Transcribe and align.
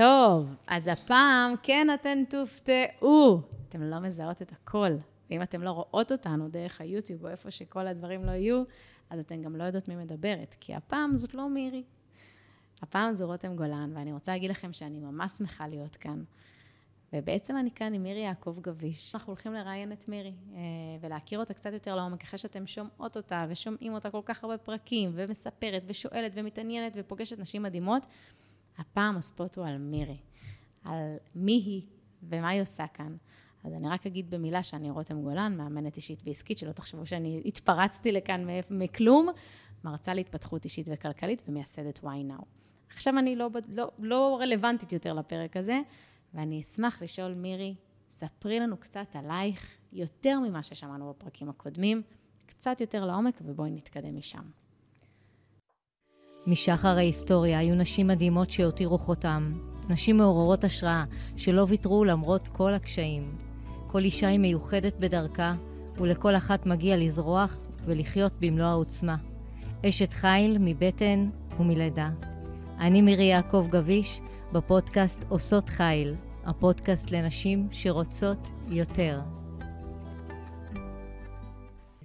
טוב, 0.00 0.54
אז 0.66 0.88
הפעם 0.88 1.54
כן 1.62 1.86
אתן 1.94 2.24
תופתעו. 2.30 3.40
אתן 3.68 3.82
לא 3.82 3.98
מזהות 3.98 4.42
את 4.42 4.52
הכל. 4.52 4.90
ואם 5.30 5.42
אתן 5.42 5.60
לא 5.60 5.70
רואות 5.70 6.12
אותנו 6.12 6.48
דרך 6.48 6.80
היוטיוב 6.80 7.24
או 7.24 7.30
איפה 7.30 7.50
שכל 7.50 7.86
הדברים 7.86 8.24
לא 8.24 8.30
יהיו, 8.30 8.62
אז 9.10 9.24
אתן 9.24 9.42
גם 9.42 9.56
לא 9.56 9.64
יודעות 9.64 9.88
מי 9.88 9.96
מדברת. 9.96 10.56
כי 10.60 10.74
הפעם 10.74 11.16
זאת 11.16 11.34
לא 11.34 11.48
מירי. 11.48 11.82
הפעם 12.82 13.12
זו 13.12 13.26
רותם 13.26 13.56
גולן, 13.56 13.92
ואני 13.94 14.12
רוצה 14.12 14.32
להגיד 14.32 14.50
לכם 14.50 14.72
שאני 14.72 14.98
ממש 14.98 15.32
שמחה 15.32 15.68
להיות 15.68 15.96
כאן. 15.96 16.22
ובעצם 17.12 17.56
אני 17.56 17.70
כאן 17.70 17.94
עם 17.94 18.02
מירי 18.02 18.20
יעקב 18.20 18.56
גביש. 18.60 19.14
אנחנו 19.14 19.30
הולכים 19.30 19.52
לראיין 19.52 19.92
את 19.92 20.08
מירי 20.08 20.32
אה, 20.54 20.60
ולהכיר 21.00 21.38
אותה 21.38 21.54
קצת 21.54 21.72
יותר 21.72 21.96
לעומק, 21.96 22.22
אחרי 22.22 22.38
שאתם 22.38 22.66
שומעות 22.66 23.16
אותה 23.16 23.46
ושומעים 23.48 23.94
אותה 23.94 24.10
כל 24.10 24.22
כך 24.24 24.44
הרבה 24.44 24.58
פרקים, 24.58 25.10
ומספרת 25.14 25.82
ושואלת 25.86 26.32
ומתעניינת 26.34 26.92
ופוגשת 26.96 27.38
נשים 27.38 27.62
מדהימות. 27.62 28.06
הפעם 28.80 29.16
הספוט 29.16 29.56
הוא 29.56 29.66
על 29.66 29.78
מירי, 29.78 30.18
על 30.84 31.16
מי 31.34 31.52
היא 31.52 31.82
ומה 32.22 32.48
היא 32.48 32.62
עושה 32.62 32.86
כאן. 32.86 33.16
אז 33.64 33.72
אני 33.72 33.88
רק 33.88 34.06
אגיד 34.06 34.30
במילה 34.30 34.62
שאני 34.62 34.90
רותם 34.90 35.22
גולן, 35.22 35.56
מאמנת 35.56 35.96
אישית 35.96 36.22
ועסקית, 36.26 36.58
שלא 36.58 36.72
תחשבו 36.72 37.06
שאני 37.06 37.42
התפרצתי 37.44 38.12
לכאן 38.12 38.46
מכלום, 38.70 39.28
מרצה 39.84 40.14
להתפתחות 40.14 40.64
אישית 40.64 40.86
וכלכלית 40.92 41.42
ומייסדת 41.48 41.98
why 41.98 42.38
now. 42.38 42.44
עכשיו 42.94 43.18
אני 43.18 43.36
לא, 43.36 43.48
לא, 43.68 43.90
לא 43.98 44.38
רלוונטית 44.40 44.92
יותר 44.92 45.12
לפרק 45.12 45.56
הזה, 45.56 45.80
ואני 46.34 46.60
אשמח 46.60 47.02
לשאול, 47.02 47.34
מירי, 47.34 47.74
ספרי 48.08 48.60
לנו 48.60 48.76
קצת 48.76 49.16
עלייך, 49.16 49.76
יותר 49.92 50.40
ממה 50.40 50.62
ששמענו 50.62 51.10
בפרקים 51.10 51.48
הקודמים, 51.48 52.02
קצת 52.46 52.80
יותר 52.80 53.04
לעומק, 53.04 53.40
ובואי 53.44 53.70
נתקדם 53.70 54.16
משם. 54.16 54.42
משחר 56.46 56.96
ההיסטוריה 56.96 57.58
היו 57.58 57.74
נשים 57.74 58.06
מדהימות 58.06 58.50
שהותירו 58.50 58.98
חותם, 58.98 59.52
נשים 59.88 60.16
מעוררות 60.16 60.64
השראה, 60.64 61.04
שלא 61.36 61.66
ויתרו 61.68 62.04
למרות 62.04 62.48
כל 62.48 62.74
הקשיים. 62.74 63.22
כל 63.86 64.04
אישה 64.04 64.28
היא 64.28 64.38
מיוחדת 64.38 64.94
בדרכה, 65.00 65.54
ולכל 65.96 66.36
אחת 66.36 66.66
מגיע 66.66 66.96
לזרוח 66.96 67.66
ולחיות 67.84 68.32
במלוא 68.40 68.66
העוצמה. 68.66 69.16
אשת 69.86 70.12
חיל 70.12 70.56
מבטן 70.60 71.30
ומלידה. 71.58 72.10
אני 72.78 73.02
מירי 73.02 73.24
יעקב 73.24 73.66
גביש, 73.70 74.20
בפודקאסט 74.52 75.24
עושות 75.28 75.68
חיל, 75.68 76.14
הפודקאסט 76.44 77.10
לנשים 77.10 77.68
שרוצות 77.72 78.38
יותר. 78.68 79.20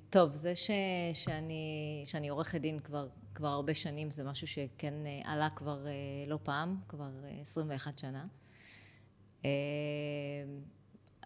טוב, 0.09 0.33
זה 0.33 0.55
ש, 0.55 0.71
שאני, 1.13 2.03
שאני 2.05 2.29
עורכת 2.29 2.61
דין 2.61 2.79
כבר, 2.79 3.07
כבר 3.35 3.47
הרבה 3.47 3.73
שנים, 3.73 4.11
זה 4.11 4.23
משהו 4.23 4.47
שכן 4.47 4.93
אה, 5.05 5.21
עלה 5.33 5.49
כבר 5.55 5.87
אה, 5.87 5.91
לא 6.27 6.39
פעם, 6.43 6.77
כבר 6.87 7.09
21 7.41 7.93
אה, 7.93 7.99
שנה. 7.99 8.25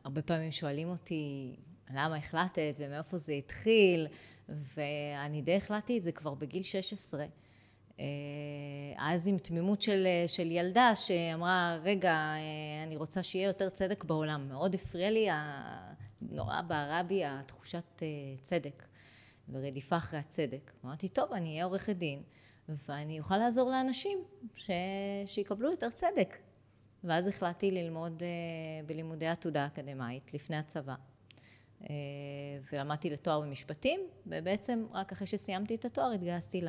הרבה 0.03 0.21
פעמים 0.21 0.51
שואלים 0.51 0.89
אותי, 0.89 1.55
למה 1.93 2.15
החלטת 2.15 2.75
ומאיפה 2.77 3.17
זה 3.17 3.33
התחיל, 3.33 4.07
ואני 4.49 5.41
די 5.41 5.55
החלטתי 5.55 5.97
את 5.97 6.03
זה 6.03 6.11
כבר 6.11 6.33
בגיל 6.33 6.63
16. 6.63 7.25
אה, 7.99 8.05
אז 8.97 9.27
עם 9.27 9.37
תמימות 9.37 9.81
של, 9.81 10.07
של 10.27 10.51
ילדה 10.51 10.95
שאמרה, 10.95 11.77
רגע, 11.83 12.33
אני 12.87 12.95
רוצה 12.95 13.23
שיהיה 13.23 13.47
יותר 13.47 13.69
צדק 13.69 14.03
בעולם. 14.03 14.47
מאוד 14.49 14.75
הפריע 14.75 15.11
לי, 15.11 15.27
נורא 16.21 16.61
בערה 16.61 17.03
בי 17.03 17.25
התחושת 17.25 18.03
צדק 18.41 18.88
ורדיפה 19.51 19.97
אחרי 19.97 20.19
הצדק. 20.19 20.71
אמרתי, 20.85 21.09
טוב, 21.09 21.33
אני 21.33 21.49
אהיה 21.49 21.65
עורכת 21.65 21.95
דין, 21.95 22.21
ואני 22.69 23.19
אוכל 23.19 23.37
לעזור 23.37 23.69
לאנשים 23.69 24.19
ש... 24.55 24.71
שיקבלו 25.25 25.71
יותר 25.71 25.89
צדק. 25.89 26.37
ואז 27.03 27.27
החלטתי 27.27 27.71
ללמוד 27.71 28.23
בלימודי 28.85 29.27
עתודה 29.27 29.65
אקדמאית 29.65 30.33
לפני 30.33 30.57
הצבא. 30.57 30.95
ולמדתי 32.71 33.09
לתואר 33.09 33.41
במשפטים, 33.41 33.99
ובעצם 34.27 34.85
רק 34.91 35.11
אחרי 35.11 35.27
שסיימתי 35.27 35.75
את 35.75 35.85
התואר 35.85 36.11
התגייסתי 36.11 36.61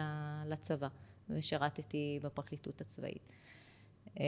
לצבא. 0.47 0.88
ושירתתי 1.31 2.19
בפרקליטות 2.22 2.81
הצבאית. 2.81 3.33
אה, 4.21 4.25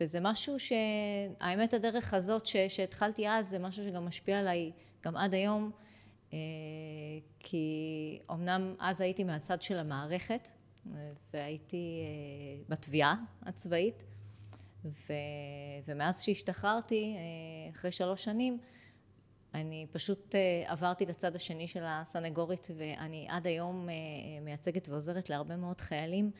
וזה 0.00 0.18
משהו 0.20 0.56
שהאמת 0.58 1.74
הדרך 1.74 2.14
הזאת 2.14 2.46
ש, 2.46 2.56
שהתחלתי 2.56 3.28
אז 3.28 3.48
זה 3.48 3.58
משהו 3.58 3.84
שגם 3.84 4.04
משפיע 4.04 4.38
עליי 4.38 4.72
גם 5.04 5.16
עד 5.16 5.34
היום 5.34 5.70
אה, 5.74 5.89
כי 7.38 8.18
אמנם 8.30 8.74
אז 8.78 9.00
הייתי 9.00 9.24
מהצד 9.24 9.62
של 9.62 9.78
המערכת 9.78 10.48
והייתי 11.32 12.02
אה, 12.04 12.62
בתביעה 12.68 13.14
הצבאית 13.42 14.04
ו, 14.84 15.12
ומאז 15.86 16.22
שהשתחררתי 16.22 17.16
אחרי 17.72 17.92
שלוש 17.92 18.24
שנים 18.24 18.58
אני 19.54 19.86
פשוט 19.90 20.34
אה, 20.34 20.72
עברתי 20.72 21.06
לצד 21.06 21.36
השני 21.36 21.68
של 21.68 21.82
הסנגורית 21.84 22.68
ואני 22.76 23.26
עד 23.30 23.46
היום 23.46 23.88
אה, 23.88 23.94
מייצגת 24.42 24.88
ועוזרת 24.88 25.30
להרבה 25.30 25.56
מאוד 25.56 25.80
חיילים 25.80 26.30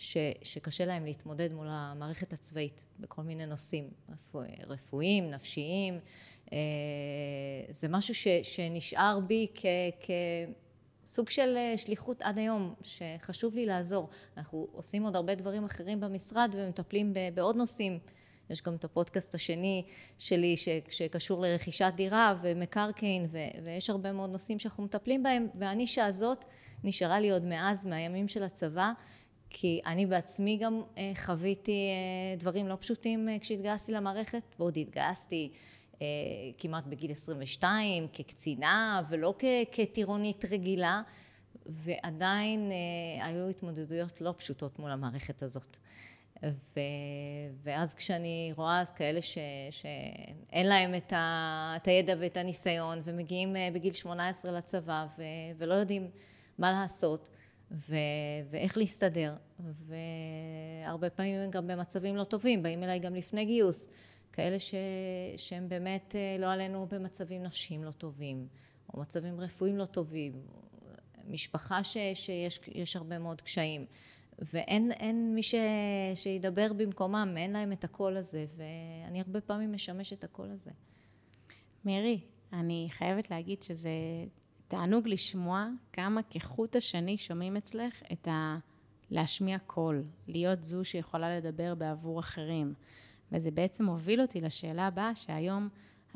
ש, 0.00 0.16
שקשה 0.42 0.84
להם 0.84 1.04
להתמודד 1.04 1.52
מול 1.52 1.66
המערכת 1.70 2.32
הצבאית 2.32 2.82
בכל 3.00 3.22
מיני 3.22 3.46
נושאים 3.46 3.90
רפוא, 4.08 4.44
רפואיים, 4.66 5.30
נפשיים. 5.30 5.98
אה, 6.52 6.58
זה 7.70 7.88
משהו 7.88 8.14
ש, 8.14 8.28
שנשאר 8.42 9.20
בי 9.26 9.46
כ, 9.54 9.66
כסוג 11.04 11.30
של 11.30 11.56
שליחות 11.76 12.22
עד 12.22 12.38
היום, 12.38 12.74
שחשוב 12.82 13.54
לי 13.54 13.66
לעזור. 13.66 14.08
אנחנו 14.36 14.68
עושים 14.72 15.02
עוד 15.02 15.16
הרבה 15.16 15.34
דברים 15.34 15.64
אחרים 15.64 16.00
במשרד 16.00 16.54
ומטפלים 16.58 17.14
בעוד 17.34 17.56
נושאים. 17.56 17.98
יש 18.50 18.62
גם 18.62 18.74
את 18.74 18.84
הפודקאסט 18.84 19.34
השני 19.34 19.84
שלי 20.18 20.56
ש, 20.56 20.68
שקשור 20.90 21.42
לרכישת 21.42 21.92
דירה 21.96 22.34
ומקרקעין 22.42 23.28
ויש 23.62 23.90
הרבה 23.90 24.12
מאוד 24.12 24.30
נושאים 24.30 24.58
שאנחנו 24.58 24.84
מטפלים 24.84 25.22
בהם 25.22 25.48
והנישה 25.54 26.06
הזאת 26.06 26.44
נשארה 26.84 27.20
לי 27.20 27.30
עוד 27.30 27.44
מאז 27.44 27.86
מהימים 27.86 28.28
של 28.28 28.42
הצבא 28.42 28.92
כי 29.50 29.80
אני 29.86 30.06
בעצמי 30.06 30.56
גם 30.56 30.82
אה, 30.98 31.12
חוויתי 31.16 31.72
אה, 31.72 32.36
דברים 32.36 32.68
לא 32.68 32.76
פשוטים 32.80 33.28
אה, 33.28 33.38
כשהתגייסתי 33.38 33.92
למערכת 33.92 34.42
ועוד 34.58 34.76
התגייסתי 34.76 35.52
כמעט 36.58 36.86
בגיל 36.86 37.12
22 37.12 38.06
כקצינה 38.12 39.02
ולא 39.10 39.34
כטירונית 39.72 40.44
רגילה 40.50 41.02
ועדיין 41.66 42.70
היו 43.20 43.48
התמודדויות 43.48 44.20
לא 44.20 44.34
פשוטות 44.36 44.78
מול 44.78 44.90
המערכת 44.90 45.42
הזאת. 45.42 45.76
ו, 46.44 46.80
ואז 47.62 47.94
כשאני 47.94 48.52
רואה 48.56 48.82
כאלה 48.96 49.22
ש, 49.22 49.38
שאין 49.70 50.66
להם 50.66 50.94
את, 50.94 51.12
ה, 51.12 51.74
את 51.76 51.86
הידע 51.88 52.14
ואת 52.18 52.36
הניסיון 52.36 53.02
ומגיעים 53.04 53.56
בגיל 53.74 53.92
18 53.92 54.52
לצבא 54.52 55.06
ו, 55.18 55.22
ולא 55.58 55.74
יודעים 55.74 56.10
מה 56.58 56.72
לעשות 56.72 57.28
ו, 57.70 57.96
ואיך 58.50 58.78
להסתדר 58.78 59.34
והרבה 59.60 61.10
פעמים 61.10 61.50
גם 61.50 61.66
במצבים 61.66 62.16
לא 62.16 62.24
טובים, 62.24 62.62
באים 62.62 62.82
אליי 62.82 62.98
גם 62.98 63.14
לפני 63.14 63.44
גיוס, 63.44 63.88
כאלה 64.32 64.58
ש, 64.58 64.74
שהם 65.36 65.68
באמת 65.68 66.16
אה, 66.16 66.36
לא 66.38 66.52
עלינו 66.52 66.86
במצבים 66.90 67.42
נפשיים 67.42 67.84
לא 67.84 67.90
טובים 67.90 68.48
או 68.94 69.00
מצבים 69.00 69.40
רפואיים 69.40 69.78
לא 69.78 69.84
טובים, 69.84 70.32
משפחה 71.26 71.84
ש, 71.84 71.96
שיש 72.14 72.96
הרבה 72.96 73.18
מאוד 73.18 73.40
קשיים 73.40 73.86
ואין 74.38 75.34
מי 75.34 75.42
ש, 75.42 75.54
שידבר 76.14 76.72
במקומם, 76.72 77.34
אין 77.36 77.52
להם 77.52 77.72
את 77.72 77.84
הקול 77.84 78.16
הזה, 78.16 78.46
ואני 78.56 79.20
הרבה 79.20 79.40
פעמים 79.40 79.72
משמש 79.72 80.12
את 80.12 80.24
הקול 80.24 80.50
הזה. 80.50 80.70
מירי, 81.84 82.20
אני 82.52 82.86
חייבת 82.90 83.30
להגיד 83.30 83.62
שזה 83.62 83.90
תענוג 84.70 85.08
לשמוע 85.08 85.68
כמה 85.92 86.20
כחוט 86.30 86.76
השני 86.76 87.16
שומעים 87.16 87.56
אצלך 87.56 88.02
את 88.12 88.28
ה... 88.28 88.58
להשמיע 89.10 89.58
קול, 89.58 90.02
להיות 90.28 90.62
זו 90.62 90.84
שיכולה 90.84 91.38
לדבר 91.38 91.74
בעבור 91.74 92.20
אחרים. 92.20 92.74
וזה 93.32 93.50
בעצם 93.50 93.86
הוביל 93.86 94.20
אותי 94.20 94.40
לשאלה 94.40 94.86
הבאה, 94.86 95.14
שהיום 95.14 95.68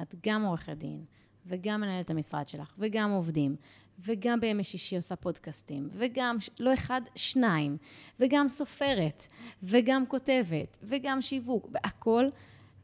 את 0.02 0.14
גם 0.26 0.44
עורכת 0.44 0.76
דין, 0.76 1.04
וגם 1.46 1.80
מנהלת 1.80 2.10
המשרד 2.10 2.48
שלך, 2.48 2.74
וגם 2.78 3.10
עובדים, 3.10 3.56
וגם 3.98 4.40
בימי 4.40 4.64
שישי 4.64 4.96
עושה 4.96 5.16
פודקאסטים, 5.16 5.88
וגם, 5.90 6.36
לא 6.58 6.74
אחד, 6.74 7.00
שניים, 7.16 7.76
וגם 8.20 8.48
סופרת, 8.48 9.26
וגם 9.62 10.06
כותבת, 10.06 10.78
וגם 10.82 11.22
שיווק, 11.22 11.68
והכול. 11.72 12.30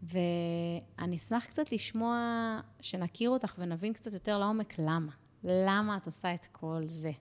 ואני 0.02 1.16
אשמח 1.16 1.44
קצת 1.44 1.72
לשמוע, 1.72 2.16
שנכיר 2.80 3.30
אותך 3.30 3.54
ונבין 3.58 3.92
קצת 3.92 4.12
יותר 4.12 4.38
לעומק 4.38 4.74
למה. 4.78 5.12
למה 5.44 5.96
את 5.96 6.06
עושה 6.06 6.34
את 6.34 6.46
כל 6.52 6.82
זה? 6.86 7.12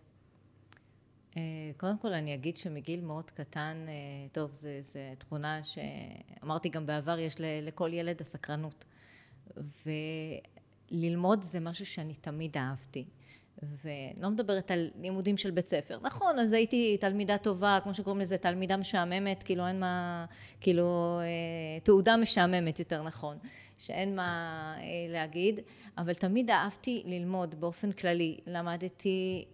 אה, 1.37 1.41
קודם 1.77 1.97
כל 1.97 2.13
אני 2.13 2.33
אגיד 2.33 2.57
שמגיל 2.57 3.01
מאוד 3.01 3.31
קטן, 3.31 3.85
אה, 3.87 3.93
טוב, 4.31 4.53
זו 4.53 4.69
תכונה 5.17 5.59
שאמרתי 5.63 6.69
גם 6.69 6.85
בעבר, 6.85 7.19
יש 7.19 7.35
לכל 7.39 7.93
ילד 7.93 8.21
הסקרנות. 8.21 8.85
וללמוד 10.91 11.43
זה 11.43 11.59
משהו 11.59 11.85
שאני 11.85 12.13
תמיד 12.13 12.57
אהבתי. 12.57 13.05
ולא 13.63 14.29
מדברת 14.29 14.71
על 14.71 14.89
לימודים 15.01 15.37
של 15.37 15.51
בית 15.51 15.67
ספר. 15.67 15.99
נכון, 16.01 16.39
אז 16.39 16.53
הייתי 16.53 16.97
תלמידה 16.99 17.37
טובה, 17.37 17.79
כמו 17.83 17.93
שקוראים 17.93 18.21
לזה, 18.21 18.37
תלמידה 18.37 18.77
משעממת, 18.77 19.43
כאילו 19.43 19.67
אין 19.67 19.79
מה, 19.79 20.25
כאילו, 20.61 21.19
אה, 21.19 21.79
תעודה 21.83 22.17
משעממת 22.17 22.79
יותר 22.79 23.03
נכון, 23.03 23.37
שאין 23.77 24.15
מה 24.15 24.73
אה, 24.77 24.83
להגיד, 25.09 25.59
אבל 25.97 26.13
תמיד 26.13 26.51
אהבתי 26.51 27.03
ללמוד 27.05 27.55
באופן 27.61 27.91
כללי. 27.91 28.37
למדתי 28.47 29.45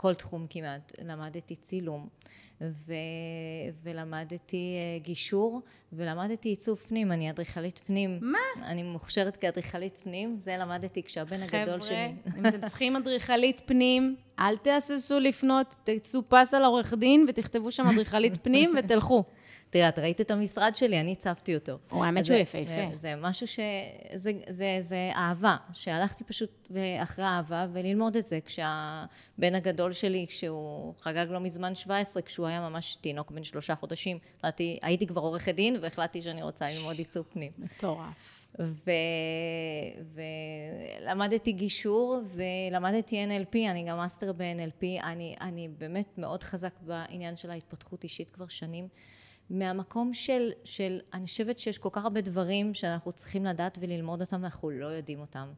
כל 0.00 0.14
תחום 0.14 0.46
כמעט, 0.50 0.92
למדתי 1.04 1.56
צילום. 1.56 2.08
ו... 2.60 2.92
ולמדתי 3.82 4.76
אה, 4.76 4.98
גישור, 4.98 5.60
ולמדתי 5.92 6.48
עיצוב 6.48 6.78
פנים, 6.88 7.12
אני 7.12 7.30
אדריכלית 7.30 7.80
פנים. 7.86 8.18
מה? 8.22 8.38
אני 8.62 8.82
מוכשרת 8.82 9.36
כאדריכלית 9.36 9.98
פנים, 10.02 10.36
זה 10.36 10.56
למדתי 10.56 11.02
כשהבן 11.02 11.42
הגדול 11.42 11.80
שלי... 11.80 12.12
חבר'ה, 12.24 12.38
אם 12.38 12.46
אתם 12.46 12.66
צריכים 12.66 12.96
אדריכלית 12.96 13.62
פנים, 13.66 14.16
אל 14.38 14.56
תהססו 14.56 15.20
לפנות, 15.20 15.74
תצאו 15.84 16.20
פס 16.28 16.54
על 16.54 16.64
עורך 16.64 16.94
דין 16.94 17.26
ותכתבו 17.28 17.70
שם 17.70 17.86
אדריכלית 17.86 18.32
פנים 18.42 18.72
ותלכו. 18.78 19.24
תראה, 19.70 19.88
את 19.88 19.98
ראית 19.98 20.20
את 20.20 20.30
המשרד 20.30 20.72
שלי, 20.76 21.00
אני 21.00 21.12
הצבתי 21.12 21.54
אותו. 21.54 21.78
או, 21.92 22.04
האמת 22.04 22.26
שהוא 22.26 22.36
זה- 22.36 22.40
יפהפה. 22.42 22.64
זה- 22.64 22.86
זה 22.98 23.14
משהו 23.16 23.46
ש... 23.46 23.60
זה, 24.14 24.30
זה, 24.48 24.76
זה 24.80 25.10
אהבה, 25.14 25.56
שהלכתי 25.72 26.24
פשוט 26.24 26.70
אחרי 27.02 27.24
אהבה 27.24 27.66
וללמוד 27.72 28.16
את 28.16 28.26
זה. 28.26 28.38
כשהבן 28.44 29.54
הגדול 29.54 29.92
שלי, 29.92 30.26
כשהוא 30.28 30.94
חגג 31.00 31.26
לא 31.30 31.40
מזמן 31.40 31.74
17, 31.74 32.22
כשהוא 32.22 32.46
היה 32.46 32.68
ממש 32.68 32.94
תינוק 32.94 33.30
בן 33.30 33.44
שלושה 33.44 33.74
חודשים, 33.74 34.18
החלטתי, 34.38 34.78
הייתי 34.82 35.06
כבר 35.06 35.20
עורכת 35.20 35.54
דין 35.54 35.76
והחלטתי 35.82 36.22
שאני 36.22 36.42
רוצה 36.42 36.66
ללמוד 36.70 36.96
עיצוב 36.98 37.26
פנים. 37.32 37.52
מטורף. 37.58 38.36
ו... 38.58 38.90
ולמדתי 41.02 41.52
גישור 41.52 42.20
ולמדתי 42.70 43.24
NLP, 43.26 43.56
אני 43.70 43.84
גם 43.88 43.96
מאסטר 43.96 44.32
ב-NLP, 44.32 45.02
אני, 45.04 45.34
אני 45.40 45.68
באמת 45.78 46.18
מאוד 46.18 46.42
חזק 46.42 46.72
בעניין 46.80 47.36
של 47.36 47.50
ההתפתחות 47.50 48.04
אישית 48.04 48.30
כבר 48.30 48.48
שנים. 48.48 48.88
מהמקום 49.50 50.14
של, 50.14 50.50
של, 50.64 51.00
אני 51.14 51.26
חושבת 51.26 51.58
שיש 51.58 51.78
כל 51.78 51.88
כך 51.92 52.04
הרבה 52.04 52.20
דברים 52.20 52.74
שאנחנו 52.74 53.12
צריכים 53.12 53.44
לדעת 53.44 53.78
וללמוד 53.80 54.20
אותם 54.20 54.42
ואנחנו 54.42 54.70
לא 54.70 54.86
יודעים 54.86 55.20
אותם. 55.20 55.48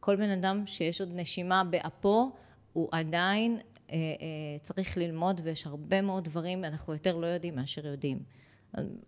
כל 0.00 0.16
בן 0.16 0.30
אדם 0.30 0.66
שיש 0.66 1.00
עוד 1.00 1.10
נשימה 1.12 1.64
באפו, 1.64 2.32
הוא 2.72 2.88
עדיין 2.92 3.58
אה, 3.90 3.96
אה, 3.96 4.58
צריך 4.62 4.96
ללמוד 4.96 5.40
ויש 5.44 5.66
הרבה 5.66 6.02
מאוד 6.02 6.24
דברים 6.24 6.64
אנחנו 6.64 6.92
יותר 6.92 7.16
לא 7.16 7.26
יודעים 7.26 7.54
מאשר 7.54 7.86
יודעים. 7.86 8.22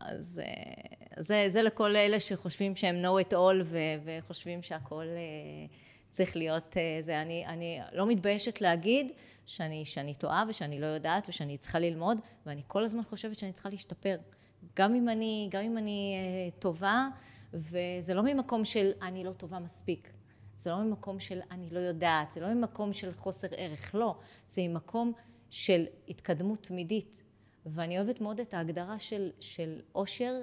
אז 0.00 0.43
אה, 0.44 1.23
זה, 1.23 1.44
זה 1.49 1.62
לכל 1.62 1.97
אלה 1.97 2.20
שחושבים 2.20 2.76
שהם 2.76 3.05
know 3.05 3.25
it 3.29 3.32
all 3.32 3.62
ו, 3.65 3.79
וחושבים 4.05 4.62
שהכל 4.62 5.05
אה, 5.05 5.67
צריך 6.12 6.37
להיות 6.37 6.76
אה, 6.76 7.03
זה. 7.03 7.23
אני, 7.23 7.47
אני 7.47 7.81
לא 7.93 8.06
מתביישת 8.06 8.61
להגיד 8.61 9.12
שאני, 9.47 9.85
שאני 9.85 10.14
טועה 10.14 10.44
ושאני 10.49 10.81
לא 10.81 10.87
יודעת 10.87 11.29
ושאני 11.29 11.59
צריכה 11.59 11.79
ללמוד 11.79 12.19
ואני 12.47 12.62
כל 12.67 12.85
הזמן 12.85 13.03
חושבת 13.03 13.38
שאני 13.38 13.53
צריכה 13.53 13.69
להשתפר. 13.69 14.17
גם 14.76 14.94
אם 14.94 15.09
אני, 15.09 15.49
גם 15.50 15.62
אם 15.62 15.79
אני 15.79 16.14
אה, 16.17 16.61
טובה 16.61 17.09
וזה 17.55 18.14
לא 18.14 18.23
ממקום 18.23 18.64
של 18.64 18.91
אני 19.03 19.25
לא 19.25 19.32
טובה 19.32 19.59
מספיק. 19.59 20.12
זה 20.56 20.70
לא 20.70 20.79
ממקום 20.79 21.20
של 21.20 21.41
אני 21.50 21.70
לא 21.70 21.81
יודעת, 21.81 22.32
זה 22.32 22.41
לא 22.41 22.55
ממקום 22.55 22.93
של 22.93 23.12
חוסר 23.12 23.49
ערך, 23.56 23.94
לא. 23.94 24.19
זה 24.47 24.62
ממקום 24.62 25.12
של 25.50 25.85
התקדמות 26.08 26.62
תמידית. 26.62 27.23
ואני 27.67 27.99
אוהבת 27.99 28.20
מאוד 28.20 28.41
את 28.41 28.55
ההגדרה 28.55 28.99
של, 28.99 29.31
של 29.41 29.81
אושר, 29.94 30.35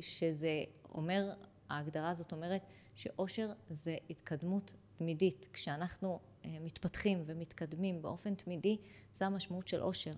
שזה 0.00 0.62
אומר, 0.94 1.32
ההגדרה 1.68 2.10
הזאת 2.10 2.32
אומרת 2.32 2.62
שאושר 2.94 3.52
זה 3.70 3.96
התקדמות 4.10 4.74
תמידית. 4.98 5.46
כשאנחנו 5.52 6.20
אה, 6.44 6.50
מתפתחים 6.60 7.22
ומתקדמים 7.26 8.02
באופן 8.02 8.34
תמידי, 8.34 8.76
זה 9.14 9.26
המשמעות 9.26 9.68
של 9.68 9.82
אושר. 9.82 10.12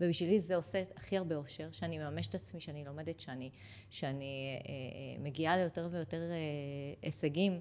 ובשבילי 0.00 0.40
זה 0.40 0.56
עושה 0.56 0.82
הכי 0.96 1.16
הרבה 1.16 1.36
אושר, 1.36 1.68
שאני 1.72 1.98
מממשת 1.98 2.30
את 2.30 2.34
עצמי, 2.34 2.60
שאני 2.60 2.84
לומדת, 2.84 3.20
שאני, 3.20 3.50
שאני 3.90 4.24
אה, 4.24 4.70
אה, 4.70 5.24
מגיעה 5.24 5.56
ליותר 5.56 5.88
ויותר 5.90 6.22
הישגים, 7.02 7.60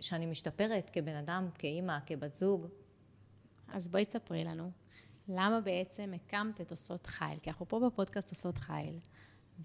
שאני 0.00 0.26
משתפרת 0.26 0.90
כבן 0.90 1.14
אדם, 1.14 1.48
כאימא, 1.54 1.98
כבת 2.06 2.34
זוג. 2.34 2.66
אז 3.68 3.88
בואי 3.88 4.04
תספרי 4.04 4.44
לנו, 4.44 4.70
למה 5.28 5.60
בעצם 5.60 6.12
הקמת 6.14 6.60
את 6.60 6.70
עושות 6.70 7.06
חיל? 7.06 7.38
כי 7.42 7.50
אנחנו 7.50 7.68
פה 7.68 7.80
בפודקאסט 7.86 8.30
עושות 8.30 8.58
חיל. 8.58 8.98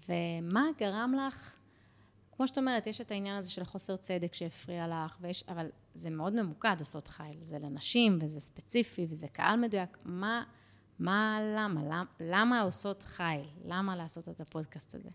ומה 0.08 0.66
גרם 0.78 1.14
לך, 1.18 1.56
כמו 2.36 2.48
שאת 2.48 2.58
אומרת, 2.58 2.86
יש 2.86 3.00
את 3.00 3.10
העניין 3.10 3.36
הזה 3.36 3.50
של 3.50 3.64
חוסר 3.64 3.96
צדק 3.96 4.34
שהפריע 4.34 4.88
לך, 4.88 5.16
ויש, 5.20 5.44
אבל 5.48 5.66
זה 5.94 6.10
מאוד 6.10 6.42
ממוקד 6.42 6.76
עושות 6.80 7.08
חיל. 7.08 7.36
זה 7.42 7.58
לנשים, 7.58 8.18
וזה 8.22 8.40
ספציפי, 8.40 9.06
וזה 9.10 9.28
קהל 9.28 9.60
מדויק. 9.60 9.98
מה, 10.04 10.44
מה, 10.98 11.38
למה? 11.56 11.82
למה, 11.84 12.04
למה 12.20 12.60
עושות 12.60 13.02
חיל? 13.02 13.44
למה 13.64 13.96
לעשות 13.96 14.28
את 14.28 14.40
הפודקאסט 14.40 14.94
הזה? 14.94 15.08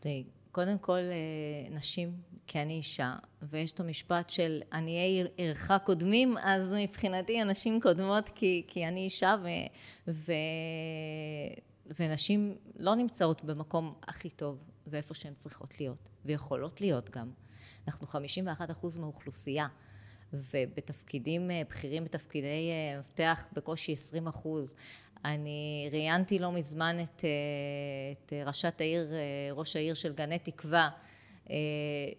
תראי, 0.00 0.24
קודם 0.52 0.78
כל 0.78 0.98
אה, 0.98 1.70
נשים, 1.70 2.12
כי 2.46 2.62
אני 2.62 2.72
אישה, 2.72 3.14
ויש 3.42 3.72
את 3.72 3.80
המשפט 3.80 4.30
של 4.30 4.62
עניי 4.72 5.24
עירך 5.36 5.72
קודמים, 5.84 6.36
אז 6.38 6.74
מבחינתי 6.78 7.40
הנשים 7.40 7.80
קודמות 7.80 8.28
כי, 8.28 8.64
כי 8.66 8.88
אני 8.88 9.00
אישה, 9.00 9.36
ו, 9.42 9.48
ו, 10.08 10.32
ונשים 11.98 12.56
לא 12.76 12.94
נמצאות 12.94 13.44
במקום 13.44 13.94
הכי 14.02 14.30
טוב 14.30 14.58
ואיפה 14.86 15.14
שהן 15.14 15.34
צריכות 15.34 15.80
להיות, 15.80 16.08
ויכולות 16.24 16.80
להיות 16.80 17.10
גם. 17.10 17.30
אנחנו 17.86 18.06
51% 18.06 18.98
מהאוכלוסייה. 18.98 19.66
ובתפקידים 20.34 21.50
אה, 21.50 21.62
בכירים, 21.68 22.04
בתפקידי 22.04 22.70
אה, 22.70 23.00
מפתח, 23.00 23.48
בקושי 23.52 23.92
20 23.92 24.26
אחוז. 24.26 24.74
אני 25.24 25.88
ראיינתי 25.92 26.38
לא 26.38 26.52
מזמן 26.52 26.96
את, 27.02 27.24
אה, 27.24 27.30
את 28.12 28.46
ראשת 28.46 28.80
העיר, 28.80 29.12
ראש 29.52 29.76
העיר 29.76 29.94
של 29.94 30.12
גני 30.12 30.38
תקווה, 30.38 30.90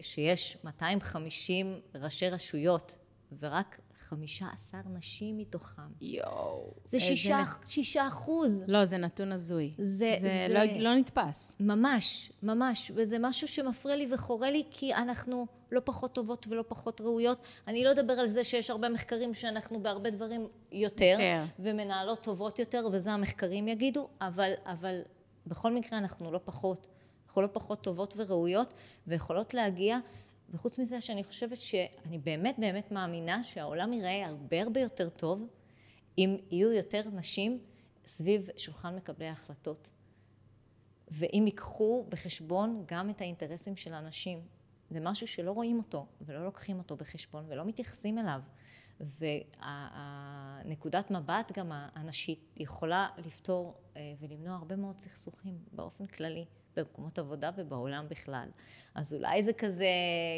שיש 0.00 0.56
250 0.64 1.80
ראשי 1.94 2.28
רשויות, 2.28 2.96
ורק 3.40 3.80
15 3.98 4.80
נשים 4.94 5.38
מתוכם. 5.38 5.82
יואו. 6.00 6.72
זה 6.84 7.00
שישה, 7.00 7.36
נ- 7.62 7.66
שישה 7.66 8.08
אחוז. 8.08 8.62
לא, 8.66 8.84
זה 8.84 8.96
נתון 8.98 9.32
הזוי. 9.32 9.72
זה- 9.78 9.84
זה, 9.84 10.18
זה- 10.20 10.46
לא, 10.50 10.60
לא 10.90 10.94
נתפס. 10.94 11.56
ממש, 11.60 12.32
ממש, 12.42 12.92
וזה 12.94 13.16
משהו 13.20 13.48
שמפריע 13.48 13.96
לי 13.96 14.08
וחורה 14.14 14.50
לי 14.50 14.64
כי 14.70 14.94
אנחנו 14.94 15.46
לא 15.72 15.80
פחות 15.84 16.12
טובות 16.14 16.46
ולא 16.48 16.64
פחות 16.68 17.00
ראויות. 17.00 17.38
אני 17.68 17.84
לא 17.84 17.90
אדבר 17.92 18.12
על 18.12 18.26
זה 18.26 18.44
שיש 18.44 18.70
הרבה 18.70 18.88
מחקרים 18.88 19.34
שאנחנו 19.34 19.82
בהרבה 19.82 20.10
דברים 20.10 20.48
יותר, 20.72 21.04
יותר. 21.04 21.42
ומנהלות 21.58 22.22
טובות 22.22 22.58
יותר, 22.58 22.88
וזה 22.92 23.12
המחקרים 23.12 23.68
יגידו, 23.68 24.08
אבל, 24.20 24.52
אבל 24.64 25.00
בכל 25.46 25.72
מקרה 25.72 25.98
אנחנו 25.98 26.32
לא 26.32 26.40
פחות. 26.44 26.86
אנחנו 27.26 27.42
לא 27.42 27.48
פחות 27.52 27.80
טובות 27.80 28.14
וראויות, 28.16 28.74
ויכולות 29.06 29.54
להגיע, 29.54 29.98
וחוץ 30.50 30.78
מזה 30.78 31.00
שאני 31.00 31.24
חושבת 31.24 31.62
שאני 31.62 32.18
באמת 32.18 32.58
באמת 32.58 32.92
מאמינה 32.92 33.42
שהעולם 33.42 33.92
ייראה 33.92 34.26
הרבה 34.26 34.62
הרבה 34.62 34.80
יותר 34.80 35.08
טוב, 35.08 35.46
אם 36.18 36.36
יהיו 36.50 36.72
יותר 36.72 37.02
נשים 37.12 37.58
סביב 38.06 38.48
שולחן 38.56 38.96
מקבלי 38.96 39.26
ההחלטות. 39.28 39.90
ואם 41.08 41.42
ייקחו 41.46 42.06
בחשבון 42.08 42.84
גם 42.86 43.10
את 43.10 43.20
האינטרסים 43.20 43.76
של 43.76 43.94
הנשים. 43.94 44.40
זה 44.90 45.00
משהו 45.00 45.26
שלא 45.26 45.52
רואים 45.52 45.78
אותו 45.78 46.06
ולא 46.20 46.44
לוקחים 46.44 46.78
אותו 46.78 46.96
בחשבון 46.96 47.44
ולא 47.48 47.64
מתייחסים 47.64 48.18
אליו. 48.18 48.40
והנקודת 49.60 51.10
מבט 51.10 51.58
גם 51.58 51.72
הנשית 51.72 52.52
יכולה 52.56 53.08
לפתור 53.18 53.74
אה, 53.96 54.14
ולמנוע 54.20 54.56
הרבה 54.56 54.76
מאוד 54.76 54.98
סכסוכים 54.98 55.58
באופן 55.72 56.06
כללי. 56.06 56.44
במקומות 56.78 57.18
עבודה 57.18 57.50
ובעולם 57.56 58.06
בכלל. 58.08 58.48
אז 58.94 59.14
אולי 59.14 59.42
זה 59.42 59.52
כזה, 59.52 59.86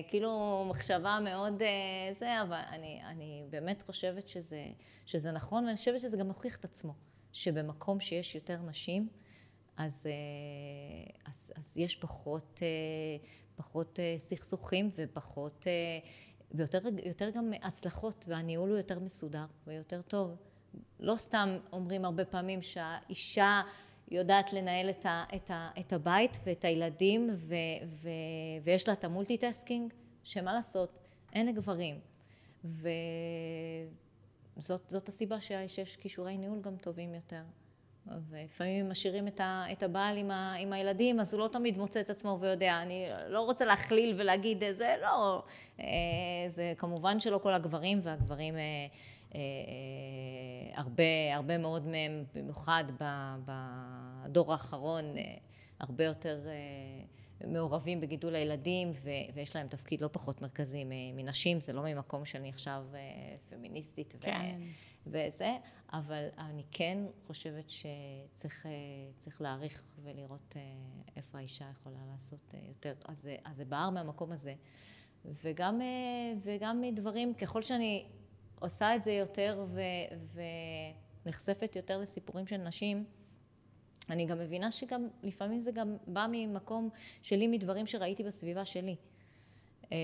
כאילו, 0.09 0.65
מחשבה 0.71 1.19
מאוד 1.25 1.63
אה, 1.63 2.13
זה, 2.13 2.43
אבל 2.43 2.61
אני, 2.71 3.01
אני 3.05 3.45
באמת 3.51 3.83
חושבת 3.83 4.29
שזה, 4.29 4.65
שזה 5.07 5.33
נכון, 5.33 5.65
ואני 5.65 5.77
חושבת 5.77 6.01
שזה 6.01 6.17
גם 6.17 6.27
מוכיח 6.27 6.57
את 6.57 6.65
עצמו, 6.65 6.95
שבמקום 7.33 8.01
שיש 8.01 8.35
יותר 8.35 8.59
נשים, 8.63 9.09
אז, 9.77 10.07
אה, 10.07 11.31
אז, 11.31 11.53
אז 11.57 11.77
יש 11.77 11.97
פחות, 11.97 12.61
אה, 12.63 13.29
פחות 13.57 14.01
אה, 14.01 14.15
סכסוכים 14.19 14.91
ופחות, 14.97 15.67
אה, 15.67 16.09
ויותר 16.51 16.79
יותר 17.05 17.31
גם 17.31 17.53
הצלחות, 17.63 18.25
והניהול 18.29 18.69
הוא 18.69 18.77
יותר 18.77 18.99
מסודר 18.99 19.45
ויותר 19.67 20.03
טוב. 20.03 20.37
לא 21.01 21.17
סתם 21.17 21.59
אומרים 21.73 22.05
הרבה 22.05 22.25
פעמים 22.25 22.63
שהאישה 22.63 23.63
יודעת 24.11 24.53
לנהל 24.53 24.91
את, 24.91 25.07
ה, 25.07 25.25
את, 25.35 25.51
ה, 25.51 25.71
את 25.81 25.93
הבית 25.93 26.39
ואת 26.45 26.65
הילדים 26.65 27.31
ו, 27.35 27.55
ו, 27.87 28.09
ויש 28.63 28.89
לה 28.89 28.95
את 28.95 29.05
ה 29.05 29.11
multitasking, 29.11 29.93
שמה 30.23 30.53
לעשות, 30.53 30.99
אין 31.33 31.47
לגברים. 31.47 32.01
וזאת 34.57 35.09
הסיבה 35.09 35.41
שיש 35.41 35.97
כישורי 35.97 36.39
ניהול 36.39 36.61
גם 36.61 36.77
טובים 36.77 37.15
יותר. 37.15 37.43
ולפעמים 38.29 38.91
משאירים 38.91 39.29
את, 39.29 39.41
ה, 39.41 39.65
את 39.73 39.83
הבעל 39.83 40.19
עם, 40.19 40.31
ה, 40.31 40.55
עם 40.59 40.73
הילדים, 40.73 41.21
אז 41.21 41.35
הוא 41.35 41.41
לא 41.41 41.49
תמיד 41.49 41.79
מוצא 41.79 42.01
את 42.01 42.11
עצמו 42.11 42.39
ויודע. 42.41 42.83
אני 42.83 43.09
לא 43.29 43.41
רוצה 43.41 43.65
להכליל 43.65 44.15
ולהגיד, 44.19 44.65
זה 44.73 44.95
לא. 45.03 45.43
זה 46.49 46.73
כמובן 46.77 47.21
שלא 47.21 47.39
כל 47.39 47.53
הגברים, 47.53 48.01
והגברים 48.03 48.55
הרבה, 50.75 51.35
הרבה 51.35 51.59
מאוד 51.59 51.87
מהם, 51.87 52.25
במיוחד 52.35 52.85
בדור 53.45 54.53
האחרון, 54.53 55.05
הרבה 55.81 56.05
יותר 56.05 56.41
מעורבים 57.47 58.01
בגידול 58.01 58.35
הילדים 58.35 58.91
ו- 58.95 59.11
ויש 59.35 59.57
להם 59.57 59.69
תפקיד 59.69 60.01
לא 60.01 60.09
פחות 60.13 60.43
מרכזי 60.43 60.85
מנשים, 61.15 61.61
זה 61.61 61.73
לא 61.73 61.83
ממקום 61.83 62.25
שאני 62.25 62.49
עכשיו 62.49 62.87
פמיניסטית 63.49 64.15
כן. 64.21 64.57
ו- 65.07 65.11
וזה, 65.11 65.57
אבל 65.93 66.29
אני 66.39 66.63
כן 66.71 66.99
חושבת 67.27 67.71
שצריך 67.71 69.41
להעריך 69.41 69.85
ולראות 70.03 70.57
איפה 71.17 71.39
האישה 71.39 71.65
יכולה 71.71 71.99
לעשות 72.13 72.55
יותר. 72.69 72.95
אז, 73.05 73.31
אז 73.45 73.57
זה 73.57 73.65
בער 73.65 73.91
מהמקום 73.91 74.33
הזה. 74.33 74.55
וגם, 75.25 75.81
וגם 76.43 76.81
מדברים, 76.81 77.35
ככל 77.35 77.63
שאני 77.63 78.07
עושה 78.59 78.97
את 78.97 79.03
זה 79.03 79.13
יותר 79.13 79.65
ו, 79.69 79.81
ונחשפת 81.25 81.77
יותר 81.77 81.99
לסיפורים 81.99 82.47
של 82.47 82.57
נשים, 82.57 83.05
אני 84.11 84.27
גם 84.27 84.39
מבינה 84.39 84.73
שגם 84.73 85.09
לפעמים 85.23 85.61
זה 85.61 85.73
גם 85.73 85.97
בא 86.07 86.27
ממקום 86.33 86.91
שלי, 87.23 87.47
מדברים 87.47 87.87
שראיתי 87.87 88.23
בסביבה 88.23 88.65
שלי. 88.65 88.97
אה, 89.93 89.97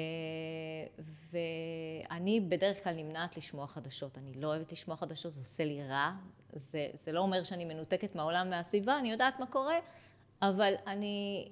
ואני 1.33 2.41
בדרך 2.41 2.85
כלל 2.85 2.95
נמנעת 2.95 3.37
לשמוע 3.37 3.67
חדשות. 3.67 4.19
אני 4.19 4.35
לא 4.35 4.49
אוהבת 4.49 4.73
לשמוע 4.73 4.97
חדשות, 4.97 5.33
זה 5.33 5.41
עושה 5.41 5.65
לי 5.65 5.83
רע. 5.89 6.13
זה, 6.53 6.89
זה 6.93 7.13
לא 7.13 7.21
אומר 7.21 7.43
שאני 7.43 7.65
מנותקת 7.65 8.15
מהעולם, 8.15 8.51
מהסביבה, 8.51 8.99
אני 8.99 9.11
יודעת 9.11 9.41
מה 9.41 9.47
קורה, 9.47 9.79
אבל 10.43 10.75
אני 10.87 11.49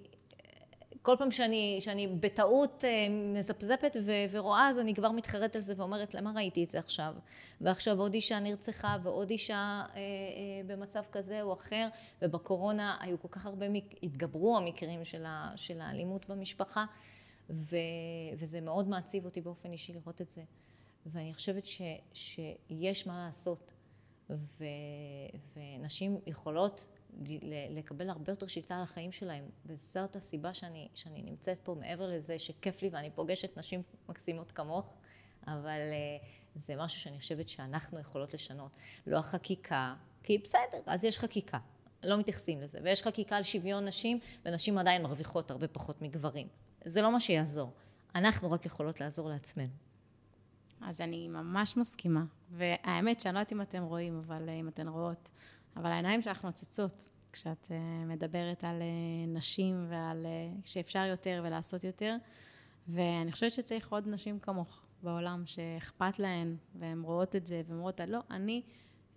כל 1.03 1.17
פעם 1.19 1.31
שאני, 1.31 1.79
שאני 1.81 2.07
בטעות 2.07 2.85
אה, 2.85 3.07
מזפזפת 3.35 3.97
ו, 4.05 4.13
ורואה, 4.31 4.69
אז 4.69 4.79
אני 4.79 4.95
כבר 4.95 5.11
מתחרט 5.11 5.57
על 5.57 5.63
זה 5.63 5.75
ואומרת, 5.77 6.15
למה 6.15 6.33
ראיתי 6.37 6.65
את 6.65 6.71
זה 6.71 6.79
עכשיו? 6.79 7.15
ועכשיו 7.61 8.01
עוד 8.01 8.15
אישה 8.15 8.41
נרצחה 8.41 8.97
ועוד 9.03 9.31
אישה 9.31 9.55
אה, 9.55 9.85
אה, 9.97 10.01
במצב 10.67 11.03
כזה 11.13 11.43
או 11.43 11.53
אחר, 11.53 11.89
ובקורונה 12.23 12.97
היו 13.01 13.21
כל 13.23 13.29
כך 13.31 13.47
הרבה, 13.47 13.67
התגברו 14.03 14.57
המקרים 14.57 15.05
של, 15.05 15.25
ה, 15.27 15.53
של 15.57 15.81
האלימות 15.81 16.29
במשפחה, 16.29 16.85
ו, 17.51 17.77
וזה 18.39 18.61
מאוד 18.61 18.89
מעציב 18.89 19.25
אותי 19.25 19.41
באופן 19.41 19.73
אישי 19.73 19.93
לראות 19.93 20.21
את 20.21 20.31
זה. 20.31 20.43
ואני 21.07 21.35
חושבת 21.35 21.67
ש, 21.67 21.83
שיש 22.13 23.07
מה 23.07 23.25
לעשות, 23.27 23.73
ו, 24.31 24.65
ונשים 25.57 26.21
יכולות 26.27 26.87
לקבל 27.71 28.11
הרבה 28.11 28.33
יותר 28.33 28.47
שליטה 28.47 28.77
על 28.77 28.83
החיים 28.83 29.13
שלהם. 29.13 29.45
וזאת 29.67 30.17
הסיבה 30.17 30.55
שאני, 30.55 30.89
שאני 30.95 31.23
נמצאת 31.23 31.59
פה, 31.63 31.75
מעבר 31.75 32.09
לזה 32.09 32.39
שכיף 32.39 32.83
לי 32.83 32.89
ואני 32.93 33.11
פוגשת 33.11 33.57
נשים 33.59 33.83
מקסימות 34.09 34.53
כמוך, 34.53 34.95
אבל 35.47 35.79
uh, 35.91 36.27
זה 36.55 36.77
משהו 36.77 37.01
שאני 37.01 37.19
חושבת 37.19 37.49
שאנחנו 37.49 37.99
יכולות 37.99 38.35
לשנות. 38.35 38.77
לא 39.07 39.19
החקיקה, 39.19 39.95
כי 40.23 40.39
בסדר, 40.39 40.81
אז 40.87 41.05
יש 41.05 41.19
חקיקה, 41.19 41.59
לא 42.03 42.19
מתייחסים 42.19 42.61
לזה. 42.61 42.79
ויש 42.83 43.03
חקיקה 43.03 43.37
על 43.37 43.43
שוויון 43.43 43.85
נשים, 43.85 44.19
ונשים 44.45 44.79
עדיין 44.79 45.03
מרוויחות 45.03 45.51
הרבה 45.51 45.69
פחות 45.69 46.03
מגברים. 46.03 46.49
זה 46.85 47.03
לא 47.03 47.13
מה 47.13 47.21
שיעזור. 47.21 47.73
אנחנו 48.15 48.51
רק 48.51 48.67
יכולות 48.67 49.01
לעזור 49.01 49.29
לעצמנו. 49.29 49.73
אז 50.81 51.01
אני 51.01 51.29
ממש 51.29 51.77
מסכימה. 51.77 52.25
והאמת 52.51 53.21
שאני 53.21 53.35
לא 53.35 53.39
יודעת 53.39 53.53
אם 53.53 53.63
אתם 53.63 53.83
רואים, 53.83 54.19
אבל 54.19 54.49
אה, 54.49 54.55
אם 54.55 54.69
אתן 54.69 54.89
רואות, 54.89 55.31
אבל 55.77 55.87
העיניים 55.87 56.23
שלך 56.23 56.45
נוצצות 56.45 57.11
כשאת 57.33 57.67
uh, 57.69 58.07
מדברת 58.07 58.65
על 58.65 58.83
uh, 58.83 59.37
נשים 59.37 59.87
ועל 59.89 60.27
uh, 60.27 60.61
שאפשר 60.65 61.05
יותר 61.05 61.43
ולעשות 61.45 61.85
יותר. 61.85 62.17
ואני 62.89 63.33
חושבת 63.33 63.53
שצריך 63.53 63.93
עוד 63.93 64.09
נשים 64.09 64.39
כמוך 64.39 64.83
בעולם, 65.03 65.43
שאכפת 65.47 66.19
להן, 66.19 66.57
והן 66.75 67.03
רואות 67.03 67.37
את 67.37 67.47
זה, 67.47 67.63
והן 67.67 67.77
אומרות, 67.77 68.01
לא, 68.07 68.21
אני 68.31 68.63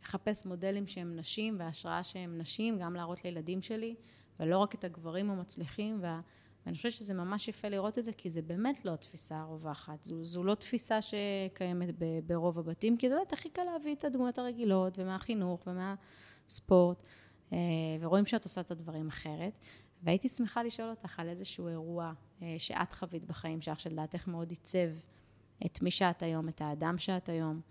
אחפש 0.03 0.45
מודלים 0.45 0.87
שהם 0.87 1.15
נשים, 1.15 1.55
והשראה 1.59 2.03
שהם 2.03 2.37
נשים, 2.37 2.79
גם 2.79 2.93
להראות 2.93 3.23
לילדים 3.23 3.61
שלי, 3.61 3.95
ולא 4.39 4.57
רק 4.57 4.75
את 4.75 4.83
הגברים 4.83 5.29
המצליחים, 5.29 5.97
וה... 6.01 6.21
ואני 6.65 6.77
חושבת 6.77 6.91
שזה 6.91 7.13
ממש 7.13 7.47
יפה 7.47 7.69
לראות 7.69 7.97
את 7.97 8.03
זה, 8.03 8.13
כי 8.13 8.29
זה 8.29 8.41
באמת 8.41 8.85
לא 8.85 8.93
התפיסה 8.93 9.39
הרווחת. 9.39 10.03
זו, 10.03 10.23
זו 10.23 10.43
לא 10.43 10.55
תפיסה 10.55 10.99
שקיימת 11.01 11.89
ברוב 12.25 12.59
הבתים, 12.59 12.97
כי 12.97 13.07
את 13.07 13.11
יודעת, 13.11 13.33
הכי 13.33 13.49
קל 13.49 13.63
להביא 13.63 13.95
את 13.95 14.05
הדמויות 14.05 14.37
הרגילות, 14.37 14.99
ומהחינוך, 14.99 15.67
ומה... 15.67 15.95
ספורט, 16.47 17.07
אה, 17.53 17.57
ורואים 17.99 18.25
שאת 18.25 18.43
עושה 18.43 18.61
את 18.61 18.71
הדברים 18.71 19.07
אחרת. 19.07 19.53
והייתי 20.03 20.29
שמחה 20.29 20.63
לשאול 20.63 20.89
אותך 20.89 21.19
על 21.19 21.29
איזשהו 21.29 21.67
אירוע 21.67 22.13
אה, 22.41 22.55
שאת 22.57 22.93
חווית 22.93 23.25
בחיים 23.25 23.61
שלך, 23.61 23.79
שלדעתך 23.79 24.27
מאוד 24.27 24.49
עיצב 24.49 24.89
את 25.65 25.81
מי 25.81 25.91
שאת 25.91 26.23
היום, 26.23 26.49
את 26.49 26.61
האדם 26.61 26.97
שאת 26.97 27.29
היום, 27.29 27.61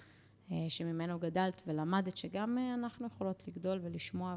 אה, 0.52 0.56
שממנו 0.68 1.18
גדלת 1.18 1.62
ולמדת, 1.66 2.16
שגם 2.16 2.58
אנחנו 2.74 3.06
יכולות 3.06 3.48
לגדול 3.48 3.80
ולשמוע 3.82 4.36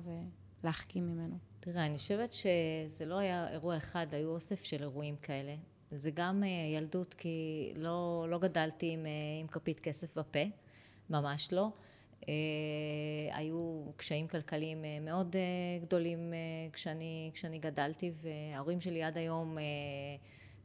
ולהחכים 0.63 1.07
ממנו. 1.07 1.37
תראה, 1.59 1.85
אני 1.85 1.97
חושבת 1.97 2.33
שזה 2.33 3.05
לא 3.05 3.17
היה 3.17 3.49
אירוע 3.49 3.77
אחד, 3.77 4.07
היו 4.11 4.29
אוסף 4.29 4.63
של 4.63 4.81
אירועים 4.81 5.15
כאלה. 5.15 5.55
זה 5.91 6.11
גם 6.11 6.43
ילדות, 6.75 7.13
כי 7.13 7.71
לא, 7.75 8.25
לא 8.29 8.39
גדלתי 8.39 8.91
עם, 8.91 9.05
עם 9.41 9.47
כפית 9.47 9.79
כסף 9.79 10.17
בפה, 10.17 10.39
ממש 11.09 11.53
לא. 11.53 11.71
אה, 12.29 12.33
היו 13.31 13.83
קשיים 13.97 14.27
כלכליים 14.27 14.85
אה, 14.85 14.99
מאוד 15.01 15.35
אה, 15.35 15.41
גדולים 15.81 16.33
כשאני, 16.73 17.31
כשאני 17.33 17.59
גדלתי 17.59 18.11
וההורים 18.21 18.81
שלי 18.81 19.03
עד 19.03 19.17
היום 19.17 19.57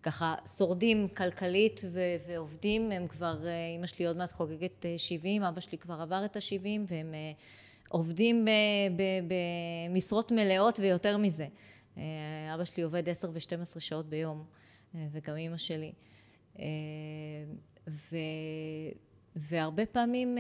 ככה 0.03 0.35
שורדים 0.59 1.09
כלכלית 1.09 1.81
ו- 1.91 2.01
ועובדים, 2.27 2.93
הם 2.93 3.09
כבר, 3.09 3.37
אימא 3.75 3.87
שלי 3.87 4.07
עוד 4.07 4.17
מעט 4.17 4.33
חוגגת 4.33 4.87
70, 4.97 5.43
אבא 5.43 5.61
שלי 5.61 5.79
כבר 5.79 6.01
עבר 6.01 6.25
את 6.25 6.37
ה-70 6.37 6.67
והם 6.87 7.15
עובדים 7.89 8.47
במשרות 9.29 10.33
מלאות 10.33 10.79
ויותר 10.81 11.17
מזה. 11.17 11.47
אבא 12.55 12.65
שלי 12.65 12.83
עובד 12.83 13.09
10 13.09 13.31
ו-12 13.31 13.81
שעות 13.81 14.07
ביום 14.07 14.45
וגם 14.95 15.37
אימא 15.37 15.57
שלי. 15.57 15.93
ו... 17.89 18.17
והרבה 19.37 19.87
פעמים 19.87 20.39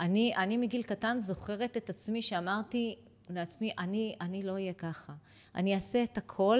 אני, 0.00 0.36
אני 0.36 0.56
מגיל 0.56 0.82
קטן 0.82 1.18
זוכרת 1.20 1.76
את 1.76 1.90
עצמי 1.90 2.22
שאמרתי 2.22 2.96
לעצמי, 3.30 3.72
אני, 3.78 4.16
אני 4.20 4.42
לא 4.42 4.52
אהיה 4.52 4.72
ככה. 4.72 5.12
אני 5.54 5.74
אעשה 5.74 6.02
את 6.02 6.18
הכל 6.18 6.58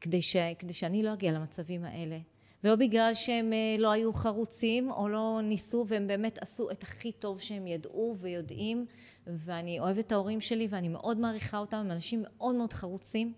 כדי, 0.00 0.22
ש, 0.22 0.36
כדי 0.58 0.72
שאני 0.72 1.02
לא 1.02 1.12
אגיע 1.12 1.32
למצבים 1.32 1.84
האלה. 1.84 2.18
ולא 2.64 2.76
בגלל 2.76 3.14
שהם 3.14 3.52
אה, 3.52 3.76
לא 3.78 3.90
היו 3.90 4.12
חרוצים 4.12 4.90
או 4.90 5.08
לא 5.08 5.40
ניסו 5.42 5.84
והם 5.88 6.06
באמת 6.06 6.38
עשו 6.38 6.70
את 6.70 6.82
הכי 6.82 7.12
טוב 7.12 7.40
שהם 7.40 7.66
ידעו 7.66 8.16
ויודעים 8.18 8.86
ואני 9.26 9.80
אוהבת 9.80 10.06
את 10.06 10.12
ההורים 10.12 10.40
שלי 10.40 10.66
ואני 10.70 10.88
מאוד 10.88 11.18
מעריכה 11.18 11.58
אותם, 11.58 11.76
הם 11.76 11.90
אנשים 11.90 12.22
מאוד 12.26 12.54
מאוד 12.54 12.72
חרוצים 12.72 13.32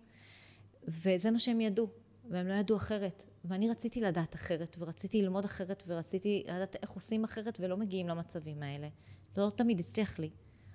וזה 0.88 1.30
מה 1.30 1.38
שהם 1.38 1.60
ידעו 1.60 1.88
והם 2.30 2.48
לא 2.48 2.54
ידעו 2.54 2.76
אחרת 2.76 3.22
ואני 3.44 3.70
רציתי 3.70 4.00
לדעת 4.00 4.34
אחרת, 4.34 4.76
ורציתי 4.78 5.22
ללמוד 5.22 5.44
אחרת, 5.44 5.82
ורציתי 5.86 6.44
לדעת 6.46 6.76
איך 6.82 6.90
עושים 6.90 7.24
אחרת, 7.24 7.60
ולא 7.60 7.76
מגיעים 7.76 8.08
למצבים 8.08 8.62
האלה. 8.62 8.88
לא 9.36 9.50
תמיד 9.50 9.80
הצליח 9.80 10.18
לי. 10.18 10.30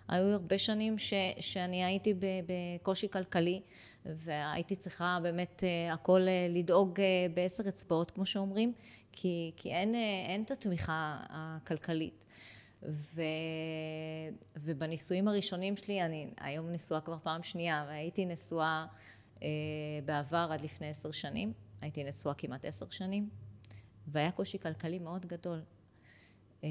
היו 0.07 0.25
הרבה 0.25 0.57
שנים 0.57 0.97
ש, 0.97 1.13
שאני 1.39 1.83
הייתי 1.83 2.13
בקושי 2.19 3.09
כלכלי, 3.09 3.61
והייתי 4.05 4.75
צריכה 4.75 5.19
באמת 5.23 5.63
אה, 5.63 5.93
הכל 5.93 6.21
אה, 6.27 6.47
לדאוג 6.49 6.99
אה, 6.99 7.05
בעשר 7.33 7.69
אצבעות, 7.69 8.11
כמו 8.11 8.25
שאומרים, 8.25 8.73
כי, 9.11 9.51
כי 9.55 9.73
אין, 9.73 9.95
אין 10.27 10.43
את 10.43 10.51
התמיכה 10.51 11.19
הכלכלית. 11.29 12.23
ו, 12.83 13.21
ובנישואים 14.55 15.27
הראשונים 15.27 15.77
שלי, 15.77 16.01
אני 16.01 16.27
היום 16.37 16.71
נשואה 16.71 17.01
כבר 17.01 17.17
פעם 17.23 17.43
שנייה, 17.43 17.85
והייתי 17.87 18.25
נשואה 18.25 18.85
אה, 19.43 19.47
בעבר 20.05 20.49
עד 20.51 20.61
לפני 20.61 20.89
עשר 20.89 21.11
שנים. 21.11 21.53
הייתי 21.81 22.03
נשואה 22.03 22.33
כמעט 22.33 22.65
עשר 22.65 22.89
שנים, 22.89 23.29
והיה 24.07 24.31
קושי 24.31 24.59
כלכלי 24.59 24.99
מאוד 24.99 25.25
גדול. 25.25 25.61
אה, 26.63 26.69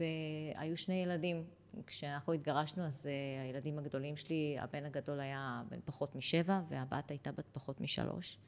והיו 0.00 0.76
שני 0.76 0.94
ילדים. 0.94 1.44
כשאנחנו 1.86 2.32
התגרשנו, 2.32 2.84
אז 2.84 3.06
אה, 3.06 3.42
הילדים 3.42 3.78
הגדולים 3.78 4.16
שלי, 4.16 4.56
הבן 4.60 4.84
הגדול 4.84 5.20
היה 5.20 5.62
בן 5.68 5.78
פחות 5.84 6.16
משבע, 6.16 6.60
והבת 6.68 7.10
הייתה 7.10 7.32
בת 7.32 7.48
פחות 7.52 7.80
משלוש. 7.80 8.38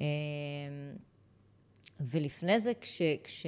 אה, 0.00 0.06
ולפני 2.00 2.60
זה, 2.60 2.72
כש, 2.80 3.02
כש, 3.24 3.46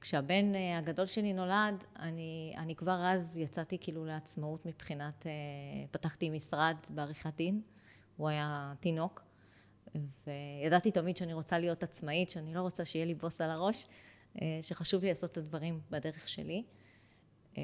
כשהבן 0.00 0.52
הגדול 0.78 1.06
שלי 1.06 1.32
נולד, 1.32 1.84
אני, 1.98 2.54
אני 2.56 2.76
כבר 2.76 3.06
אז 3.06 3.38
יצאתי 3.38 3.78
כאילו 3.80 4.04
לעצמאות 4.04 4.66
מבחינת, 4.66 5.26
פתחתי 5.90 6.30
משרד 6.30 6.76
בעריכת 6.88 7.36
דין, 7.36 7.62
הוא 8.16 8.28
היה 8.28 8.72
תינוק, 8.80 9.22
וידעתי 10.26 10.90
תמיד 10.90 11.16
שאני 11.16 11.34
רוצה 11.34 11.58
להיות 11.58 11.82
עצמאית, 11.82 12.30
שאני 12.30 12.54
לא 12.54 12.60
רוצה 12.60 12.84
שיהיה 12.84 13.04
לי 13.04 13.14
בוס 13.14 13.40
על 13.40 13.50
הראש, 13.50 13.86
אה, 14.42 14.58
שחשוב 14.62 15.02
לי 15.02 15.08
לעשות 15.08 15.32
את 15.32 15.36
הדברים 15.36 15.80
בדרך 15.90 16.28
שלי. 16.28 16.64
אה, 17.58 17.62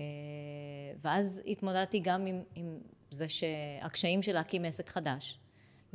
ואז 1.01 1.43
התמודדתי 1.47 2.01
גם 2.01 2.27
עם, 2.27 2.43
עם 2.55 2.79
זה 3.11 3.29
שהקשיים 3.29 4.23
של 4.23 4.33
להקים 4.33 4.65
עסק 4.65 4.89
חדש, 4.89 5.39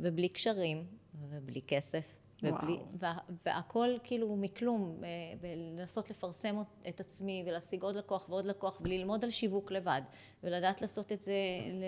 ובלי 0.00 0.28
קשרים, 0.28 0.86
ובלי 1.20 1.62
כסף, 1.66 2.21
ובלי, 2.42 2.78
וה, 2.98 3.18
והכל 3.46 3.88
כאילו 4.02 4.36
מכלום, 4.36 5.00
אה, 5.04 5.08
ולנסות 5.40 6.10
לפרסם 6.10 6.56
את 6.88 7.00
עצמי 7.00 7.44
ולהשיג 7.46 7.82
עוד 7.82 7.96
לקוח 7.96 8.28
ועוד 8.28 8.46
לקוח 8.46 8.80
וללמוד 8.84 9.24
על 9.24 9.30
שיווק 9.30 9.72
לבד 9.72 10.02
ולדעת 10.42 10.82
לעשות 10.82 11.12
את 11.12 11.22
זה, 11.22 11.34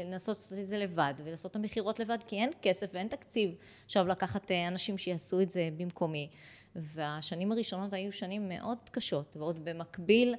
לנסות 0.07 0.37
לעשות 0.37 0.59
את 0.59 0.67
זה 0.67 0.79
לבד 0.79 1.15
ולעשות 1.25 1.51
את 1.51 1.57
המכירות 1.57 2.01
לבד 2.01 2.19
כי 2.27 2.37
אין 2.37 2.51
כסף 2.63 2.91
ואין 2.93 3.09
תקציב. 3.09 3.55
עכשיו 3.85 4.07
לקחת 4.07 4.51
אה, 4.51 4.69
אנשים 4.69 4.99
שיעשו 4.99 5.41
את 5.41 5.51
זה 5.51 5.69
במקומי. 5.77 6.29
והשנים 6.77 7.53
הראשונות 7.53 7.93
היו 7.93 8.13
שנים 8.13 8.49
מאוד 8.49 8.79
קשות 8.91 9.37
ועוד 9.37 9.65
במקביל 9.65 10.35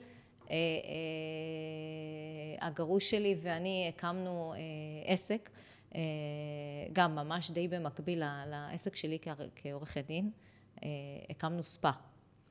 אה, 0.49 0.55
הגרוש 2.61 3.09
שלי 3.09 3.35
ואני 3.41 3.91
הקמנו 3.95 4.53
עסק 5.05 5.49
אה, 5.53 5.59
גם 6.93 7.15
ממש 7.15 7.51
די 7.51 7.67
במקביל 7.67 8.23
לעסק 8.47 8.95
שלי 8.95 9.17
כעורכת 9.55 10.05
דין, 10.07 10.31
אה, 10.83 10.89
הקמנו 11.29 11.63
ספא. 11.63 11.91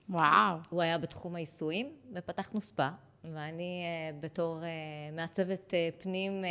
וואו. 0.08 0.56
הוא 0.70 0.82
היה 0.82 0.98
בתחום 0.98 1.36
העיסויים, 1.36 1.92
ופתחנו 2.12 2.60
ספא, 2.60 2.88
ואני 3.24 3.82
אה, 3.84 4.18
בתור 4.20 4.58
מעצבת 5.12 5.74
פנים, 5.98 6.44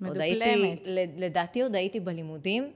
מדופלמת. 0.00 0.22
הייתי, 0.22 0.80
לדעתי 1.16 1.62
עוד 1.62 1.74
הייתי 1.74 2.00
בלימודים, 2.00 2.72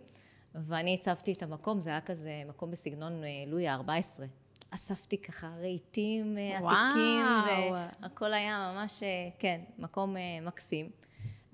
ואני 0.54 0.94
הצבתי 0.94 1.32
את 1.32 1.42
המקום, 1.42 1.80
זה 1.80 1.90
היה 1.90 2.00
כזה 2.00 2.42
מקום 2.48 2.70
בסגנון 2.70 3.22
לואי 3.46 3.68
ה-14. 3.68 4.22
אספתי 4.70 5.18
ככה 5.18 5.50
רהיטים 5.60 6.36
עתיקים, 6.54 7.24
והכל 8.00 8.32
היה 8.32 8.72
ממש, 8.74 9.02
כן, 9.38 9.60
מקום 9.78 10.16
מקסים. 10.42 10.90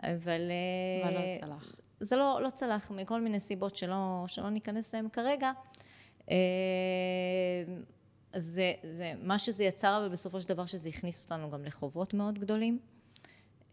אבל... 0.03 0.51
אבל 1.05 1.15
לא 1.15 1.19
אה, 1.19 1.35
צלח. 1.41 1.75
זה 2.01 2.17
לא, 2.17 2.41
לא 2.43 2.51
צלח, 2.51 2.91
מכל 2.91 3.21
מיני 3.21 3.41
סיבות 3.41 3.77
שלא, 3.77 4.25
שלא 4.27 4.51
ניכנס 4.51 4.95
להן 4.95 5.09
כרגע. 5.09 5.53
אה, 6.31 6.37
זה, 8.37 8.73
זה 8.83 9.13
מה 9.23 9.39
שזה 9.39 9.65
יצר, 9.65 9.99
אבל 10.01 10.09
בסופו 10.09 10.41
של 10.41 10.49
דבר 10.49 10.67
שזה 10.67 10.89
הכניס 10.89 11.25
אותנו 11.25 11.51
גם 11.51 11.65
לחובות 11.65 12.15
מאוד 12.15 12.39
גדולים. 12.39 12.79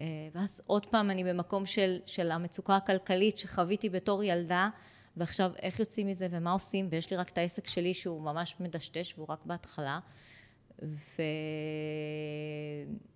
אה, 0.02 0.08
ואז 0.34 0.62
עוד 0.66 0.86
פעם 0.86 1.12
אני 1.12 1.24
במקום 1.24 1.66
של, 1.66 2.00
של 2.06 2.32
המצוקה 2.32 2.76
הכלכלית 2.76 3.38
שחוויתי 3.38 3.90
בתור 3.90 4.24
ילדה, 4.24 4.70
ועכשיו 5.18 5.52
איך 5.62 5.80
יוצאים 5.80 6.08
מזה 6.08 6.28
ומה 6.32 6.52
עושים, 6.52 6.88
ויש 6.92 7.12
לי 7.12 7.18
רק 7.18 7.30
את 7.30 7.38
העסק 7.38 7.68
שלי 7.68 7.94
שהוא 7.94 8.22
ממש 8.22 8.56
מדשדש 8.60 9.14
והוא 9.18 9.28
רק 9.30 9.46
בהתחלה. 9.46 10.00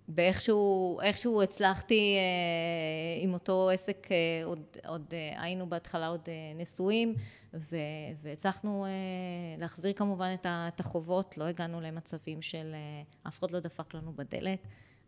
ואיכשהו 0.10 1.00
איכשהו 1.02 1.42
הצלחתי 1.42 2.16
אה, 2.18 3.24
עם 3.24 3.34
אותו 3.34 3.70
עסק, 3.70 4.08
אה, 4.12 4.46
עוד, 4.46 4.64
עוד 4.88 5.14
אה, 5.14 5.42
היינו 5.42 5.70
בהתחלה 5.70 6.08
עוד 6.08 6.30
נשואים 6.56 7.16
ו, 7.54 7.78
והצלחנו 8.22 8.86
להחזיר 9.58 9.94
כמובן 9.94 10.36
את 10.46 10.80
החובות, 10.80 11.38
לא 11.38 11.44
הגענו 11.44 11.82
למצבים 11.82 12.42
של 12.42 12.76
אף 13.28 13.40
אחד 13.40 13.52
לא 13.52 13.60
דפק 13.60 13.94
לנו 13.94 14.14
בדלת, 14.14 14.60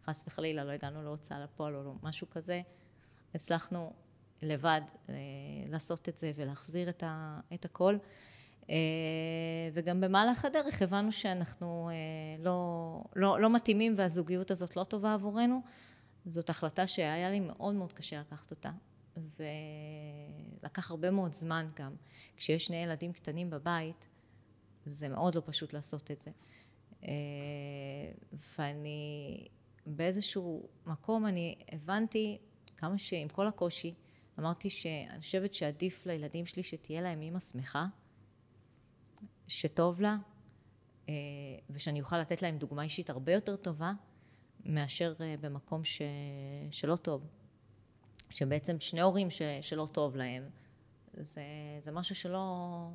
חס 0.05 0.23
וחלילה 0.27 0.63
לא 0.63 0.71
הגענו 0.71 1.03
להוצאה 1.03 1.39
לפועל 1.39 1.75
או 1.75 1.93
משהו 2.03 2.29
כזה, 2.29 2.61
הצלחנו 3.35 3.93
לבד 4.41 4.81
לעשות 5.69 6.09
את 6.09 6.17
זה 6.17 6.31
ולהחזיר 6.35 6.89
את, 6.89 7.03
ה, 7.03 7.39
את 7.53 7.65
הכל. 7.65 7.97
אה, 8.69 8.75
וגם 9.73 10.01
במהלך 10.01 10.45
הדרך 10.45 10.81
הבנו 10.81 11.11
שאנחנו 11.11 11.89
אה, 11.91 12.43
לא, 12.43 13.03
לא, 13.15 13.39
לא 13.39 13.55
מתאימים 13.55 13.93
והזוגיות 13.97 14.51
הזאת 14.51 14.75
לא 14.75 14.83
טובה 14.83 15.13
עבורנו. 15.13 15.61
זאת 16.25 16.49
החלטה 16.49 16.87
שהיה 16.87 17.29
לי 17.29 17.39
מאוד 17.39 17.75
מאוד 17.75 17.93
קשה 17.93 18.19
לקחת 18.19 18.51
אותה, 18.51 18.71
ולקח 20.63 20.91
הרבה 20.91 21.11
מאוד 21.11 21.33
זמן 21.33 21.69
גם. 21.75 21.95
כשיש 22.37 22.65
שני 22.65 22.75
ילדים 22.75 23.13
קטנים 23.13 23.49
בבית, 23.49 24.07
זה 24.85 25.09
מאוד 25.09 25.35
לא 25.35 25.41
פשוט 25.45 25.73
לעשות 25.73 26.11
את 26.11 26.21
זה. 26.21 26.31
אה, 27.03 27.09
ואני 28.57 29.47
באיזשהו 29.85 30.69
מקום 30.85 31.25
אני 31.25 31.55
הבנתי 31.71 32.37
כמה 32.77 32.97
שעם 32.97 33.27
כל 33.27 33.47
הקושי 33.47 33.93
אמרתי 34.39 34.69
שאני 34.69 35.19
חושבת 35.19 35.53
שעדיף 35.53 36.05
לילדים 36.05 36.45
שלי 36.45 36.63
שתהיה 36.63 37.01
להם 37.01 37.21
אימא 37.21 37.39
שמחה 37.39 37.85
שטוב 39.49 40.01
לה, 40.01 40.17
אה, 41.09 41.13
ושאני 41.69 41.99
אוכל 41.99 42.17
לתת 42.17 42.41
להם 42.41 42.57
דוגמה 42.57 42.83
אישית 42.83 43.09
הרבה 43.09 43.33
יותר 43.33 43.55
טובה, 43.55 43.91
מאשר 44.65 45.13
אה, 45.21 45.35
במקום 45.41 45.83
ש... 45.83 46.01
שלא 46.71 46.95
טוב. 46.95 47.27
שבעצם 48.29 48.79
שני 48.79 49.01
הורים 49.01 49.29
ש... 49.29 49.41
שלא 49.61 49.87
טוב 49.91 50.15
להם, 50.15 50.43
זה, 51.13 51.41
זה 51.79 51.91
משהו 51.91 52.15
שלא 52.15 52.87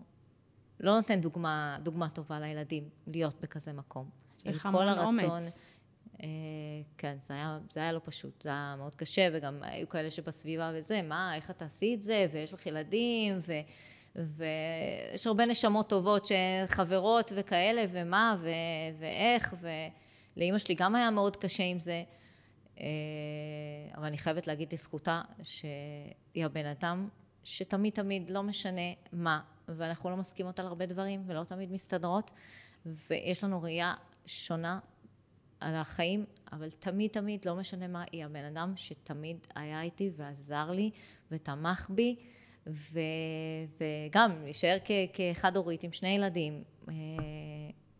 לא 0.80 0.96
נותן 0.96 1.20
דוגמה, 1.20 1.78
דוגמה 1.82 2.08
טובה 2.08 2.40
לילדים, 2.40 2.88
להיות 3.06 3.40
בכזה 3.40 3.72
מקום. 3.72 4.10
צריך 4.34 4.66
המון 4.66 4.98
אומץ. 4.98 5.60
אה, 6.22 6.28
כן, 6.98 7.16
זה 7.22 7.34
היה, 7.34 7.58
זה 7.70 7.80
היה 7.80 7.92
לא 7.92 8.00
פשוט, 8.04 8.42
זה 8.42 8.48
היה 8.48 8.74
מאוד 8.78 8.94
קשה, 8.94 9.28
וגם 9.32 9.62
היו 9.62 9.88
כאלה 9.88 10.10
שבסביבה 10.10 10.72
וזה, 10.74 11.02
מה, 11.02 11.34
איך 11.34 11.50
את 11.50 11.58
תעשי 11.58 11.94
את 11.94 12.02
זה, 12.02 12.26
ויש 12.32 12.54
לך 12.54 12.66
ילדים, 12.66 13.38
ו... 13.46 13.52
ויש 14.16 15.26
הרבה 15.26 15.46
נשמות 15.46 15.88
טובות 15.88 16.26
שחברות 16.26 17.32
וכאלה, 17.36 17.84
ומה, 17.90 18.36
ו... 18.40 18.48
ואיך, 18.98 19.54
ולאימא 20.36 20.58
שלי 20.58 20.74
גם 20.74 20.94
היה 20.94 21.10
מאוד 21.10 21.36
קשה 21.36 21.62
עם 21.62 21.78
זה. 21.78 22.02
אה, 22.80 22.86
אבל 23.96 24.06
אני 24.06 24.18
חייבת 24.18 24.46
להגיד 24.46 24.72
לזכותה 24.72 25.22
שהיא 25.42 26.44
הבן 26.44 26.66
אדם 26.66 27.08
שתמיד 27.44 27.92
תמיד 27.92 28.30
לא 28.30 28.42
משנה 28.42 28.92
מה, 29.12 29.40
ואנחנו 29.68 30.10
לא 30.10 30.16
מסכימות 30.16 30.60
על 30.60 30.66
הרבה 30.66 30.86
דברים 30.86 31.22
ולא 31.26 31.44
תמיד 31.44 31.72
מסתדרות, 31.72 32.30
ויש 32.86 33.44
לנו 33.44 33.62
ראייה 33.62 33.94
שונה 34.26 34.78
על 35.60 35.74
החיים, 35.74 36.24
אבל 36.52 36.70
תמיד 36.70 37.10
תמיד, 37.10 37.46
לא 37.46 37.54
משנה 37.54 37.88
מה, 37.88 38.04
היא 38.12 38.24
הבן 38.24 38.44
אדם 38.44 38.72
שתמיד 38.76 39.46
היה 39.54 39.82
איתי 39.82 40.10
ועזר 40.16 40.70
לי 40.70 40.90
ותמך 41.30 41.90
בי. 41.90 42.16
ו, 42.66 43.00
וגם 43.80 44.44
להישאר 44.44 44.76
כחד 45.12 45.56
הורית 45.56 45.82
עם 45.82 45.92
שני 45.92 46.08
ילדים, 46.08 46.64
אה, 46.88 46.94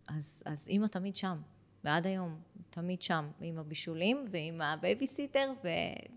אז, 0.08 0.42
אז 0.46 0.68
אימא 0.68 0.86
תמיד 0.86 1.16
שם, 1.16 1.40
ועד 1.84 2.06
היום 2.06 2.38
תמיד 2.70 3.02
שם, 3.02 3.30
עם 3.40 3.58
הבישולים 3.58 4.24
ועם 4.30 4.60
הבייביסיטר 4.60 5.52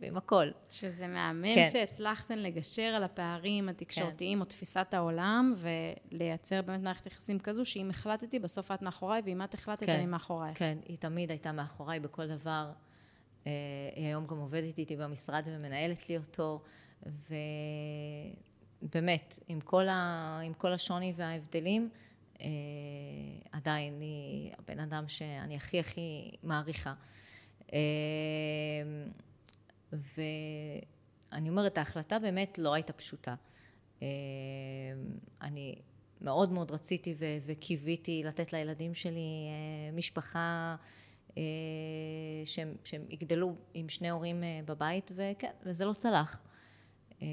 ועם 0.01 0.17
הכל. 0.17 0.47
שזה 0.69 1.07
מהמם 1.07 1.55
כן. 1.55 1.69
שהצלחתן 1.71 2.39
לגשר 2.39 2.83
על 2.83 3.03
הפערים 3.03 3.69
התקשורתיים 3.69 4.37
כן. 4.37 4.41
או 4.41 4.45
תפיסת 4.45 4.87
העולם, 4.93 5.53
ולייצר 5.55 6.61
באמת 6.61 6.81
מערכת 6.81 7.05
יחסים 7.05 7.39
כזו, 7.39 7.65
שאם 7.65 7.89
החלטתי, 7.89 8.39
בסוף 8.39 8.71
את 8.71 8.81
מאחוריי, 8.81 9.21
ואם 9.25 9.43
את 9.43 9.53
החלטת, 9.53 9.85
כן. 9.85 9.91
אני 9.91 10.05
מאחוריי. 10.05 10.55
כן, 10.55 10.77
היא 10.85 10.97
תמיד 10.97 11.29
הייתה 11.29 11.51
מאחוריי 11.51 11.99
בכל 11.99 12.27
דבר. 12.27 12.71
אה, 13.47 13.51
היא 13.95 14.05
היום 14.05 14.27
גם 14.27 14.37
עובדת 14.37 14.77
איתי 14.77 14.95
במשרד 14.95 15.43
ומנהלת 15.45 16.09
לי 16.09 16.17
אותו. 16.17 16.61
ובאמת, 18.83 19.39
עם 19.47 19.61
כל, 19.61 19.87
ה, 19.87 20.39
עם 20.43 20.53
כל 20.53 20.73
השוני 20.73 21.13
וההבדלים, 21.15 21.89
אה, 22.41 22.47
עדיין 23.51 24.01
היא 24.01 24.51
הבן 24.59 24.79
אדם 24.79 25.03
שאני 25.07 25.55
הכי 25.55 25.79
הכי 25.79 26.31
מעריכה. 26.43 26.93
אה, 27.73 27.79
ואני 29.91 31.49
אומרת, 31.49 31.77
ההחלטה 31.77 32.19
באמת 32.19 32.57
לא 32.57 32.73
הייתה 32.73 32.93
פשוטה. 32.93 33.35
אה, 34.01 34.07
אני 35.41 35.75
מאוד 36.21 36.51
מאוד 36.51 36.71
רציתי 36.71 37.15
ו- 37.19 37.37
וקיוויתי 37.45 38.23
לתת 38.25 38.53
לילדים 38.53 38.93
שלי 38.93 39.47
אה, 39.49 39.91
משפחה 39.91 40.75
אה, 41.37 41.43
שהם, 42.45 42.75
שהם 42.83 43.05
יגדלו 43.09 43.55
עם 43.73 43.89
שני 43.89 44.09
הורים 44.09 44.43
אה, 44.43 44.59
בבית, 44.65 45.11
וכן, 45.15 45.51
וזה 45.63 45.85
לא 45.85 45.93
צלח. 45.93 46.41
אה, 47.21 47.27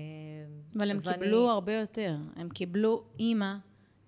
אבל 0.76 0.90
הם 0.90 0.98
ואני... 1.02 1.18
קיבלו 1.18 1.50
הרבה 1.50 1.72
יותר. 1.72 2.16
הם 2.36 2.48
קיבלו 2.48 3.04
אימא 3.18 3.54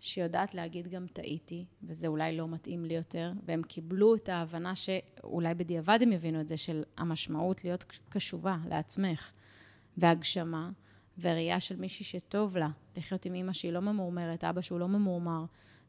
שיודעת 0.00 0.54
להגיד 0.54 0.88
גם 0.88 1.06
טעיתי, 1.12 1.64
וזה 1.82 2.06
אולי 2.06 2.36
לא 2.36 2.48
מתאים 2.48 2.84
לי 2.84 2.94
יותר, 2.94 3.32
והם 3.46 3.62
קיבלו 3.62 4.14
את 4.14 4.28
ההבנה 4.28 4.74
שאולי 4.74 5.54
בדיעבד 5.54 5.98
הם 6.02 6.12
יבינו 6.12 6.40
את 6.40 6.48
זה, 6.48 6.56
של 6.56 6.82
המשמעות 6.96 7.64
להיות 7.64 7.84
קשובה 8.08 8.56
לעצמך, 8.68 9.30
והגשמה, 9.96 10.70
וראייה 11.18 11.60
של 11.60 11.76
מישהי 11.76 12.04
שטוב 12.04 12.56
לה, 12.56 12.68
לחיות 12.96 13.24
עם 13.24 13.34
אימא 13.34 13.52
שהיא 13.52 13.72
לא 13.72 13.80
ממורמרת, 13.80 14.44
אבא 14.44 14.60
שהוא 14.60 14.80
לא 14.80 14.88
ממורמר, 14.88 15.44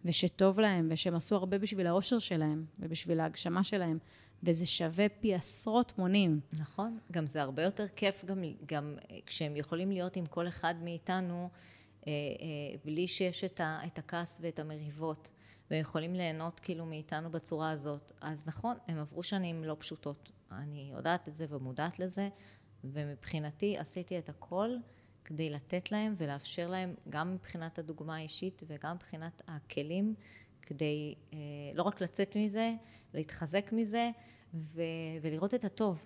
ושטוב 0.05 0.59
להם, 0.59 0.87
ושהם 0.91 1.15
עשו 1.15 1.35
הרבה 1.35 1.57
בשביל 1.57 1.87
האושר 1.87 2.19
שלהם, 2.19 2.65
ובשביל 2.79 3.19
ההגשמה 3.19 3.63
שלהם. 3.63 3.97
וזה 4.43 4.65
שווה 4.65 5.09
פי 5.09 5.35
עשרות 5.35 5.97
מונים. 5.97 6.39
נכון, 6.59 6.99
גם 7.11 7.27
זה 7.27 7.41
הרבה 7.41 7.63
יותר 7.63 7.87
כיף 7.87 8.25
גם, 8.25 8.43
גם 8.65 8.95
כשהם 9.25 9.55
יכולים 9.55 9.91
להיות 9.91 10.15
עם 10.15 10.25
כל 10.25 10.47
אחד 10.47 10.75
מאיתנו 10.83 11.49
אה, 12.07 12.11
אה, 12.11 12.77
בלי 12.85 13.07
שיש 13.07 13.43
את, 13.43 13.59
ה, 13.59 13.79
את 13.87 13.99
הכעס 13.99 14.39
ואת 14.41 14.59
המריבות, 14.59 15.31
והם 15.71 15.81
יכולים 15.81 16.13
ליהנות 16.13 16.59
כאילו 16.59 16.85
מאיתנו 16.85 17.31
בצורה 17.31 17.71
הזאת. 17.71 18.11
אז 18.21 18.47
נכון, 18.47 18.77
הם 18.87 18.99
עברו 18.99 19.23
שנים 19.23 19.63
לא 19.63 19.75
פשוטות. 19.79 20.31
אני 20.51 20.89
יודעת 20.93 21.27
את 21.27 21.35
זה 21.35 21.45
ומודעת 21.49 21.99
לזה, 21.99 22.29
ומבחינתי 22.83 23.77
עשיתי 23.77 24.17
את 24.17 24.29
הכל 24.29 24.69
כדי 25.25 25.49
לתת 25.49 25.91
להם 25.91 26.15
ולאפשר 26.17 26.67
להם, 26.67 26.95
גם 27.09 27.33
מבחינת 27.33 27.79
הדוגמה 27.79 28.15
האישית 28.15 28.63
וגם 28.67 28.95
מבחינת 28.95 29.41
הכלים, 29.47 30.15
כדי 30.67 31.15
אה, 31.33 31.37
לא 31.73 31.83
רק 31.83 32.01
לצאת 32.01 32.35
מזה, 32.35 32.73
להתחזק 33.13 33.69
מזה 33.71 34.09
ו, 34.53 34.81
ולראות 35.21 35.53
את 35.53 35.65
הטוב. 35.65 36.03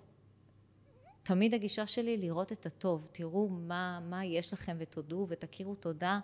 תמיד 1.24 1.54
הגישה 1.54 1.88
שלי 1.88 2.18
לראות 2.18 2.52
את 2.52 2.66
הטוב. 2.66 3.08
תראו 3.12 3.50
מה, 3.50 4.00
מה 4.10 4.26
יש 4.26 4.54
לכם 4.54 4.76
ותודו 4.80 5.26
ותכירו 5.30 5.76
תודה 5.76 6.20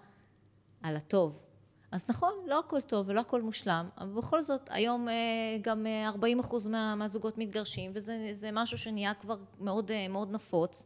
על 0.82 0.96
הטוב. 0.96 1.47
אז 1.92 2.06
נכון, 2.10 2.34
לא 2.46 2.60
הכל 2.60 2.82
טוב 2.82 3.10
ולא 3.10 3.20
הכל 3.20 3.42
מושלם, 3.42 3.90
אבל 3.98 4.10
בכל 4.10 4.42
זאת, 4.42 4.62
היום 4.70 5.10
אה, 5.10 5.14
גם 5.62 5.88
40 6.06 6.38
אה, 6.40 6.44
אחוז 6.44 6.68
מה, 6.68 6.96
מהזוגות 6.96 7.38
מתגרשים, 7.38 7.92
וזה 7.94 8.50
משהו 8.54 8.78
שנהיה 8.78 9.14
כבר 9.14 9.38
מאוד, 9.60 9.92
אה, 9.92 10.08
מאוד 10.08 10.32
נפוץ. 10.32 10.86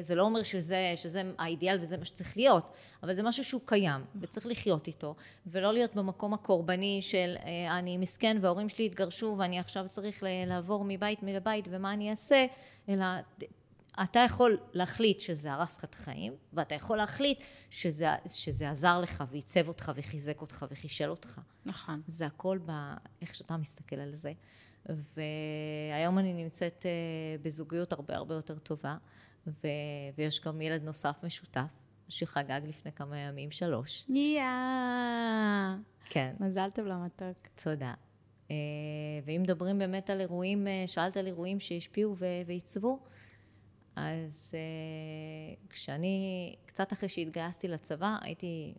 זה 0.00 0.14
לא 0.14 0.22
אומר 0.22 0.42
שזה, 0.42 0.92
שזה 0.96 1.22
האידיאל 1.38 1.78
וזה 1.80 1.96
מה 1.96 2.04
שצריך 2.04 2.36
להיות, 2.36 2.70
אבל 3.02 3.14
זה 3.14 3.22
משהו 3.22 3.44
שהוא 3.44 3.60
קיים, 3.64 4.04
וצריך 4.20 4.46
לחיות 4.46 4.86
איתו, 4.86 5.14
ולא 5.46 5.72
להיות 5.72 5.94
במקום 5.94 6.34
הקורבני 6.34 6.98
של 7.02 7.34
אני 7.70 7.96
מסכן 7.96 8.36
וההורים 8.40 8.68
שלי 8.68 8.86
התגרשו 8.86 9.34
ואני 9.38 9.58
עכשיו 9.58 9.88
צריך 9.88 10.22
לעבור 10.46 10.84
מבית 10.88 11.22
לבית 11.22 11.68
ומה 11.70 11.92
אני 11.92 12.10
אעשה, 12.10 12.46
אלא 12.88 13.04
אתה 14.02 14.18
יכול 14.18 14.58
להחליט 14.72 15.20
שזה 15.20 15.52
הרס 15.52 15.78
לך 15.78 15.84
את 15.84 15.94
החיים, 15.94 16.32
ואתה 16.52 16.74
יכול 16.74 16.96
להחליט 16.96 17.40
שזה, 17.70 18.08
שזה 18.26 18.70
עזר 18.70 19.00
לך 19.00 19.24
ועיצב 19.30 19.68
אותך 19.68 19.92
וחיזק 19.96 20.40
אותך 20.40 20.66
וחישל 20.70 21.10
אותך. 21.10 21.40
נכון. 21.66 22.02
זה 22.06 22.26
הכל 22.26 22.58
באיך 22.58 23.34
שאתה 23.34 23.56
מסתכל 23.56 23.96
על 23.96 24.14
זה. 24.14 24.32
והיום 24.88 26.18
אני 26.18 26.32
נמצאת 26.32 26.86
אה, 26.86 26.90
בזוגיות 27.42 27.92
הרבה 27.92 28.16
הרבה 28.16 28.34
יותר 28.34 28.58
טובה, 28.58 28.96
ו... 29.46 29.66
ויש 30.18 30.40
גם 30.40 30.60
ילד 30.60 30.82
נוסף 30.82 31.16
משותף, 31.22 31.60
שחגג 32.08 32.60
לפני 32.64 32.92
כמה 32.92 33.18
ימים, 33.18 33.50
שלוש. 33.50 34.06
יאה. 34.08 35.76
כן. 36.04 36.34
מזל 36.40 36.68
טוב 36.74 36.86
למתוק. 36.86 37.36
תודה. 37.62 37.94
אה, 38.50 38.56
ואם 39.24 39.42
מדברים 39.42 39.78
באמת 39.78 40.10
על 40.10 40.20
אירועים, 40.20 40.66
אה, 40.66 40.84
שאלת 40.86 41.16
על 41.16 41.26
אירועים 41.26 41.60
שהשפיעו 41.60 42.16
ועיצבו, 42.46 42.98
אז 43.96 44.54
uh, 44.54 45.70
כשאני, 45.70 46.56
קצת 46.66 46.92
אחרי 46.92 47.08
שהתגייסתי 47.08 47.68
לצבא, 47.68 48.16
הייתי 48.20 48.74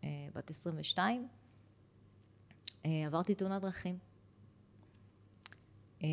uh, 0.00 0.04
בת 0.34 0.50
22, 0.50 1.28
uh, 1.28 2.86
אה, 2.86 3.06
עברתי 3.06 3.34
תאונת 3.34 3.62
דרכים. 3.62 3.98
Uh, 6.00 6.04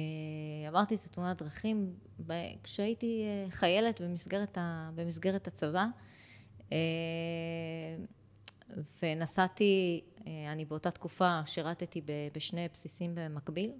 עברתי 0.67 0.95
את 0.95 0.99
התאונת 1.05 1.41
דרכים 1.41 1.95
כשהייתי 2.63 3.23
uh, 3.47 3.51
חיילת 3.51 4.01
במסגרת, 4.01 4.57
ה, 4.57 4.89
במסגרת 4.95 5.47
הצבא, 5.47 5.85
uh, 6.59 6.73
ונסעתי, 9.01 10.01
uh, 10.17 10.21
אני 10.51 10.65
באותה 10.65 10.91
תקופה 10.91 11.41
שירתתי 11.45 12.01
בשני 12.33 12.67
בסיסים 12.73 13.11
במקביל. 13.15 13.71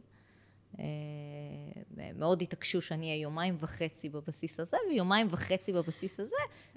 אה, 0.80 0.86
מאוד 2.16 2.42
התעקשו 2.42 2.82
שאני 2.82 3.06
אהיה 3.10 3.22
יומיים 3.22 3.58
וחצי 3.60 4.10
בבסיס 4.10 4.60
הזה, 4.60 4.78
ויומיים 4.90 5.28
וחצי 5.32 5.74
בבסיס 5.74 6.20
הזה, 6.20 6.36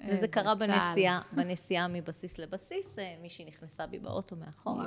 וזה 0.09 0.27
קרה 0.27 0.55
בנסיעה, 0.55 1.21
בנסיעה 1.31 1.87
מבסיס 1.87 2.37
לבסיס, 2.37 2.99
אה, 2.99 3.15
מישהי 3.21 3.45
נכנסה 3.45 3.87
בי 3.87 3.99
באוטו 3.99 4.35
מאחורה. 4.35 4.85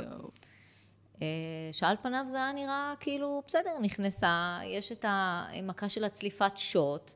אה, 1.23 1.27
שעל 1.73 1.97
פניו 2.03 2.25
זה 2.29 2.37
היה 2.37 2.53
נראה 2.53 2.95
כאילו, 3.01 3.43
בסדר, 3.47 3.79
נכנסה, 3.83 4.59
יש 4.65 4.93
את 4.93 5.05
המכה 5.09 5.89
של 5.89 6.05
הצליפת 6.05 6.53
שוט, 6.57 7.13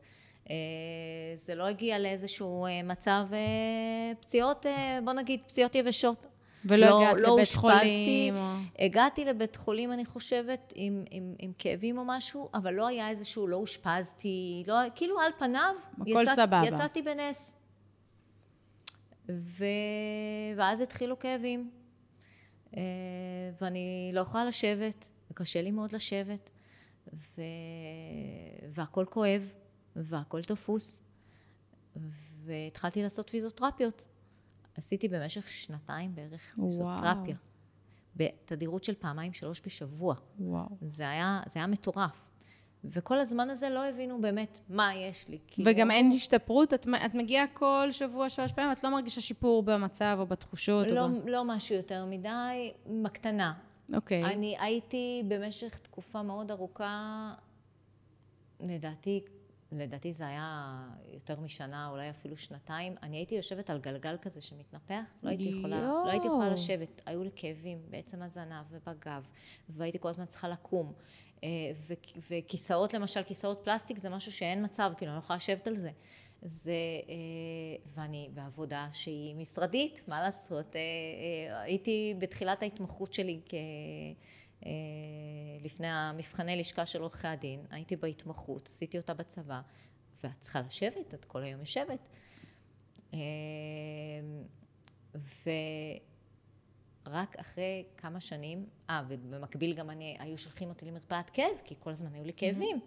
זה 1.35 1.55
לא 1.55 1.66
הגיע 1.66 1.98
לאיזשהו 1.98 2.66
מצב 2.85 3.27
פציעות, 4.20 4.66
בוא 5.05 5.12
נגיד 5.12 5.40
פציעות 5.46 5.74
יבשות. 5.74 6.27
ולא 6.68 6.87
לא, 6.87 7.00
הגעת 7.00 7.20
לא 7.20 7.35
לבית 7.35 7.54
חולים? 7.54 8.37
או... 8.37 8.40
הגעתי 8.78 9.24
לבית 9.24 9.57
חולים, 9.57 9.92
אני 9.92 10.04
חושבת, 10.04 10.72
עם, 10.76 11.04
עם, 11.11 11.35
עם 11.38 11.52
כאבים 11.59 11.98
או 11.98 12.04
משהו, 12.07 12.48
אבל 12.54 12.74
לא 12.74 12.87
היה 12.87 13.09
איזשהו, 13.09 13.46
לא 13.46 13.57
אושפזתי, 13.57 14.64
לא, 14.66 14.74
כאילו 14.94 15.20
על 15.20 15.33
פניו, 15.38 15.74
הכל 15.94 16.22
יצאת, 16.22 16.35
סבבה. 16.35 16.62
יצאתי 16.64 17.02
בנס. 17.02 17.54
ו... 19.28 19.64
ואז 20.57 20.81
התחילו 20.81 21.18
כאבים. 21.18 21.70
אה, 22.76 22.83
ואני 23.61 24.11
לא 24.12 24.20
יכולה 24.20 24.44
לשבת, 24.44 25.04
וקשה 25.31 25.62
לי 25.62 25.70
מאוד 25.70 25.92
לשבת, 25.92 26.50
ו... 27.14 27.42
והכל 28.68 29.04
כואב, 29.11 29.52
והכל 29.96 30.42
תפוס. 30.42 31.00
והתחלתי 32.44 33.02
לעשות 33.02 33.31
פיזיותרפיות. 33.31 34.04
עשיתי 34.79 35.09
במשך 35.09 35.49
שנתיים 35.49 36.14
בערך 36.14 36.55
פיזיותרפיה. 36.62 37.37
בתדירות 38.17 38.85
של 38.85 38.95
פעמיים, 38.95 39.33
שלוש 39.33 39.62
בשבוע. 39.67 40.14
וואו. 40.38 40.67
זה 40.81 41.09
היה, 41.09 41.41
זה 41.47 41.59
היה 41.59 41.67
מטורף. 41.67 42.29
וכל 42.85 43.21
הזמן 43.21 43.51
הזה 43.51 43.69
לא 43.69 43.87
הבינו 43.87 44.21
באמת 44.21 44.61
מה 44.69 44.95
יש 44.95 45.29
לי. 45.29 45.38
כאילו... 45.47 45.71
וגם 45.71 45.91
אין 45.91 46.12
השתפרות? 46.12 46.75
את, 46.75 46.87
את 47.07 47.14
מגיעה 47.14 47.47
כל 47.47 47.88
שבוע, 47.91 48.29
שלוש 48.29 48.53
פעמים, 48.53 48.73
את 48.73 48.85
לא 48.85 48.91
מרגישה 48.91 49.21
שיפור 49.21 49.62
במצב 49.62 50.17
או 50.21 50.27
בתחושות? 50.27 50.87
לא, 50.87 51.05
או. 51.05 51.09
לא 51.27 51.45
משהו 51.45 51.77
יותר 51.77 52.05
מדי, 52.07 52.73
בקטנה. 53.03 53.53
אוקיי. 53.95 54.25
Okay. 54.25 54.27
אני 54.27 54.57
הייתי 54.61 55.23
במשך 55.29 55.79
תקופה 55.79 56.23
מאוד 56.23 56.51
ארוכה, 56.51 57.35
לדעתי 58.61 59.21
לדעתי 59.72 60.12
זה 60.12 60.26
היה 60.26 60.78
יותר 61.12 61.40
משנה, 61.40 61.88
אולי 61.88 62.11
אפילו 62.11 62.37
שנתיים. 62.37 62.94
אני 63.02 63.16
הייתי 63.16 63.35
יושבת 63.35 63.70
על 63.70 63.78
גלגל 63.78 64.16
כזה 64.22 64.40
שמתנפח, 64.40 65.04
לא 65.22 65.28
הייתי 65.28 65.44
יכולה, 65.44 65.83
לא 65.83 66.11
הייתי 66.11 66.26
יכולה 66.26 66.50
לשבת. 66.50 67.02
היו 67.07 67.24
לי 67.24 67.31
כאבים 67.37 67.78
בעצם 67.90 68.22
הזנב 68.22 68.64
ובגב, 68.70 69.31
והייתי 69.68 69.98
כל 70.00 70.09
הזמן 70.09 70.26
צריכה 70.26 70.48
לקום. 70.48 70.92
אה, 71.44 71.48
וכיסאות 72.31 72.94
למשל, 72.94 73.22
כיסאות 73.22 73.61
פלסטיק 73.64 73.98
זה 73.98 74.11
משהו 74.11 74.33
שאין 74.33 74.64
מצב, 74.64 74.92
כאילו, 74.96 75.11
אני 75.11 75.16
לא 75.16 75.22
יכולה 75.22 75.37
לשבת 75.37 75.66
על 75.66 75.74
זה. 75.74 75.90
זה, 76.42 76.72
אה, 77.09 77.14
ואני 77.87 78.28
בעבודה 78.35 78.88
שהיא 78.92 79.35
משרדית, 79.35 80.04
מה 80.09 80.22
לעשות? 80.22 80.76
אה, 80.76 81.61
הייתי 81.61 82.14
בתחילת 82.18 82.62
ההתמחות 82.62 83.14
שלי 83.14 83.40
כ... 83.48 83.54
אה, 84.66 84.71
לפני 85.61 85.87
המבחני 85.87 86.57
לשכה 86.57 86.87
של 86.87 87.01
עורכי 87.01 87.29
הדין, 87.29 87.64
הייתי 87.71 87.97
בהתמחות, 87.97 88.68
עשיתי 88.68 88.99
אותה 88.99 89.14
בצבא, 89.14 89.61
ואת 90.25 90.40
צריכה 90.40 90.61
לשבת, 90.61 91.14
את 91.14 91.25
כל 91.25 91.42
היום 91.42 91.61
יושבת. 91.61 92.09
אה, 93.14 93.18
ורק 97.07 97.37
אחרי 97.37 97.85
כמה 97.97 98.21
שנים, 98.21 98.66
אה, 98.90 99.03
ובמקביל 99.09 99.75
גם 99.75 99.90
אני, 99.90 100.16
היו 100.18 100.38
שולחים 100.38 100.68
אותי 100.68 100.87
למרפאת 100.87 101.31
כאב, 101.31 101.61
כי 101.64 101.75
כל 101.79 101.90
הזמן 101.90 102.14
היו 102.14 102.25
לי 102.25 102.33
כאבים. 102.37 102.81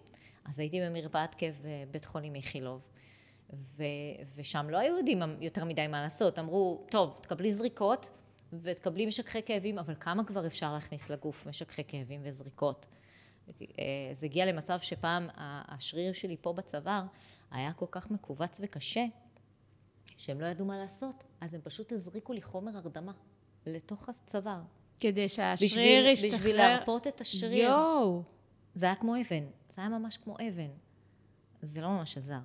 אז 0.45 0.60
הייתי 0.60 0.81
במרפאת 0.81 1.36
כאב 1.36 1.62
בבית 1.63 2.05
חולים 2.05 2.36
איכילוב. 2.36 2.81
ו, 3.53 3.84
ושם 4.36 4.67
לא 4.69 4.77
היו 4.77 4.97
יודעים 4.97 5.19
יותר 5.41 5.65
מדי 5.65 5.88
מה 5.88 6.01
לעשות. 6.01 6.39
אמרו, 6.39 6.86
טוב, 6.89 7.19
תקבלי 7.21 7.53
זריקות, 7.53 8.12
ותקבלי 8.53 9.05
משככי 9.05 9.41
כאבים, 9.41 9.79
אבל 9.79 9.95
כמה 9.99 10.23
כבר 10.23 10.47
אפשר 10.47 10.73
להכניס 10.73 11.11
לגוף 11.11 11.47
משככי 11.47 11.83
כאבים 11.87 12.21
וזריקות? 12.23 12.85
אה, 13.61 13.65
זה 14.13 14.25
הגיע 14.25 14.45
למצב 14.45 14.79
שפעם 14.79 15.27
השריר 15.37 16.13
שלי 16.13 16.37
פה 16.41 16.53
בצוואר 16.53 17.03
היה 17.51 17.73
כל 17.73 17.85
כך 17.91 18.11
מכווץ 18.11 18.59
וקשה, 18.63 19.05
שהם 20.17 20.41
לא 20.41 20.45
ידעו 20.45 20.65
מה 20.65 20.77
לעשות, 20.77 21.23
אז 21.41 21.53
הם 21.53 21.61
פשוט 21.63 21.91
הזריקו 21.91 22.33
לי 22.33 22.41
חומר 22.41 22.77
הרדמה 22.77 23.11
לתוך 23.65 24.09
הצוואר. 24.09 24.61
כדי 24.99 25.29
שהשריר 25.29 26.07
ישתחרר? 26.07 26.39
בשביל 26.39 26.55
להרפות 26.55 27.07
את 27.07 27.21
השריר. 27.21 27.63
יואו. 27.63 28.23
זה 28.75 28.85
היה 28.85 28.95
כמו 28.95 29.15
אבן, 29.21 29.45
זה 29.69 29.81
היה 29.81 29.89
ממש 29.89 30.17
כמו 30.17 30.35
אבן. 30.47 30.69
זה 31.61 31.81
לא 31.81 31.89
ממש 31.89 32.17
עזר. 32.17 32.39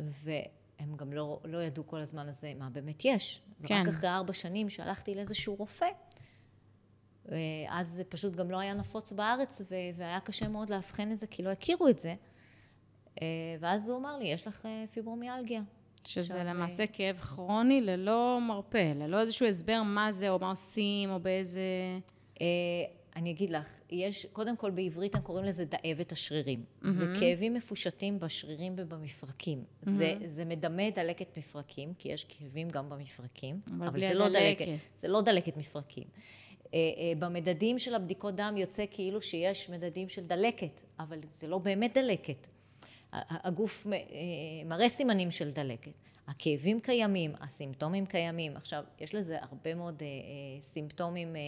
ו... 0.00 0.30
הם 0.78 0.96
גם 0.96 1.12
לא, 1.12 1.40
לא 1.44 1.62
ידעו 1.62 1.86
כל 1.86 2.00
הזמן 2.00 2.28
הזה 2.28 2.52
מה 2.58 2.70
באמת 2.70 3.04
יש. 3.04 3.40
כן. 3.62 3.74
ורק 3.74 3.88
אחרי 3.88 4.10
ארבע 4.10 4.32
שנים 4.32 4.68
שהלכתי 4.68 5.14
לאיזשהו 5.14 5.54
רופא, 5.54 5.86
אז 7.68 7.88
זה 7.88 8.04
פשוט 8.04 8.34
גם 8.34 8.50
לא 8.50 8.58
היה 8.58 8.74
נפוץ 8.74 9.12
בארץ, 9.12 9.62
והיה 9.96 10.20
קשה 10.20 10.48
מאוד 10.48 10.70
לאבחן 10.70 11.12
את 11.12 11.20
זה, 11.20 11.26
כי 11.26 11.42
לא 11.42 11.50
הכירו 11.50 11.88
את 11.88 11.98
זה. 11.98 12.14
אה, 13.22 13.26
ואז 13.60 13.88
הוא 13.88 13.98
אמר 13.98 14.16
לי, 14.18 14.24
יש 14.24 14.46
לך 14.46 14.66
אה, 14.66 14.84
פיברומיאלגיה. 14.92 15.62
שזה 16.04 16.36
עכשיו, 16.36 16.54
למעשה 16.54 16.82
אה, 16.82 16.88
כאב 16.92 17.16
כרוני 17.16 17.80
ללא 17.80 18.38
מרפא, 18.42 18.92
ללא 18.96 19.20
איזשהו 19.20 19.46
הסבר 19.46 19.82
מה 19.82 20.12
זה, 20.12 20.30
או 20.30 20.38
מה 20.38 20.50
עושים, 20.50 21.10
או 21.10 21.20
באיזה... 21.20 21.60
אני 23.16 23.30
אגיד 23.30 23.50
לך, 23.50 23.80
יש, 23.90 24.26
קודם 24.26 24.56
כל 24.56 24.70
בעברית 24.70 25.14
הם 25.14 25.20
קוראים 25.20 25.44
לזה 25.44 25.64
דאבת 25.64 26.12
השרירים. 26.12 26.64
Mm-hmm. 26.64 26.88
זה 26.88 27.06
כאבים 27.20 27.54
מפושטים 27.54 28.20
בשרירים 28.20 28.74
ובמפרקים. 28.76 29.58
Mm-hmm. 29.58 29.90
זה, 29.90 30.14
זה 30.26 30.44
מדמה 30.44 30.90
דלקת 30.90 31.38
מפרקים, 31.38 31.94
כי 31.98 32.08
יש 32.08 32.24
כאבים 32.24 32.70
גם 32.70 32.88
במפרקים, 32.88 33.60
אבל, 33.76 33.86
אבל 33.86 34.00
זה 34.00 34.14
לא 34.14 34.28
דלקת. 34.28 34.66
זה 34.98 35.08
לא 35.08 35.22
דלקת 35.22 35.56
מפרקים. 35.56 36.04
אה, 36.74 36.78
אה, 36.78 37.12
במדדים 37.18 37.78
של 37.78 37.94
הבדיקות 37.94 38.34
דם 38.34 38.54
יוצא 38.56 38.84
כאילו 38.90 39.22
שיש 39.22 39.70
מדדים 39.70 40.08
של 40.08 40.26
דלקת, 40.26 40.80
אבל 40.98 41.18
זה 41.36 41.46
לא 41.46 41.58
באמת 41.58 41.94
דלקת. 41.94 42.46
הגוף 43.12 43.86
מראה 44.64 44.88
סימנים 44.88 45.30
של 45.30 45.50
דלקת. 45.50 45.92
הכאבים 46.26 46.80
קיימים, 46.80 47.34
הסימפטומים 47.40 48.06
קיימים. 48.06 48.56
עכשיו, 48.56 48.84
יש 49.00 49.14
לזה 49.14 49.36
הרבה 49.40 49.74
מאוד 49.74 50.02
אה, 50.02 50.06
אה, 50.06 50.62
סימפטומים 50.62 51.36
אה, 51.36 51.40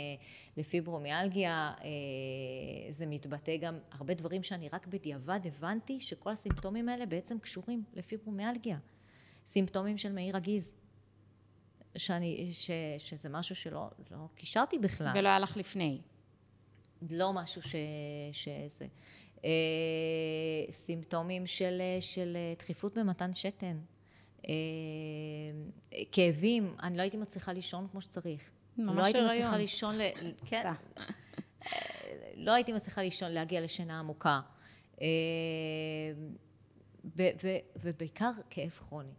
לפיברומיאלגיה, 0.56 1.72
אה, 1.84 2.92
זה 2.92 3.06
מתבטא 3.06 3.56
גם 3.56 3.78
הרבה 3.90 4.14
דברים 4.14 4.42
שאני 4.42 4.68
רק 4.68 4.86
בדיעבד 4.86 5.40
הבנתי 5.44 6.00
שכל 6.00 6.30
הסימפטומים 6.30 6.88
האלה 6.88 7.06
בעצם 7.06 7.38
קשורים 7.38 7.84
לפיברומיאלגיה. 7.94 8.78
סימפטומים 9.46 9.98
של 9.98 10.12
מעי 10.12 10.32
רגיז, 10.32 10.74
שאני, 11.96 12.48
ש, 12.52 12.70
שזה 12.98 13.28
משהו 13.28 13.56
שלא 13.56 13.90
לא 14.10 14.16
קישרתי 14.34 14.78
בכלל. 14.78 15.12
ולא 15.18 15.28
היה 15.28 15.38
לך 15.38 15.56
לפני. 15.56 16.00
לא 17.10 17.32
משהו 17.32 17.62
ש... 17.62 17.74
שזה. 18.32 18.86
אה, 19.44 19.50
סימפטומים 20.70 21.46
של, 21.46 21.82
של 22.00 22.36
דחיפות 22.58 22.98
במתן 22.98 23.32
שתן. 23.32 23.78
אה, 24.48 24.52
כאבים, 26.12 26.74
אני 26.82 26.96
לא 26.96 27.02
הייתי 27.02 27.16
מצליחה 27.16 27.52
לישון 27.52 27.88
כמו 27.90 28.00
שצריך. 28.00 28.50
ממש 28.78 28.96
לא 28.96 29.04
הייתי 29.04 29.18
הריון. 29.18 29.32
מצליחה 29.32 29.56
לישון, 29.56 29.98
ל... 29.98 30.02
כן. 30.50 30.72
לא 32.36 32.52
הייתי 32.52 32.72
מצליחה 32.72 33.02
לישון, 33.02 33.32
להגיע 33.32 33.60
לשינה 33.60 33.98
עמוקה. 33.98 34.40
אה, 35.00 35.06
ובעיקר 37.76 38.30
כאב 38.50 38.70
כרוני. 38.70 39.14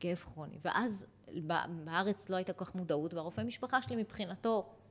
כאב 0.00 0.16
כרוני. 0.16 0.58
ואז 0.64 1.06
בארץ 1.84 2.28
לא 2.28 2.36
הייתה 2.36 2.52
כל 2.52 2.64
כך 2.64 2.74
מודעות, 2.74 3.14
והרופא 3.14 3.40
משפחה 3.40 3.82
שלי 3.82 3.96
מבחינתו, 3.96 4.66
אה, 4.68 4.83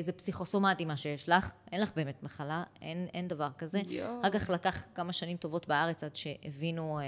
זה 0.00 0.12
פסיכוסומטי 0.12 0.84
מה 0.84 0.96
שיש 0.96 1.28
לך, 1.28 1.52
אין 1.72 1.80
לך 1.80 1.92
באמת 1.96 2.22
מחלה, 2.22 2.62
אין, 2.82 3.06
אין 3.14 3.28
דבר 3.28 3.48
כזה. 3.58 3.82
אחר 4.20 4.30
כך 4.30 4.50
לקח 4.50 4.86
כמה 4.94 5.12
שנים 5.12 5.36
טובות 5.36 5.68
בארץ 5.68 6.04
עד 6.04 6.16
שהבינו 6.16 6.98
אה, 6.98 7.04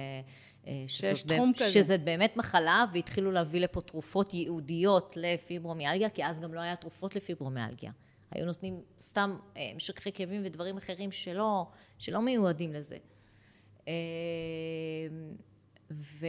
אה, 0.66 0.84
שיש 0.86 1.22
תחום 1.22 1.52
כזה. 1.56 1.70
שזה 1.70 1.98
באמת 1.98 2.36
מחלה, 2.36 2.84
והתחילו 2.92 3.32
להביא 3.32 3.60
לפה 3.60 3.80
תרופות 3.80 4.34
ייעודיות 4.34 5.16
לפיברומיאלגיה, 5.20 6.10
כי 6.10 6.24
אז 6.24 6.40
גם 6.40 6.54
לא 6.54 6.60
היה 6.60 6.76
תרופות 6.76 7.16
לפיברומיאלגיה. 7.16 7.90
היו 8.30 8.46
נותנים 8.46 8.80
סתם 9.00 9.36
משככי 9.76 10.12
כאבים 10.12 10.42
ודברים 10.44 10.76
אחרים 10.76 11.12
שלא, 11.12 11.66
שלא 11.98 12.22
מיועדים 12.22 12.72
לזה. 12.72 12.96
ו... 15.90 16.26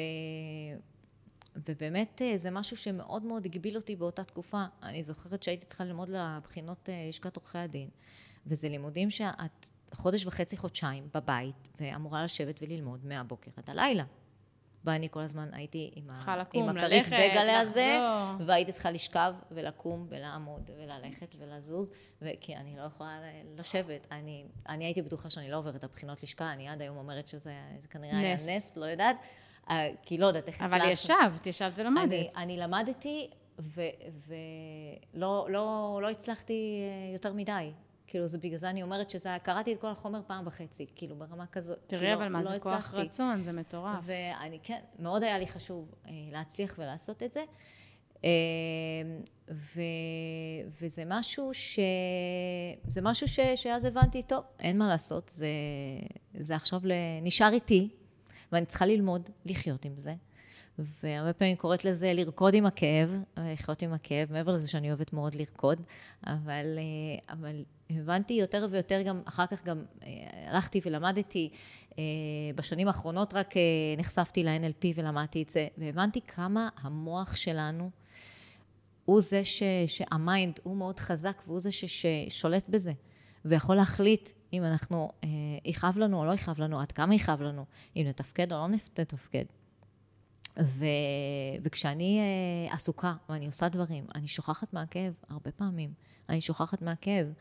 ובאמת 1.70 2.22
אה, 2.22 2.38
זה 2.38 2.52
משהו 2.52 2.78
שמאוד 2.78 3.24
מאוד 3.24 3.46
הגביל 3.46 3.76
אותי 3.76 3.96
באותה 3.96 4.24
תקופה. 4.24 4.66
אני 4.84 5.04
זוכרת 5.04 5.44
שהייתי 5.44 5.66
צריכה 5.66 5.84
ללמוד 5.84 6.10
לבחינות 6.10 6.90
אה, 6.90 7.06
לשכת 7.10 7.36
עורכי 7.36 7.58
הדין, 7.58 7.90
וזה 8.48 8.70
לימודים 8.70 9.10
שאת 9.10 9.68
חודש 9.94 10.26
וחצי, 10.26 10.58
חודשיים 10.58 11.10
בבית, 11.14 11.68
ואמורה 11.80 12.24
לשבת 12.24 12.60
וללמוד 12.62 13.06
מהבוקר 13.06 13.52
עד 13.58 13.70
הלילה. 13.70 14.04
ואני 14.84 15.10
כל 15.12 15.20
הזמן 15.20 15.50
הייתי 15.54 15.92
עם, 15.96 16.08
לקום, 16.38 16.70
עם 16.70 16.78
הכרית 16.78 17.08
בגלה 17.08 17.60
הזה, 17.60 18.00
והייתי 18.46 18.72
צריכה 18.72 18.92
לשכב 18.92 19.34
ולקום 19.52 20.08
ולעמוד 20.10 20.72
וללכת 20.78 21.36
ולזוז, 21.40 21.92
כי 22.40 22.56
אני 22.56 22.78
לא 22.78 22.82
יכולה 22.82 23.20
לשבת. 23.58 24.08
אני, 24.12 24.46
אני 24.70 24.86
הייתי 24.86 25.02
בטוחה 25.02 25.30
שאני 25.30 25.52
לא 25.52 25.58
עוברת 25.58 25.76
את 25.76 25.84
הבחינות 25.84 26.24
לשכה, 26.24 26.54
אני 26.54 26.68
עד 26.68 26.82
היום 26.82 26.98
אומרת 26.98 27.28
שזה 27.28 27.54
כנראה 27.90 28.34
נס. 28.34 28.48
היה 28.48 28.58
נס, 28.58 28.78
לא 28.78 28.86
יודעת. 28.86 29.16
אה, 29.70 29.90
כי 30.02 30.18
לא 30.18 30.26
יודעת 30.26 30.48
איך 30.48 30.62
הצלחת. 30.62 30.82
אבל 30.82 30.92
ישבת, 30.92 31.48
ישבת 31.48 31.74
ולמדת. 31.76 32.12
אני, 32.12 32.30
אני 32.36 32.58
למדתי, 32.58 33.30
ולא 33.60 35.48
לא, 35.50 36.00
לא 36.02 36.10
הצלחתי 36.10 36.54
אה, 36.54 37.14
יותר 37.14 37.34
מדי. 37.34 37.72
כאילו, 38.08 38.28
זה 38.28 38.38
בגלל 38.38 38.58
זה 38.58 38.70
אני 38.70 38.84
אומרת 38.84 39.10
שזה, 39.10 39.38
קראתי 39.44 39.74
את 39.74 39.82
כל 39.82 39.88
החומר 39.88 40.22
פעם 40.28 40.48
וחצי, 40.48 40.86
כאילו, 40.96 41.16
ברמה 41.16 41.48
כזאת. 41.48 41.80
תראי, 41.88 42.02
כאילו, 42.02 42.14
אבל 42.14 42.30
מה 42.30 42.40
לא 42.40 42.44
זה 42.44 42.56
הצלחתי. 42.56 42.92
כוח 42.92 42.94
רצון, 42.94 43.44
זה 43.44 43.52
מטורף. 43.52 44.04
ואני, 44.04 44.60
כן, 44.64 44.80
מאוד 45.00 45.24
היה 45.24 45.40
לי 45.40 45.48
חשוב 45.48 45.96
אה, 46.06 46.12
להצליח 46.32 46.76
ולעשות 46.78 47.24
את 47.24 47.34
זה. 47.34 47.44
אה, 48.24 48.30
ו, 49.52 49.82
וזה 50.82 51.04
משהו 51.06 51.54
ש... 51.54 51.80
זה 52.88 53.02
משהו 53.02 53.28
ש, 53.28 53.40
שאז 53.56 53.86
הבנתי, 53.86 54.24
טוב, 54.24 54.44
אין 54.60 54.78
מה 54.78 54.88
לעשות, 54.88 55.30
זה, 55.30 55.48
זה 56.40 56.56
עכשיו 56.56 56.82
נשאר 57.22 57.54
איתי, 57.54 57.90
ואני 58.52 58.66
צריכה 58.66 58.86
ללמוד 58.86 59.30
לחיות 59.46 59.86
עם 59.86 59.98
זה. 59.98 60.14
והרבה 61.04 61.34
פעמים 61.34 61.56
קוראת 61.56 61.86
לזה 61.86 62.14
לרקוד 62.14 62.54
עם 62.54 62.66
הכאב, 62.66 63.22
לחיות 63.38 63.82
עם 63.82 63.94
הכאב, 63.94 64.32
מעבר 64.32 64.52
לזה 64.52 64.70
שאני 64.70 64.90
אוהבת 64.90 65.14
מאוד 65.14 65.36
לרקוד, 65.36 65.82
אבל, 66.28 66.78
אה, 66.78 67.34
אבל 67.34 67.64
הבנתי 67.90 68.34
יותר 68.34 68.68
ויותר 68.72 69.02
גם, 69.02 69.22
אחר 69.26 69.46
כך 69.48 69.64
גם 69.64 69.82
אה, 70.04 70.10
הלכתי 70.48 70.82
ולמדתי, 70.86 71.50
אה, 72.00 72.04
בשנים 72.56 72.88
האחרונות 72.88 73.34
רק 73.34 73.54
נחשפתי 73.98 74.44
ל-NLP 74.44 74.86
ולמדתי 74.96 75.44
את 75.44 75.50
זה, 75.50 75.68
והבנתי 75.78 76.22
כמה 76.22 76.70
המוח 76.82 77.36
שלנו 77.36 77.90
הוא 79.06 79.22
זה 79.22 79.46
ש... 79.46 79.64
שהמיינד 79.88 80.60
הוא 80.64 80.78
מאוד 80.78 81.00
חזק 81.00 81.42
והוא 81.48 81.60
זה. 81.60 81.70
ששולט 81.72 82.70
בזה. 82.70 82.92
ויכול 83.50 83.76
להחליט 83.76 84.30
אם 84.54 84.64
אנחנו, 84.64 85.12
אה, 85.24 85.30
יכאב 85.66 85.98
לנו 85.98 86.20
או 86.20 86.26
לא 86.26 86.32
יכאב 86.32 86.60
לנו, 86.60 86.82
עד 86.82 86.92
כמה 86.92 87.16
יכאב 87.16 87.42
לנו, 87.42 87.66
אם 87.96 88.06
נתפקד 88.08 88.54
או 88.54 88.58
לא 88.58 88.68
נתפקד. 88.68 89.46
ו... 90.60 90.86
וכשאני 91.64 92.20
אה, 92.20 92.74
עסוקה 92.74 93.14
ואני 93.30 93.46
עושה 93.46 93.70
דברים, 93.70 94.06
אני 94.16 94.28
שוכחת 94.28 94.74
מהכאב 94.74 95.14
הרבה 95.30 95.52
פעמים. 95.52 95.94
אני 96.30 96.42
שוכחת 96.42 96.82
מהכאב. 96.82 97.34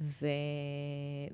ו... 0.00 0.26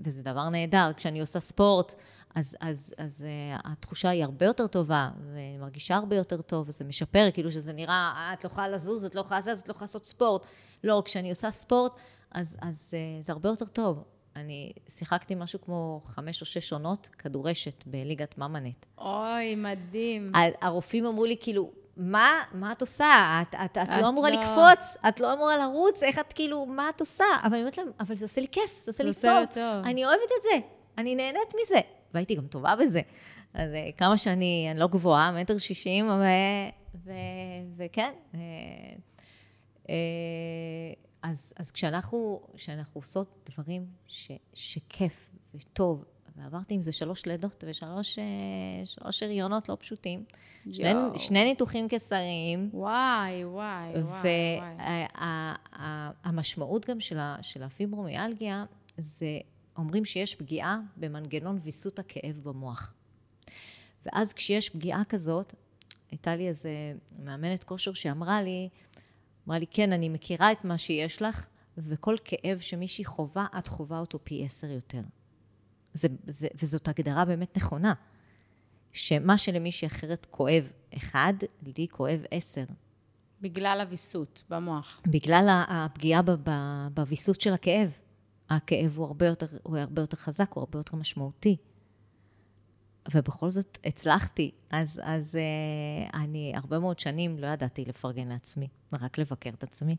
וזה 0.00 0.22
דבר 0.22 0.48
נהדר. 0.48 0.90
כשאני 0.96 1.20
עושה 1.20 1.40
ספורט, 1.40 1.94
אז, 2.35 2.56
אז, 2.61 2.94
אז 2.98 3.22
uh, 3.22 3.61
התחושה 3.64 4.08
היא 4.08 4.24
הרבה 4.24 4.46
יותר 4.46 4.66
טובה, 4.66 5.11
ואני 5.26 5.58
מרגישה 5.58 5.96
הרבה 5.96 6.16
יותר 6.16 6.42
טוב, 6.42 6.68
וזה 6.68 6.85
משפר, 6.85 7.28
כאילו 7.35 7.52
שזה 7.52 7.72
נראה, 7.72 8.12
אה, 8.16 8.32
את 8.32 8.44
לא 8.44 8.50
יכולה 8.50 8.68
לזוז, 8.68 9.04
את 9.04 9.14
לא 9.14 9.20
יכולה 9.20 9.38
לזוז, 9.38 9.61
את 9.61 9.68
לא 9.68 9.72
יכולה 9.72 9.85
לעשות 9.85 10.04
ספורט. 10.04 10.46
לא, 10.85 11.02
כשאני 11.04 11.30
עושה 11.30 11.50
ספורט, 11.50 11.92
אז, 12.35 12.59
אז 12.61 12.95
uh, 12.95 13.25
זה 13.25 13.33
הרבה 13.33 13.49
יותר 13.49 13.64
טוב. 13.64 14.05
אני 14.37 14.73
שיחקתי 14.88 15.35
משהו 15.35 15.61
כמו 15.61 16.01
חמש 16.05 16.40
או 16.40 16.47
שש 16.47 16.73
עונות 16.73 17.09
כדורשת 17.18 17.85
בליגת 17.87 18.38
ממנט. 18.38 18.87
אוי, 18.99 19.55
מדהים. 19.55 20.33
הרופאים 20.61 21.07
אמרו 21.07 21.25
לי, 21.25 21.37
כאילו, 21.40 21.71
מה, 21.97 22.42
מה 22.53 22.73
את 22.73 22.81
עושה? 22.81 23.42
את, 23.42 23.55
את, 23.55 23.79
את, 23.79 23.79
את 23.79 24.03
לא 24.03 24.09
אמורה 24.09 24.31
לא... 24.31 24.37
לקפוץ, 24.37 24.97
את 25.09 25.21
לא 25.21 25.33
אמורה 25.33 25.57
לרוץ, 25.57 26.03
איך 26.03 26.18
את 26.18 26.33
כאילו, 26.33 26.66
מה 26.66 26.88
את 26.88 27.01
עושה? 27.01 27.25
אבל 27.42 27.53
אני 27.53 27.61
אומרת 27.61 27.79
להם, 27.79 27.90
אבל 28.01 28.14
זה 28.14 28.25
עושה 28.25 28.40
לי 28.40 28.49
כיף, 28.53 28.81
זה 28.81 28.90
עושה 28.90 29.05
לי 29.05 29.11
טוב. 29.23 29.40
זה 29.40 29.47
טוב. 29.55 29.85
אני 29.85 30.05
אוהבת 30.05 30.31
את 30.38 30.42
זה, 30.42 30.68
אני 30.99 31.14
נהנית 31.14 31.55
מזה. 31.62 31.81
והייתי 32.14 32.35
גם 32.35 32.47
טובה 32.47 32.77
בזה. 32.77 33.01
אז 33.55 33.75
אה, 33.75 33.90
כמה 33.97 34.18
שאני, 34.18 34.68
אני 34.71 34.79
לא 34.81 34.87
גבוהה, 34.87 35.33
מטר 35.33 35.59
שישים, 35.59 36.11
וכן. 37.77 38.12
אה, 38.35 38.40
אה, 39.88 39.95
אז, 41.22 41.52
אז 41.56 41.70
כשאנחנו, 41.70 42.40
כשאנחנו 42.54 43.00
עושות 43.00 43.50
דברים 43.50 43.87
ש, 44.06 44.30
שכיף 44.54 45.30
וטוב, 45.54 46.04
ועברתי 46.37 46.74
עם 46.74 46.82
זה 46.82 46.92
שלוש 46.92 47.26
לידות 47.26 47.64
ושלוש 47.66 48.18
שלוש 48.85 49.22
הריונות 49.22 49.68
לא 49.68 49.76
פשוטים, 49.80 50.24
שני, 50.72 50.92
שני 51.16 51.44
ניתוחים 51.44 51.88
קיסריים. 51.88 52.70
וואי, 52.72 53.44
וואי, 53.44 54.02
וואי. 54.02 55.08
והמשמעות 56.24 56.87
גם 56.87 57.00
של, 57.00 57.18
ה, 57.18 57.37
של 57.42 57.62
הפיברומיאלגיה, 57.62 58.64
זה 58.98 59.38
אומרים 59.76 60.04
שיש 60.04 60.35
פגיעה 60.35 60.80
במנגנון 60.96 61.58
ויסות 61.62 61.98
הכאב 61.98 62.40
במוח. 62.44 62.94
ואז 64.06 64.32
כשיש 64.32 64.68
פגיעה 64.68 65.04
כזאת, 65.04 65.54
הייתה 66.11 66.37
לי 66.37 66.48
איזה 66.48 66.70
מאמנת 67.18 67.64
כושר 67.64 67.92
שאמרה 67.92 68.42
לי, 68.42 68.68
אמרה 69.46 69.59
לי, 69.59 69.66
כן, 69.70 69.92
אני 69.92 70.09
מכירה 70.09 70.52
את 70.52 70.64
מה 70.64 70.78
שיש 70.78 71.22
לך, 71.22 71.46
וכל 71.78 72.16
כאב 72.24 72.59
שמישהי 72.61 73.05
חווה, 73.05 73.46
את 73.59 73.66
חווה 73.66 73.98
אותו 73.98 74.18
פי 74.24 74.44
עשר 74.44 74.70
יותר. 74.70 75.02
זה, 75.94 76.09
זה, 76.26 76.48
וזאת 76.62 76.88
הגדרה 76.88 77.24
באמת 77.24 77.57
נכונה. 77.57 77.94
שמה 78.92 79.38
שלמישהי 79.38 79.87
אחרת 79.87 80.26
כואב 80.31 80.72
אחד, 80.96 81.35
לי 81.76 81.87
כואב 81.90 82.24
עשר. 82.31 82.64
בגלל 83.40 83.81
הוויסות 83.81 84.42
במוח. 84.50 85.00
בגלל 85.07 85.64
הפגיעה 85.68 86.22
בוויסות 86.94 87.40
של 87.40 87.52
הכאב. 87.52 87.98
הכאב 88.50 88.96
הוא 88.96 89.07
הרבה 89.07 89.26
יותר, 89.26 89.46
הוא 89.62 89.78
הרבה 89.78 90.02
יותר 90.02 90.16
חזק, 90.16 90.52
הוא 90.52 90.61
הרבה 90.61 90.78
יותר 90.78 90.96
משמעותי. 90.96 91.57
ובכל 93.10 93.50
זאת 93.50 93.78
הצלחתי. 93.84 94.50
אז, 94.70 95.00
אז 95.04 95.38
uh, 95.38 96.16
אני 96.16 96.52
הרבה 96.56 96.78
מאוד 96.78 96.98
שנים 96.98 97.38
לא 97.38 97.46
ידעתי 97.46 97.84
לפרגן 97.84 98.28
לעצמי, 98.28 98.68
רק 98.92 99.18
לבקר 99.18 99.50
את 99.50 99.62
עצמי, 99.62 99.96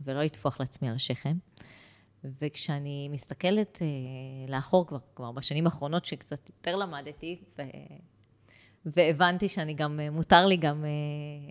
ולא 0.00 0.22
לטפוח 0.22 0.60
לעצמי 0.60 0.88
על 0.88 0.94
השכם. 0.94 1.36
וכשאני 2.24 3.08
מסתכלת 3.08 3.76
uh, 3.78 4.50
לאחור 4.50 4.86
כבר, 4.86 4.98
כבר 5.14 5.32
בשנים 5.32 5.66
האחרונות 5.66 6.04
שקצת 6.04 6.50
יותר 6.50 6.76
למדתי, 6.76 7.40
ו... 7.58 7.62
והבנתי 8.86 9.48
שאני 9.48 9.74
גם, 9.74 10.00
uh, 10.08 10.10
מותר 10.10 10.46
לי 10.46 10.56
גם 10.56 10.84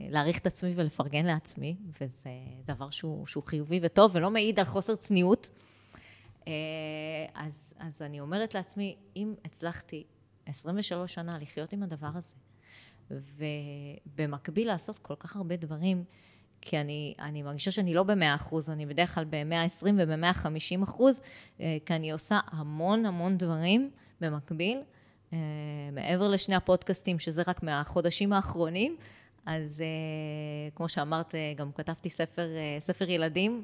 להעריך 0.09 0.37
את 0.39 0.47
עצמי 0.47 0.73
ולפרגן 0.75 1.25
לעצמי, 1.25 1.75
וזה 2.01 2.29
דבר 2.65 2.89
שהוא, 2.89 3.27
שהוא 3.27 3.43
חיובי 3.43 3.79
וטוב, 3.83 4.11
ולא 4.15 4.31
מעיד 4.31 4.59
על 4.59 4.65
חוסר 4.65 4.95
צניעות. 4.95 5.49
אז, 7.33 7.73
אז 7.79 8.01
אני 8.01 8.19
אומרת 8.19 8.55
לעצמי, 8.55 8.95
אם 9.15 9.33
הצלחתי 9.45 10.03
23 10.51 11.13
שנה 11.13 11.37
לחיות 11.39 11.73
עם 11.73 11.83
הדבר 11.83 12.09
הזה. 12.15 12.35
ובמקביל 13.11 14.67
לעשות 14.67 14.99
כל 14.99 15.15
כך 15.15 15.35
הרבה 15.35 15.55
דברים, 15.55 16.03
כי 16.61 16.81
אני, 16.81 17.13
אני 17.19 17.41
מרגישה 17.41 17.71
שאני 17.71 17.93
לא 17.93 18.03
במאה 18.03 18.35
אחוז, 18.35 18.69
אני 18.69 18.85
בדרך 18.85 19.15
כלל 19.15 19.25
במאה 19.29 19.63
עשרים 19.63 19.99
ובמאה 20.01 20.33
חמישים 20.33 20.83
אחוז, 20.83 21.21
אה, 21.59 21.77
כי 21.85 21.95
אני 21.95 22.11
עושה 22.11 22.39
המון 22.47 23.05
המון 23.05 23.37
דברים 23.37 23.91
במקביל, 24.21 24.81
אה, 25.33 25.37
מעבר 25.91 26.29
לשני 26.29 26.55
הפודקאסטים, 26.55 27.19
שזה 27.19 27.43
רק 27.47 27.63
מהחודשים 27.63 28.33
האחרונים. 28.33 28.97
אז 29.45 29.83
uh, 29.83 30.75
כמו 30.75 30.89
שאמרת, 30.89 31.35
גם 31.55 31.71
כתבתי 31.71 32.09
ספר, 32.09 32.47
ספר 32.79 33.09
ילדים, 33.09 33.63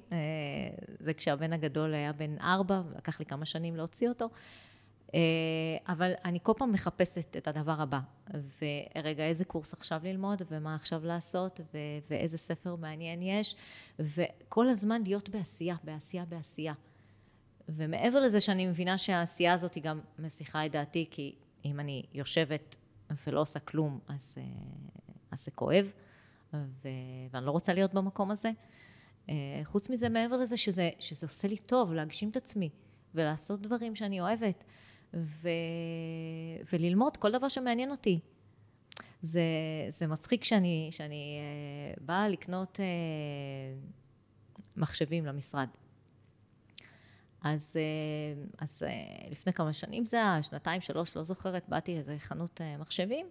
זה 1.00 1.14
כשהבן 1.14 1.54
הגדול 1.54 1.94
היה 1.94 2.14
בן 2.14 2.36
ארבע, 2.42 2.82
לקח 2.98 3.20
לי 3.20 3.26
כמה 3.26 3.46
שנים 3.46 3.76
להוציא 3.76 4.10
אותו. 4.10 4.30
אה, 5.14 5.20
אבל 5.88 6.12
אני 6.26 6.40
כל 6.44 6.54
פעם 6.58 6.72
מחפשת 6.72 7.38
את 7.38 7.48
הדבר 7.48 7.76
הבא, 7.82 8.00
ורגע, 8.34 9.24
איזה 9.24 9.46
קורס 9.46 9.74
עכשיו 9.74 10.02
ללמוד, 10.04 10.42
ומה 10.52 10.76
עכשיו 10.76 11.06
לעשות, 11.06 11.60
ו- 11.74 11.78
ואיזה 12.10 12.38
ספר 12.38 12.76
מעניין 12.76 13.22
יש, 13.22 13.56
וכל 14.00 14.70
הזמן 14.70 15.02
להיות 15.06 15.30
בעשייה, 15.30 15.76
בעשייה, 15.84 16.26
בעשייה. 16.26 16.74
ומעבר 17.70 18.20
לזה 18.20 18.40
שאני 18.40 18.68
מבינה 18.68 18.98
שהעשייה 18.98 19.54
הזאת 19.54 19.74
היא 19.76 19.84
גם 19.84 20.00
מסיחה 20.20 20.66
את 20.66 20.72
דעתי, 20.72 21.08
כי 21.12 21.36
אם 21.66 21.80
אני 21.80 22.04
יושבת 22.14 22.76
ולא 23.28 23.42
עושה 23.42 23.60
כלום, 23.60 24.00
אז, 24.08 24.38
אה, 24.38 24.44
אז 25.32 25.46
זה 25.46 25.52
כואב, 25.52 25.92
ו- 26.54 26.88
ואני 27.32 27.46
לא 27.46 27.52
רוצה 27.52 27.74
להיות 27.74 27.94
במקום 27.94 28.32
הזה. 28.32 28.52
אה, 29.30 29.36
חוץ 29.64 29.90
מזה, 29.90 30.10
מעבר 30.10 30.38
לזה 30.38 30.58
שזה, 30.58 30.90
שזה 31.00 31.26
עושה 31.26 31.48
לי 31.48 31.58
טוב 31.58 31.94
להגשים 31.94 32.30
את 32.30 32.38
עצמי 32.38 32.70
ולעשות 33.16 33.62
דברים 33.62 33.96
שאני 33.96 34.22
אוהבת. 34.22 34.64
ו... 35.14 35.50
וללמוד 36.74 37.18
כל 37.18 37.32
דבר 37.32 37.48
שמעניין 37.48 37.92
אותי. 37.92 38.20
זה, 39.22 39.42
זה 39.90 40.08
מצחיק 40.08 40.44
שאני, 40.44 40.90
שאני 40.92 41.40
uh, 41.96 42.00
באה 42.04 42.30
לקנות 42.30 42.80
uh, 42.80 44.72
מחשבים 44.78 45.26
למשרד. 45.26 45.68
אז, 47.44 47.78
uh, 47.80 48.64
אז 48.64 48.84
uh, 48.84 49.32
לפני 49.32 49.54
כמה 49.54 49.74
שנים 49.74 50.06
זה 50.06 50.18
היה, 50.18 50.44
שנתיים, 50.44 50.82
שלוש, 50.82 51.16
לא 51.16 51.24
זוכרת, 51.24 51.70
באתי 51.70 51.94
לאיזה 51.94 52.16
חנות 52.20 52.62
uh, 52.62 52.82
מחשבים, 52.82 53.28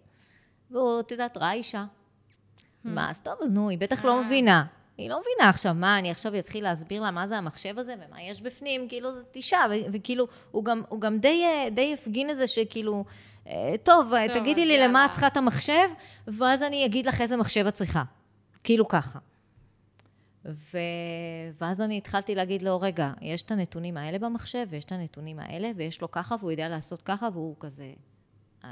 והוא, 0.71 1.01
את 1.01 1.11
יודעת, 1.11 1.37
ראה 1.37 1.53
אישה. 1.53 1.85
Hmm. 1.85 2.89
מה, 2.89 3.11
אז 3.11 3.21
טוב, 3.21 3.39
נו, 3.51 3.69
היא 3.69 3.79
בטח 3.79 4.05
לא 4.05 4.25
מבינה. 4.25 4.67
היא 4.99 5.11
לא 5.11 5.21
מבינה 5.21 5.49
עכשיו, 5.51 5.75
מה, 5.75 5.99
אני 5.99 6.11
עכשיו 6.11 6.39
אתחיל 6.39 6.65
להסביר 6.65 7.03
לה 7.03 7.11
מה 7.11 7.27
זה 7.27 7.39
המחשב 7.39 7.79
הזה 7.79 7.95
ומה 7.95 8.23
יש 8.23 8.43
בפנים, 8.43 8.89
כאילו 8.89 9.15
זאת 9.15 9.37
אישה, 9.37 9.59
וכאילו, 9.93 10.27
הוא 10.51 10.65
גם, 10.65 10.83
הוא 10.89 11.01
גם 11.01 11.19
די, 11.19 11.45
די 11.71 11.95
הפגין 11.95 12.31
את 12.31 12.37
זה 12.37 12.47
שכאילו, 12.47 13.05
אה, 13.47 13.75
טוב, 13.83 14.13
טוב 14.27 14.39
תגידי 14.41 14.67
לי 14.67 14.73
יאללה. 14.73 14.87
למה 14.87 15.05
את 15.05 15.11
צריכה 15.11 15.27
את 15.27 15.37
המחשב, 15.37 15.89
ואז 16.27 16.63
אני 16.63 16.87
אגיד 16.87 17.07
לך 17.07 17.21
איזה 17.21 17.37
מחשב 17.37 17.67
את 17.67 17.75
צריכה. 17.75 18.03
כאילו 18.65 18.89
ככה. 18.89 19.19
ו... 20.45 20.79
ואז 21.61 21.83
אני 21.83 21.99
התחלתי 21.99 22.35
להגיד 22.35 22.63
לו, 22.63 22.81
רגע, 22.81 23.13
יש 23.21 23.43
את 23.43 23.51
הנתונים 23.51 23.97
האלה 23.97 24.19
במחשב, 24.19 24.67
ויש 24.71 24.85
את 24.85 24.93
הנתונים 24.93 25.39
האלה, 25.39 25.71
ויש 25.77 26.03
לו 26.03 26.11
ככה, 26.11 26.35
והוא 26.41 26.51
יודע 26.51 26.69
לעשות 26.69 27.03
ככה, 27.03 27.29
והוא 27.33 27.57
כזה 27.61 27.93
אה, 28.65 28.71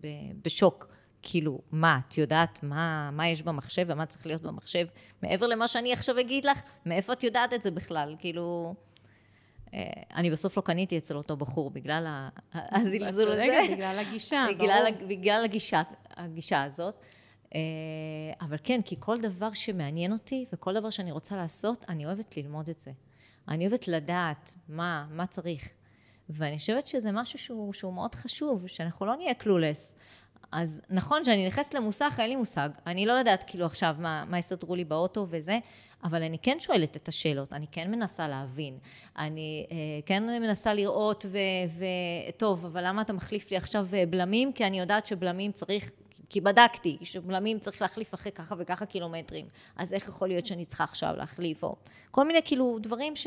ב... 0.00 0.06
בשוק. 0.42 0.86
כאילו, 1.24 1.60
מה, 1.72 2.00
את 2.08 2.18
יודעת 2.18 2.62
מה, 2.62 3.10
מה 3.12 3.28
יש 3.28 3.42
במחשב 3.42 3.84
ומה 3.88 4.06
צריך 4.06 4.26
להיות 4.26 4.42
במחשב? 4.42 4.86
מעבר 5.22 5.46
למה 5.46 5.68
שאני 5.68 5.92
עכשיו 5.92 6.20
אגיד 6.20 6.44
לך, 6.44 6.62
מאיפה 6.86 7.12
את 7.12 7.24
יודעת 7.24 7.52
את 7.52 7.62
זה 7.62 7.70
בכלל? 7.70 8.16
כאילו... 8.18 8.74
אה, 9.74 9.84
אני 10.14 10.30
בסוף 10.30 10.56
לא 10.56 10.62
קניתי 10.62 10.98
אצל 10.98 11.16
אותו 11.16 11.36
בחור 11.36 11.70
בגלל 11.70 12.28
הזלזול 12.54 13.32
הזה. 13.32 13.44
את 13.44 13.50
צודקת, 13.50 13.72
בגלל 13.72 13.98
הגישה, 13.98 14.46
בגלל, 14.50 14.92
ברור. 14.92 15.08
בגלל 15.08 15.44
הגישה, 15.44 15.82
הגישה 16.16 16.62
הזאת. 16.62 16.94
אה, 17.54 17.60
אבל 18.40 18.56
כן, 18.64 18.80
כי 18.84 18.96
כל 18.98 19.20
דבר 19.20 19.52
שמעניין 19.52 20.12
אותי 20.12 20.44
וכל 20.52 20.74
דבר 20.74 20.90
שאני 20.90 21.12
רוצה 21.12 21.36
לעשות, 21.36 21.84
אני 21.88 22.06
אוהבת 22.06 22.36
ללמוד 22.36 22.68
את 22.68 22.80
זה. 22.80 22.90
אני 23.48 23.66
אוהבת 23.66 23.88
לדעת 23.88 24.54
מה, 24.68 25.06
מה 25.10 25.26
צריך. 25.26 25.68
ואני 26.30 26.58
חושבת 26.58 26.86
שזה 26.86 27.12
משהו 27.12 27.38
שהוא, 27.38 27.72
שהוא 27.72 27.92
מאוד 27.92 28.14
חשוב, 28.14 28.66
שאנחנו 28.66 29.06
לא 29.06 29.16
נהיה 29.16 29.34
קלולס. 29.34 29.96
אז 30.54 30.80
נכון 30.90 31.24
שאני 31.24 31.46
נכנסת 31.46 31.74
למוסך, 31.74 32.16
אין 32.18 32.28
לי 32.28 32.36
מושג. 32.36 32.68
אני 32.86 33.06
לא 33.06 33.12
יודעת 33.12 33.44
כאילו 33.46 33.66
עכשיו 33.66 33.96
מה, 33.98 34.24
מה 34.28 34.38
יסדרו 34.38 34.74
לי 34.74 34.84
באוטו 34.84 35.26
וזה, 35.30 35.58
אבל 36.04 36.22
אני 36.22 36.38
כן 36.38 36.56
שואלת 36.60 36.96
את 36.96 37.08
השאלות, 37.08 37.52
אני 37.52 37.66
כן 37.70 37.90
מנסה 37.90 38.28
להבין. 38.28 38.78
אני 39.18 39.66
אה, 39.70 39.76
כן 40.06 40.24
מנסה 40.26 40.74
לראות, 40.74 41.26
וטוב, 41.78 42.66
אבל 42.66 42.86
למה 42.86 43.02
אתה 43.02 43.12
מחליף 43.12 43.50
לי 43.50 43.56
עכשיו 43.56 43.86
אה, 43.92 44.04
בלמים? 44.06 44.52
כי 44.52 44.66
אני 44.66 44.78
יודעת 44.78 45.06
שבלמים 45.06 45.52
צריך 45.52 45.90
כי 46.28 46.40
בדקתי 46.40 46.98
שבלמים 47.02 47.58
צריך 47.58 47.82
להחליף 47.82 48.14
אחרי 48.14 48.32
ככה 48.32 48.54
וככה 48.58 48.86
קילומטרים, 48.86 49.46
אז 49.76 49.92
איך 49.92 50.08
יכול 50.08 50.28
להיות 50.28 50.46
שאני 50.46 50.64
צריכה 50.64 50.84
עכשיו 50.84 51.14
להחליף, 51.16 51.64
או 51.64 51.76
כל 52.10 52.26
מיני 52.26 52.40
כאילו 52.44 52.78
דברים 52.78 53.16
ש, 53.16 53.26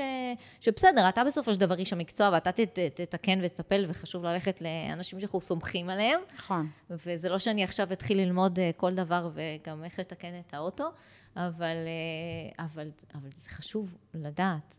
שבסדר, 0.61 1.09
אתה 1.09 1.23
בסופו 1.23 1.53
של 1.53 1.59
דבר 1.59 1.75
איש 1.75 1.93
המקצוע, 1.93 2.29
ואתה 2.33 2.49
תתקן 2.93 3.39
ותטפל, 3.43 3.85
וחשוב 3.87 4.23
ללכת 4.23 4.61
לאנשים 4.61 5.19
שאנחנו 5.19 5.41
סומכים 5.41 5.89
עליהם. 5.89 6.19
נכון. 6.35 6.69
וזה 6.89 7.29
לא 7.29 7.39
שאני 7.39 7.63
עכשיו 7.63 7.93
אתחיל 7.93 8.17
ללמוד 8.17 8.59
אה, 8.59 8.71
כל 8.77 8.93
דבר 8.93 9.29
וגם 9.33 9.83
איך 9.83 9.99
לתקן 9.99 10.39
את 10.39 10.53
האוטו, 10.53 10.89
אבל, 11.35 11.63
אה, 11.63 12.65
אבל, 12.65 12.91
אבל 13.15 13.29
זה 13.35 13.49
חשוב 13.49 13.97
לדעת. 14.13 14.77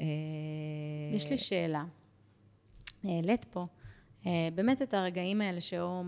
אה, 0.00 0.04
יש 1.14 1.30
לי 1.30 1.38
שאלה. 1.38 1.84
העלית 3.04 3.44
פה 3.44 3.66
באמת 4.54 4.82
את 4.82 4.94
הרגעים 4.94 5.40
האלה 5.40 5.60
שאו 5.60 6.02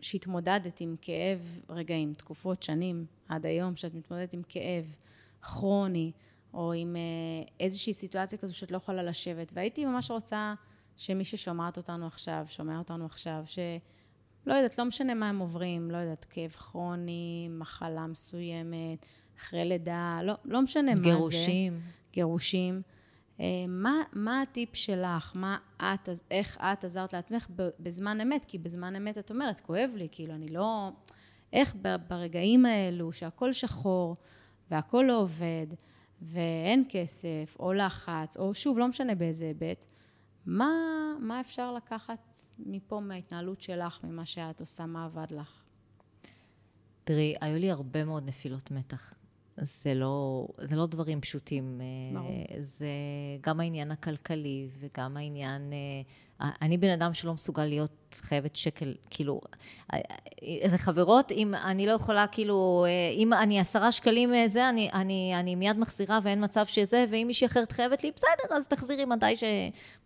שהתמודדת 0.00 0.80
עם 0.80 0.96
כאב 1.00 1.60
רגעים, 1.70 2.14
תקופות, 2.14 2.62
שנים, 2.62 3.06
עד 3.28 3.46
היום, 3.46 3.76
שאת 3.76 3.94
מתמודדת 3.94 4.32
עם 4.32 4.42
כאב 4.48 4.96
כרוני, 5.42 6.12
או 6.54 6.72
עם 6.72 6.96
אה, 6.96 7.48
איזושהי 7.60 7.92
סיטואציה 7.92 8.38
כזו 8.38 8.54
שאת 8.54 8.70
לא 8.70 8.76
יכולה 8.76 9.02
לשבת. 9.02 9.50
והייתי 9.54 9.84
ממש 9.84 10.10
רוצה 10.10 10.54
שמי 10.96 11.24
ששומעת 11.24 11.76
אותנו 11.76 12.06
עכשיו, 12.06 12.46
שומע 12.48 12.78
אותנו 12.78 13.06
עכשיו, 13.06 13.42
שלא 13.46 14.54
יודעת, 14.54 14.78
לא 14.78 14.84
משנה 14.84 15.14
מה 15.14 15.28
הם 15.28 15.38
עוברים, 15.38 15.90
לא 15.90 15.96
יודעת, 15.96 16.24
כאב 16.24 16.50
כרוני, 16.50 17.48
מחלה 17.50 18.06
מסוימת, 18.06 19.06
אחרי 19.38 19.64
לידה, 19.64 20.20
לא, 20.22 20.34
לא 20.44 20.62
משנה. 20.62 20.90
מה 20.90 20.96
זה. 20.96 21.02
גירושים. 21.02 21.80
גירושים. 22.12 22.82
אה, 23.40 23.46
מה, 23.68 24.02
מה 24.12 24.42
הטיפ 24.42 24.76
שלך? 24.76 25.32
מה 25.34 25.58
את, 25.76 26.08
איך 26.30 26.58
את 26.60 26.84
עזרת 26.84 27.12
לעצמך 27.12 27.46
בזמן 27.80 28.20
אמת? 28.20 28.44
כי 28.44 28.58
בזמן 28.58 28.96
אמת 28.96 29.18
את 29.18 29.30
אומרת, 29.30 29.60
כואב 29.60 29.90
לי, 29.96 30.08
כאילו, 30.10 30.34
אני 30.34 30.48
לא... 30.48 30.90
איך 31.52 31.74
ברגעים 32.08 32.66
האלו 32.66 33.12
שהכל 33.12 33.52
שחור 33.52 34.16
והכל 34.70 35.04
לא 35.08 35.20
עובד 35.20 35.66
ואין 36.22 36.84
כסף 36.88 37.56
או 37.60 37.72
לחץ, 37.72 38.36
או 38.36 38.54
שוב, 38.54 38.78
לא 38.78 38.88
משנה 38.88 39.14
באיזה 39.14 39.44
היבט, 39.44 39.84
מה, 40.46 40.70
מה 41.20 41.40
אפשר 41.40 41.72
לקחת 41.72 42.38
מפה, 42.58 43.00
מההתנהלות 43.00 43.60
שלך, 43.60 43.98
ממה 44.04 44.26
שאת 44.26 44.60
עושה, 44.60 44.86
מה 44.86 45.04
עבד 45.04 45.26
לך? 45.30 45.62
תראי, 47.04 47.34
היו 47.40 47.58
לי 47.58 47.70
הרבה 47.70 48.04
מאוד 48.04 48.28
נפילות 48.28 48.70
מתח. 48.70 49.14
זה 49.62 49.94
לא, 49.94 50.46
זה 50.58 50.76
לא 50.76 50.86
דברים 50.86 51.20
פשוטים. 51.20 51.80
אה, 51.80 52.20
ברור. 52.20 52.30
זה 52.60 52.86
גם 53.40 53.60
העניין 53.60 53.90
הכלכלי 53.90 54.68
וגם 54.80 55.16
העניין... 55.16 55.72
אה, 55.72 56.48
אני 56.62 56.78
בן 56.78 56.90
אדם 56.90 57.14
שלא 57.14 57.34
מסוגל 57.34 57.64
להיות 57.64 58.20
חייבת 58.20 58.56
שקל, 58.56 58.94
כאילו, 59.10 59.40
לחברות, 60.42 61.32
אם 61.32 61.54
אני 61.54 61.86
לא 61.86 61.92
יכולה, 61.92 62.26
כאילו, 62.26 62.86
אה, 62.88 63.14
אם 63.16 63.32
אני 63.32 63.60
עשרה 63.60 63.92
שקלים 63.92 64.30
זה, 64.46 64.68
אני, 64.68 64.90
אני, 64.92 65.32
אני 65.34 65.54
מיד 65.54 65.78
מחזירה 65.78 66.18
ואין 66.22 66.44
מצב 66.44 66.66
שזה, 66.66 67.04
ואם 67.10 67.24
מישהי 67.26 67.46
אחרת 67.46 67.72
חייבת 67.72 68.04
לי, 68.04 68.10
בסדר, 68.16 68.56
אז 68.56 68.66
תחזירי 68.66 69.04
מתי, 69.04 69.36
ש, 69.36 69.44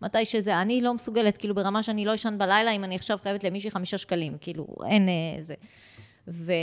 מתי 0.01 0.25
שזה. 0.25 0.61
אני 0.61 0.81
לא 0.81 0.93
מסוגלת, 0.93 1.37
כאילו, 1.37 1.55
ברמה 1.55 1.83
שאני 1.83 2.05
לא 2.05 2.15
אשן 2.15 2.37
בלילה, 2.37 2.71
אם 2.71 2.83
אני 2.83 2.95
עכשיו 2.95 3.17
חייבת 3.23 3.43
למישהי 3.43 3.71
חמישה 3.71 3.97
שקלים, 3.97 4.37
כאילו, 4.41 4.67
אין 4.89 5.07
זה. 5.41 5.55
ו... 6.27 6.53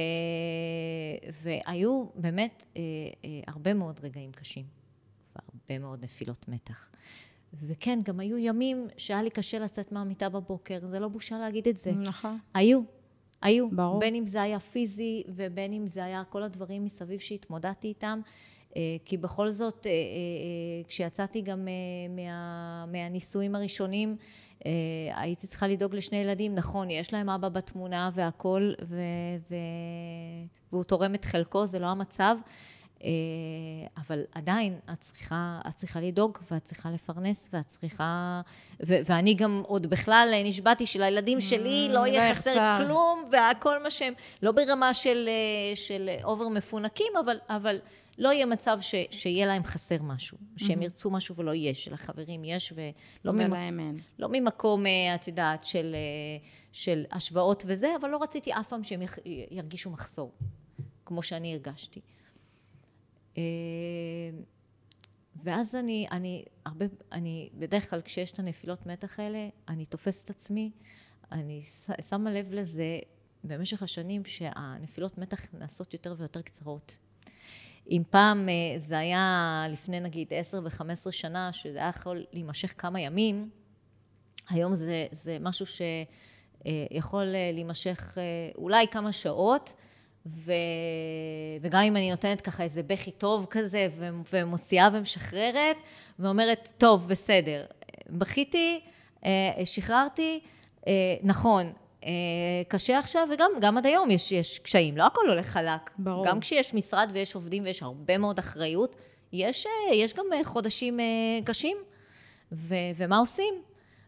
והיו 1.43 2.07
באמת 2.15 2.67
אה, 2.77 2.83
אה, 3.25 3.41
הרבה 3.47 3.75
מאוד 3.75 4.01
רגעים 4.03 4.33
קשים, 4.33 4.65
והרבה 5.37 5.79
מאוד 5.79 6.05
נפילות 6.05 6.49
מתח. 6.49 6.91
וכן, 7.63 7.99
גם 8.05 8.21
היו 8.21 8.39
ימים 8.39 8.89
שהיה 8.97 9.23
לי 9.23 9.31
קשה 9.31 9.59
לצאת 9.59 9.93
מהמיטה 9.93 10.29
בבוקר, 10.29 10.79
זה 10.91 11.01
לא 11.01 11.09
בושה 11.09 11.39
להגיד 11.39 11.69
את 11.69 11.79
זה. 11.79 11.93
נכון. 11.93 12.39
היו, 12.55 12.81
היו. 13.43 13.71
ברור. 13.71 14.01
בין 14.01 14.15
אם 14.15 14.27
זה 14.27 14.43
היה 14.43 14.61
פיזי, 14.61 15.23
ובין 15.29 15.73
אם 15.73 15.87
זה 15.87 16.05
היה 16.05 16.23
כל 16.29 16.43
הדברים 16.43 16.85
מסביב 16.85 17.21
שהתמודדתי 17.21 17.89
איתם. 17.89 18.21
אה, 18.77 18.97
כי 19.05 19.17
בכל 19.17 19.51
זאת, 19.51 19.87
אה, 19.87 19.91
אה, 19.91 19.97
כשיצאתי 20.89 21.41
גם 21.41 21.69
מה, 22.09 22.87
מהנישואים 22.87 23.55
הראשונים, 23.55 24.17
הייתי 25.15 25.47
צריכה 25.47 25.69
לדאוג 25.69 25.95
לשני 25.95 26.19
ילדים, 26.19 26.55
נכון, 26.55 26.91
יש 26.91 27.13
להם 27.13 27.31
אבא 27.31 27.49
בתמונה 27.49 28.11
והכול, 28.15 28.75
ו, 28.89 29.01
ו, 29.51 29.55
והוא 30.73 30.85
תורם 30.85 31.15
את 31.15 31.25
חלקו, 31.25 31.67
זה 31.67 31.79
לא 31.79 31.87
המצב. 31.87 32.37
אבל 33.97 34.23
עדיין, 34.35 34.79
את 34.93 35.01
צריכה, 35.01 35.61
את 35.69 35.75
צריכה 35.75 36.01
לדאוג, 36.01 36.39
ואת 36.51 36.65
צריכה 36.65 36.91
לפרנס, 36.91 37.51
ואת 37.53 37.67
צריכה... 37.67 38.41
ו- 38.87 38.99
ואני 39.07 39.35
גם 39.35 39.63
עוד 39.67 39.87
בכלל 39.87 40.35
נשבעתי 40.45 40.87
שלילדים 40.87 41.41
שלי 41.41 41.89
לא 41.91 42.07
יהיה 42.07 42.29
לא 42.29 42.35
חסר. 42.35 42.75
כלום, 42.77 43.25
והכל 43.33 43.83
מה 43.83 43.91
שהם... 43.91 44.15
לא 44.43 44.53
ברמה 44.53 44.95
של, 44.95 45.29
של 45.75 46.11
אובר 46.25 46.49
מפונקים, 46.49 47.13
אבל, 47.25 47.39
אבל 47.49 47.81
לא 48.19 48.33
יהיה 48.33 48.47
מצב 48.47 48.79
ש, 48.81 48.95
שיהיה 49.11 49.47
להם 49.47 49.65
חסר 49.65 50.03
משהו. 50.03 50.39
שהם 50.57 50.83
ירצו 50.83 51.11
משהו 51.11 51.35
ולא 51.35 51.55
יהיה, 51.55 51.75
שלחברים 51.75 52.45
יש, 52.45 52.73
ולא 52.77 53.33
ממק- 53.33 53.47
ולהם 53.51 53.81
אין. 53.81 53.97
לא 54.19 54.29
ממקום, 54.33 54.87
אה, 54.87 55.15
את 55.15 55.29
יודעת, 55.29 55.65
של, 55.65 55.95
אה, 55.95 56.47
של 56.73 57.05
השוואות 57.11 57.63
וזה, 57.67 57.97
אבל 58.01 58.09
לא 58.11 58.23
רציתי 58.23 58.53
אף 58.53 58.69
פעם 58.69 58.85
שהם 58.85 59.01
ירגישו 59.51 59.91
מחסור, 59.91 60.33
כמו 61.05 61.23
שאני 61.23 61.53
הרגשתי. 61.53 62.01
אה, 63.39 63.43
ואז 65.45 65.77
אני, 65.77 66.07
אני, 66.11 66.45
הרבה, 66.67 66.87
אני, 67.13 67.51
בדרך 67.55 67.91
כלל 67.91 68.01
כשיש 68.01 68.31
את 68.31 68.39
הנפילות 68.39 68.87
מתח 68.87 69.21
האלה, 69.21 69.49
אני 69.69 69.87
תופסת 69.87 70.31
עצמי, 70.31 70.71
אני 71.33 71.63
שמה 72.09 72.31
לב 72.33 72.53
לזה 72.53 72.99
במשך 73.45 73.83
השנים 73.83 74.25
שהנפילות 74.25 75.19
מתח 75.19 75.55
נעשות 75.55 75.93
יותר 75.93 76.15
ויותר 76.19 76.43
קצרות. 76.43 76.99
אם 77.91 78.03
פעם 78.11 78.49
אה, 78.49 78.79
זה 78.79 78.99
היה 78.99 79.67
לפני 79.71 80.01
נגיד 80.01 80.33
10 80.33 80.61
ו-15 80.65 81.11
שנה, 81.11 81.53
שזה 81.53 81.79
היה 81.79 81.89
יכול 81.89 82.25
להימשך 82.33 82.75
כמה 82.79 83.01
ימים, 83.01 83.51
היום 84.49 84.75
זה, 84.75 85.07
זה 85.13 85.37
משהו 85.41 85.67
שיכול 85.67 87.25
להימשך 87.53 88.19
אה, 88.19 88.23
אולי 88.55 88.87
כמה 88.87 89.13
שעות, 89.13 89.75
ו... 90.27 90.53
וגם 91.61 91.83
אם 91.83 91.97
אני 91.97 92.11
נותנת 92.11 92.41
ככה 92.41 92.63
איזה 92.63 92.83
בכי 92.83 93.11
טוב 93.11 93.47
כזה, 93.51 93.89
ו... 93.99 94.09
ומוציאה 94.33 94.89
ומשחררת, 94.93 95.77
ואומרת, 96.19 96.73
טוב, 96.79 97.09
בסדר, 97.09 97.65
בכיתי, 98.11 98.81
אה, 99.25 99.65
שחררתי, 99.65 100.41
אה, 100.87 100.93
נכון, 101.23 101.67
אה, 101.67 101.73
קשה 102.69 102.99
עכשיו, 102.99 103.29
וגם 103.33 103.51
גם 103.61 103.79
עד 103.79 103.87
היום 103.87 104.11
יש, 104.11 104.33
יש 104.33 104.59
קשיים, 104.59 104.97
לא 104.97 105.07
הכל 105.07 105.29
הולך 105.29 105.47
חלק. 105.47 105.91
ברור. 105.99 106.25
גם 106.27 106.41
כשיש 106.41 106.75
משרד 106.75 107.11
ויש 107.13 107.35
עובדים 107.35 107.63
ויש 107.65 107.83
הרבה 107.83 108.19
מאוד 108.19 108.39
אחריות, 108.39 108.97
יש, 109.33 109.67
אה, 109.67 109.95
יש 109.95 110.15
גם 110.15 110.25
אה, 110.33 110.45
חודשים 110.45 111.01
אה, 111.01 111.05
קשים, 111.45 111.77
ו, 112.53 112.75
ומה 112.97 113.19
עושים? 113.19 113.55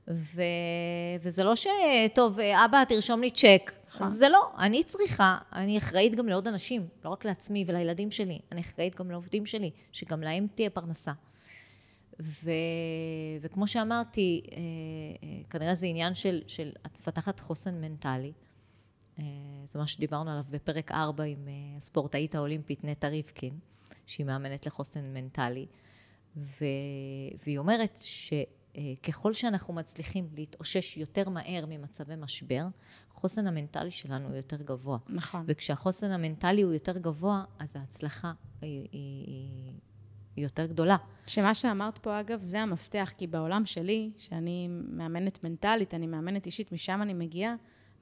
ו, 0.08 0.42
וזה 1.22 1.44
לא 1.44 1.56
ש... 1.56 1.66
טוב, 2.14 2.40
אה, 2.40 2.64
אבא, 2.64 2.84
תרשום 2.84 3.20
לי 3.20 3.30
צ'ק. 3.30 3.72
נכון. 3.94 4.06
זה 4.06 4.28
לא, 4.28 4.42
אני 4.58 4.84
צריכה, 4.84 5.38
אני 5.52 5.78
אחראית 5.78 6.14
גם 6.14 6.28
לעוד 6.28 6.48
אנשים, 6.48 6.86
לא 7.04 7.10
רק 7.10 7.24
לעצמי 7.24 7.64
ולילדים 7.68 8.10
שלי, 8.10 8.38
אני 8.52 8.60
אחראית 8.60 8.94
גם 8.94 9.10
לעובדים 9.10 9.46
שלי, 9.46 9.70
שגם 9.92 10.20
להם 10.20 10.46
תהיה 10.54 10.70
פרנסה. 10.70 11.12
ו, 12.22 12.50
וכמו 13.40 13.68
שאמרתי, 13.68 14.42
אה, 14.52 14.58
אה, 15.22 15.40
כנראה 15.50 15.74
זה 15.74 15.86
עניין 15.86 16.14
של, 16.14 16.42
של 16.46 16.72
את 16.86 16.98
מפתחת 16.98 17.40
חוסן 17.40 17.80
מנטלי. 17.80 18.32
אה, 19.18 19.24
זה 19.64 19.78
מה 19.78 19.86
שדיברנו 19.86 20.30
עליו 20.30 20.44
בפרק 20.50 20.92
4 20.92 21.24
עם 21.24 21.48
הספורטאית 21.76 22.34
האולימפית 22.34 22.84
נטע 22.84 23.08
ריבקין, 23.08 23.58
שהיא 24.06 24.26
מאמנת 24.26 24.66
לחוסן 24.66 25.14
מנטלי. 25.14 25.66
ו... 26.36 26.64
והיא 27.44 27.58
אומרת 27.58 28.00
שככל 28.02 29.32
שאנחנו 29.32 29.74
מצליחים 29.74 30.28
להתאושש 30.34 30.96
יותר 30.96 31.28
מהר 31.28 31.64
ממצבי 31.68 32.14
משבר, 32.16 32.66
החוסן 33.10 33.46
המנטלי 33.46 33.90
שלנו 33.90 34.28
הוא 34.28 34.36
יותר 34.36 34.62
גבוה. 34.62 34.98
נכון. 35.08 35.44
וכשהחוסן 35.48 36.10
המנטלי 36.10 36.62
הוא 36.62 36.72
יותר 36.72 36.98
גבוה, 36.98 37.44
אז 37.58 37.76
ההצלחה 37.76 38.32
היא, 38.60 38.88
היא, 38.92 39.26
היא, 39.26 39.72
היא 40.36 40.44
יותר 40.44 40.66
גדולה. 40.66 40.96
שמה 41.26 41.54
שאמרת 41.54 41.98
פה, 41.98 42.20
אגב, 42.20 42.40
זה 42.40 42.60
המפתח, 42.60 43.12
כי 43.18 43.26
בעולם 43.26 43.66
שלי, 43.66 44.10
שאני 44.18 44.68
מאמנת 44.70 45.44
מנטלית, 45.44 45.94
אני 45.94 46.06
מאמנת 46.06 46.46
אישית, 46.46 46.72
משם 46.72 47.02
אני 47.02 47.14
מגיעה, 47.14 47.54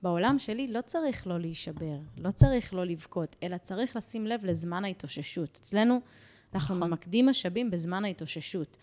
בעולם 0.02 0.38
שלי 0.38 0.68
לא 0.68 0.80
צריך 0.80 1.26
לא 1.26 1.40
להישבר, 1.40 1.98
לא 2.16 2.30
צריך 2.30 2.74
לא 2.74 2.84
לבכות, 2.84 3.36
אלא 3.42 3.56
צריך 3.56 3.96
לשים 3.96 4.26
לב 4.26 4.44
לזמן 4.44 4.84
ההתאוששות. 4.84 5.58
אצלנו 5.62 6.00
אנחנו 6.54 6.74
נכון. 6.74 6.88
ממקדים 6.88 7.26
משאבים 7.26 7.70
בזמן 7.70 8.04
ההתאוששות. 8.04 8.76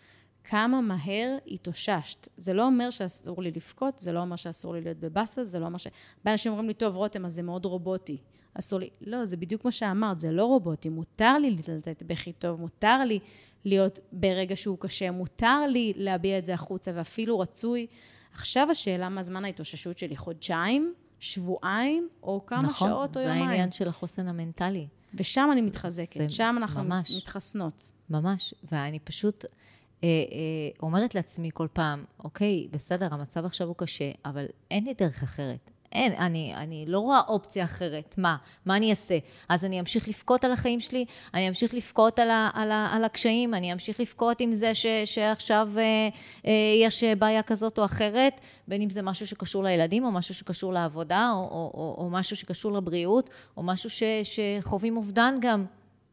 כמה 0.43 0.81
מהר 0.81 1.37
התאוששת. 1.47 2.27
זה 2.37 2.53
לא 2.53 2.65
אומר 2.65 2.89
שאסור 2.89 3.41
לי 3.43 3.51
לבכות, 3.51 3.99
זה 3.99 4.11
לא 4.11 4.19
אומר 4.19 4.35
שאסור 4.35 4.73
לי 4.73 4.81
להיות 4.81 4.97
בבאסה, 4.97 5.43
זה 5.43 5.59
לא 5.59 5.65
אומר 5.65 5.77
ש... 5.77 5.87
הרבה 6.17 6.31
אנשים 6.31 6.51
אומרים 6.51 6.67
לי, 6.67 6.73
טוב, 6.73 6.95
רותם, 6.95 7.25
אז 7.25 7.33
זה 7.33 7.41
מאוד 7.41 7.65
רובוטי. 7.65 8.17
אסור 8.53 8.79
לי... 8.79 8.89
לא, 9.01 9.25
זה 9.25 9.37
בדיוק 9.37 9.65
מה 9.65 9.71
שאמרת, 9.71 10.19
זה 10.19 10.31
לא 10.31 10.45
רובוטי. 10.45 10.89
מותר 10.89 11.37
לי 11.37 11.57
לתת 11.67 12.03
בכי 12.03 12.33
טוב, 12.33 12.59
מותר 12.59 12.99
לי 13.05 13.19
להיות 13.65 13.99
ברגע 14.11 14.55
שהוא 14.55 14.77
קשה, 14.79 15.11
מותר 15.11 15.67
לי 15.67 15.93
להביע 15.95 16.37
את 16.37 16.45
זה 16.45 16.53
החוצה, 16.53 16.91
ואפילו 16.95 17.39
רצוי. 17.39 17.87
עכשיו 18.33 18.67
השאלה 18.71 19.09
מה 19.09 19.23
זמן 19.23 19.45
ההתאוששות 19.45 19.97
שלי, 19.97 20.17
חודשיים, 20.17 20.93
שבועיים, 21.19 22.09
או 22.23 22.45
כמה 22.45 22.63
נכון, 22.63 22.89
שעות 22.89 23.17
או 23.17 23.21
זה 23.21 23.29
יומיים. 23.29 23.49
העניין 23.49 23.71
של 23.71 23.87
החוסן 23.87 24.27
המנטלי. 24.27 24.87
ושם 25.13 25.49
אני 25.51 25.61
מתחזקת, 25.61 26.19
זה 26.19 26.29
שם 26.29 26.55
אנחנו 26.57 26.83
ממש. 26.83 27.11
מתחסנות. 27.17 27.91
ממש, 28.09 28.53
ואני 28.71 28.99
פשוט 28.99 29.45
אה, 29.45 30.07
אה, 30.07 30.09
אומרת 30.83 31.15
לעצמי 31.15 31.49
כל 31.53 31.67
פעם, 31.73 32.03
אוקיי, 32.23 32.67
בסדר, 32.71 33.07
המצב 33.11 33.45
עכשיו 33.45 33.67
הוא 33.67 33.75
קשה, 33.75 34.11
אבל 34.25 34.45
אין 34.71 34.83
לי 34.83 34.93
דרך 34.93 35.23
אחרת. 35.23 35.71
אין, 35.91 36.13
אני, 36.13 36.53
אני 36.55 36.85
לא 36.87 36.99
רואה 36.99 37.21
אופציה 37.27 37.63
אחרת. 37.63 38.15
מה? 38.17 38.37
מה 38.65 38.77
אני 38.77 38.89
אעשה? 38.89 39.17
אז 39.49 39.65
אני 39.65 39.79
אמשיך 39.79 40.07
לבכות 40.07 40.43
על 40.43 40.51
החיים 40.51 40.79
שלי, 40.79 41.05
אני 41.33 41.47
אמשיך 41.47 41.73
לבכות 41.73 42.19
על, 42.19 42.29
על, 42.53 42.71
על 42.71 43.03
הקשיים, 43.03 43.53
אני 43.53 43.73
אמשיך 43.73 43.99
לבכות 43.99 44.41
עם 44.41 44.53
זה 44.53 44.75
ש, 44.75 44.85
שעכשיו 45.05 45.69
אה, 45.77 45.83
אה, 46.45 46.51
יש 46.83 47.03
בעיה 47.03 47.43
כזאת 47.43 47.79
או 47.79 47.85
אחרת, 47.85 48.41
בין 48.67 48.81
אם 48.81 48.89
זה 48.89 49.01
משהו 49.01 49.27
שקשור 49.27 49.63
לילדים, 49.63 50.05
או 50.05 50.11
משהו 50.11 50.35
שקשור 50.35 50.73
לעבודה, 50.73 51.31
או, 51.33 51.37
או, 51.37 51.71
או, 51.73 51.95
או 51.97 52.09
משהו 52.09 52.35
שקשור 52.35 52.71
לבריאות, 52.71 53.29
או 53.57 53.63
משהו 53.63 53.89
ש, 53.89 54.03
שחווים 54.23 54.97
אובדן 54.97 55.35
גם. 55.41 55.65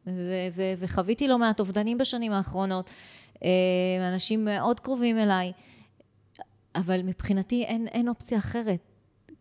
ו- 0.07 0.47
ו- 0.51 0.73
וחוויתי 0.77 1.27
לא 1.27 1.37
מעט 1.37 1.59
אובדנים 1.59 1.97
בשנים 1.97 2.31
האחרונות, 2.31 2.89
אה, 3.43 3.49
אנשים 4.13 4.45
מאוד 4.45 4.79
קרובים 4.79 5.19
אליי, 5.19 5.51
אבל 6.75 7.01
מבחינתי 7.01 7.63
אין, 7.63 7.87
אין 7.87 8.09
אופציה 8.09 8.37
אחרת. 8.37 8.96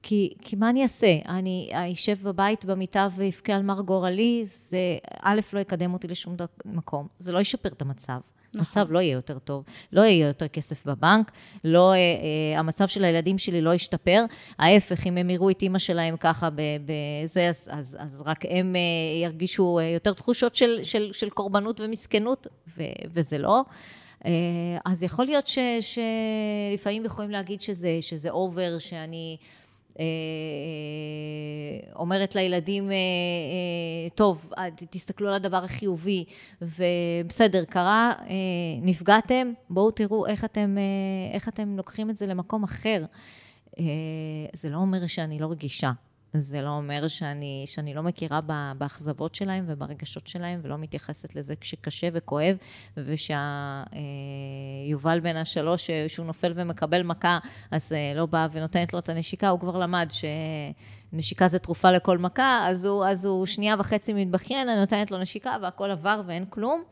כי, 0.08 0.32
כי 0.42 0.56
מה 0.56 0.70
אני 0.70 0.82
אעשה? 0.82 1.18
אני 1.28 1.70
אשב 1.92 2.16
בבית 2.22 2.64
במיטה 2.64 3.08
ואבכה 3.16 3.52
על 3.52 3.62
מר 3.62 3.80
גורלי, 3.80 4.42
זה 4.44 4.78
א', 5.22 5.40
לא 5.52 5.60
יקדם 5.60 5.92
אותי 5.92 6.08
לשום 6.08 6.36
דק- 6.36 6.62
מקום, 6.64 7.06
זה 7.18 7.32
לא 7.32 7.40
ישפר 7.40 7.68
את 7.68 7.82
המצב. 7.82 8.18
המצב 8.54 8.86
לא 8.90 8.98
יהיה 8.98 9.12
יותר 9.12 9.38
טוב, 9.38 9.64
לא 9.92 10.00
יהיה 10.00 10.26
יותר 10.26 10.48
כסף 10.48 10.86
בבנק, 10.86 11.32
לא, 11.64 11.92
אה, 11.92 11.96
אה, 11.96 12.58
המצב 12.58 12.88
של 12.88 13.04
הילדים 13.04 13.38
שלי 13.38 13.60
לא 13.60 13.74
ישתפר. 13.74 14.24
ההפך, 14.58 15.06
אם 15.06 15.16
הם 15.16 15.30
יראו 15.30 15.50
את 15.50 15.62
אימא 15.62 15.78
שלהם 15.78 16.16
ככה 16.16 16.48
בזה, 16.84 17.48
אז, 17.48 17.68
אז, 17.72 17.96
אז 18.00 18.22
רק 18.26 18.44
הם 18.48 18.76
אה, 18.76 18.80
ירגישו 19.24 19.78
אה, 19.78 19.84
יותר 19.84 20.12
תחושות 20.12 20.56
של, 20.56 20.80
של, 20.82 21.10
של 21.12 21.30
קורבנות 21.30 21.80
ומסכנות, 21.80 22.46
ו, 22.78 22.82
וזה 23.12 23.38
לא. 23.38 23.62
אה, 24.26 24.30
אז 24.84 25.02
יכול 25.02 25.24
להיות 25.24 25.46
ש, 25.46 25.58
שלפעמים 25.80 27.04
יכולים 27.04 27.30
להגיד 27.30 27.60
שזה, 27.60 27.98
שזה 28.00 28.30
אובר, 28.30 28.78
שאני... 28.78 29.36
אה, 30.00 30.04
אומרת 31.96 32.34
לילדים, 32.34 32.90
אה, 32.90 32.96
אה, 32.96 34.10
טוב, 34.14 34.52
תסתכלו 34.90 35.28
על 35.28 35.34
הדבר 35.34 35.64
החיובי, 35.64 36.24
ובסדר, 36.62 37.64
קרה, 37.64 38.12
נפגעתם, 38.82 39.52
בואו 39.70 39.90
תראו 39.90 40.26
איך 40.26 40.44
אתם, 40.44 40.76
איך 41.34 41.48
אתם 41.48 41.76
לוקחים 41.76 42.10
את 42.10 42.16
זה 42.16 42.26
למקום 42.26 42.62
אחר. 42.64 43.04
זה 44.52 44.68
לא 44.70 44.76
אומר 44.76 45.06
שאני 45.06 45.38
לא 45.38 45.46
רגישה. 45.46 45.92
זה 46.40 46.62
לא 46.62 46.68
אומר 46.68 47.08
שאני, 47.08 47.64
שאני 47.66 47.94
לא 47.94 48.02
מכירה 48.02 48.40
באכזבות 48.78 49.34
שלהם 49.34 49.64
וברגשות 49.68 50.26
שלהם 50.26 50.60
ולא 50.62 50.78
מתייחסת 50.78 51.36
לזה 51.36 51.56
כשקשה 51.56 52.08
וכואב 52.12 52.56
ושיובל 52.96 53.40
בן 55.20 55.36
השלוש 55.36 55.90
אה, 55.90 56.04
שהוא 56.08 56.26
נופל 56.26 56.52
ומקבל 56.56 57.02
מכה 57.02 57.38
אז 57.70 57.92
אה, 57.92 58.12
לא 58.14 58.26
באה 58.26 58.46
ונותנת 58.52 58.92
לו 58.92 58.98
את 58.98 59.08
הנשיקה, 59.08 59.48
הוא 59.48 59.60
כבר 59.60 59.78
למד 59.78 60.08
שנשיקה 61.12 61.48
זה 61.48 61.58
תרופה 61.58 61.90
לכל 61.90 62.18
מכה, 62.18 62.66
אז 62.68 62.86
הוא, 62.86 63.04
אז 63.04 63.24
הוא 63.24 63.46
שנייה 63.46 63.76
וחצי 63.78 64.12
מתבכיין, 64.12 64.68
אני 64.68 64.80
נותנת 64.80 65.10
לו 65.10 65.18
נשיקה 65.18 65.56
והכל 65.62 65.90
עבר 65.90 66.22
ואין 66.26 66.44
כלום. 66.48 66.84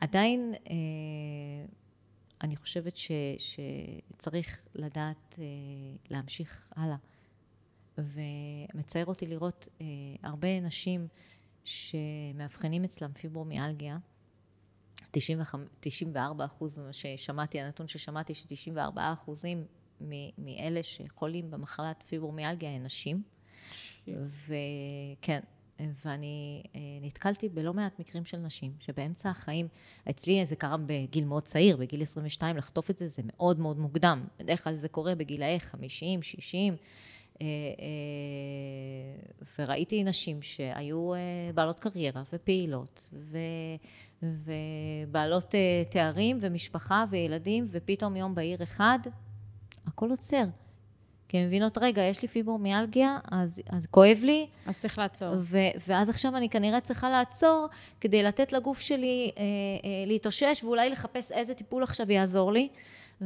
עדיין 0.00 0.54
אה, 0.70 0.76
אני 2.44 2.56
חושבת 2.56 2.96
ש, 2.96 3.10
שצריך 3.38 4.60
לדעת 4.74 5.38
אה, 5.38 5.44
להמשיך 6.10 6.72
הלאה. 6.76 6.96
ומצער 7.98 9.06
אותי 9.06 9.26
לראות 9.26 9.68
אה, 9.80 9.86
הרבה 10.22 10.60
נשים 10.60 11.08
שמאבחנים 11.64 12.84
אצלם 12.84 13.12
פיברומיאלגיה, 13.12 13.98
95, 15.10 15.68
94 15.80 16.44
אחוז, 16.44 16.82
ששמעתי, 16.92 17.60
הנתון 17.60 17.88
ששמעתי, 17.88 18.34
ש-94 18.34 18.78
אחוזים 18.96 19.64
מאלה 20.38 20.82
שחולים 20.82 21.50
במחלת 21.50 22.04
פיברומיאלגיה 22.08 22.70
הן 22.70 22.82
נשים. 22.82 23.22
וכן, 24.08 25.40
ואני 26.04 26.62
אה, 26.74 26.80
נתקלתי 27.02 27.48
בלא 27.48 27.74
מעט 27.74 27.98
מקרים 27.98 28.24
של 28.24 28.36
נשים 28.36 28.72
שבאמצע 28.80 29.30
החיים, 29.30 29.68
אצלי 30.10 30.46
זה 30.46 30.56
קרה 30.56 30.76
בגיל 30.86 31.24
מאוד 31.24 31.42
צעיר, 31.42 31.76
בגיל 31.76 32.02
22, 32.02 32.56
לחטוף 32.56 32.90
את 32.90 32.98
זה 32.98 33.08
זה 33.08 33.22
מאוד 33.24 33.58
מאוד 33.58 33.78
מוקדם. 33.78 34.24
בדרך 34.38 34.64
כלל 34.64 34.74
זה 34.74 34.88
קורה 34.88 35.14
בגילאי 35.14 35.60
50, 35.60 36.22
60. 36.22 36.76
אה, 37.40 37.46
וראיתי 39.58 40.04
נשים 40.04 40.42
שהיו 40.42 41.10
בעלות 41.54 41.80
קריירה 41.80 42.22
ופעילות 42.32 43.10
ו, 43.12 43.38
ובעלות 44.22 45.54
תארים 45.90 46.38
ומשפחה 46.40 47.04
וילדים, 47.10 47.66
ופתאום 47.70 48.16
יום 48.16 48.34
בהיר 48.34 48.62
אחד 48.62 48.98
הכל 49.86 50.10
עוצר. 50.10 50.44
כי 51.34 51.38
הן 51.38 51.46
מבינות, 51.46 51.78
רגע, 51.78 52.02
יש 52.02 52.22
לי 52.22 52.28
פיברומיאלגיה, 52.28 53.18
אז, 53.30 53.62
אז 53.70 53.86
כואב 53.86 54.18
לי. 54.22 54.46
אז 54.66 54.78
צריך 54.78 54.98
לעצור. 54.98 55.34
ו, 55.38 55.58
ואז 55.88 56.08
עכשיו 56.08 56.36
אני 56.36 56.48
כנראה 56.48 56.80
צריכה 56.80 57.10
לעצור 57.10 57.66
כדי 58.00 58.22
לתת 58.22 58.52
לגוף 58.52 58.80
שלי 58.80 59.30
אה, 59.36 59.42
אה, 59.42 59.46
להתאושש, 60.06 60.64
ואולי 60.64 60.90
לחפש 60.90 61.32
איזה 61.32 61.54
טיפול 61.54 61.82
עכשיו 61.82 62.12
יעזור 62.12 62.52
לי. 62.52 62.68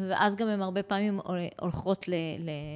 ואז 0.08 0.36
גם 0.36 0.48
הן 0.48 0.62
הרבה 0.62 0.82
פעמים 0.82 1.20
הולכות 1.60 2.06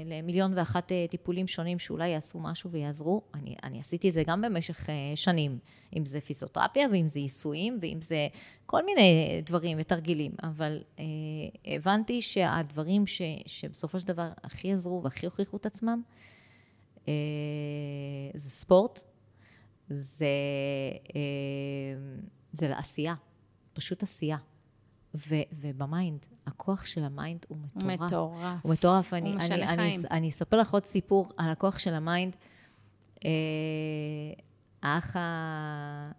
למיליון 0.04 0.52
ואחת 0.56 0.92
אה, 0.92 1.06
טיפולים 1.10 1.46
שונים 1.46 1.78
שאולי 1.78 2.08
יעשו 2.08 2.40
משהו 2.40 2.70
ויעזרו. 2.70 3.22
אני, 3.34 3.56
אני 3.62 3.80
עשיתי 3.80 4.08
את 4.08 4.14
זה 4.14 4.22
גם 4.26 4.42
במשך 4.42 4.90
אה, 4.90 4.94
שנים, 5.14 5.58
אם 5.96 6.06
זה 6.06 6.20
פיזיותרפיה 6.20 6.88
ואם 6.92 7.06
זה 7.06 7.18
עיסויים 7.18 7.78
ואם 7.82 7.98
זה 8.00 8.28
כל 8.66 8.84
מיני 8.84 9.42
דברים 9.46 9.78
ותרגילים, 9.80 10.32
אבל 10.42 10.82
אה, 10.98 11.04
הבנתי 11.66 12.22
שהדברים 12.22 13.06
ש, 13.06 13.22
שבסופו 13.46 14.00
של 14.00 14.06
דבר 14.06 14.28
הכי 14.44 14.72
עזרו 14.72 15.02
והכי 15.02 15.26
הוכיחו 15.26 15.56
את 15.56 15.66
עצמם, 15.66 16.02
אה, 17.08 17.12
זה 18.34 18.50
ספורט, 18.50 19.04
זה, 19.88 20.26
אה, 21.16 21.20
זה 22.52 22.68
לעשייה, 22.68 23.14
פשוט 23.72 24.02
עשייה. 24.02 24.36
ו, 25.14 25.34
וב 25.52 25.73
mind, 25.73 26.26
הכוח 26.46 26.86
של 26.86 27.04
ה 27.04 27.13
mind 27.13 27.46
הוא 27.48 27.58
מטורף. 27.58 27.84
הוא 27.84 28.06
מטורף. 28.06 28.58
הוא 28.62 28.72
מטורף. 28.72 29.14
אני, 29.14 29.30
הוא 29.30 29.38
משנה 29.38 29.54
אני, 29.54 29.66
חיים. 29.66 30.00
אני, 30.00 30.08
אני 30.10 30.28
אספר 30.28 30.60
לך 30.60 30.72
עוד 30.72 30.84
סיפור 30.84 31.28
על 31.36 31.50
הכוח 31.50 31.78
של 31.78 31.94
ה 31.94 32.01
mind. 32.01 32.36
אה, 33.24 33.30
האח 34.82 35.16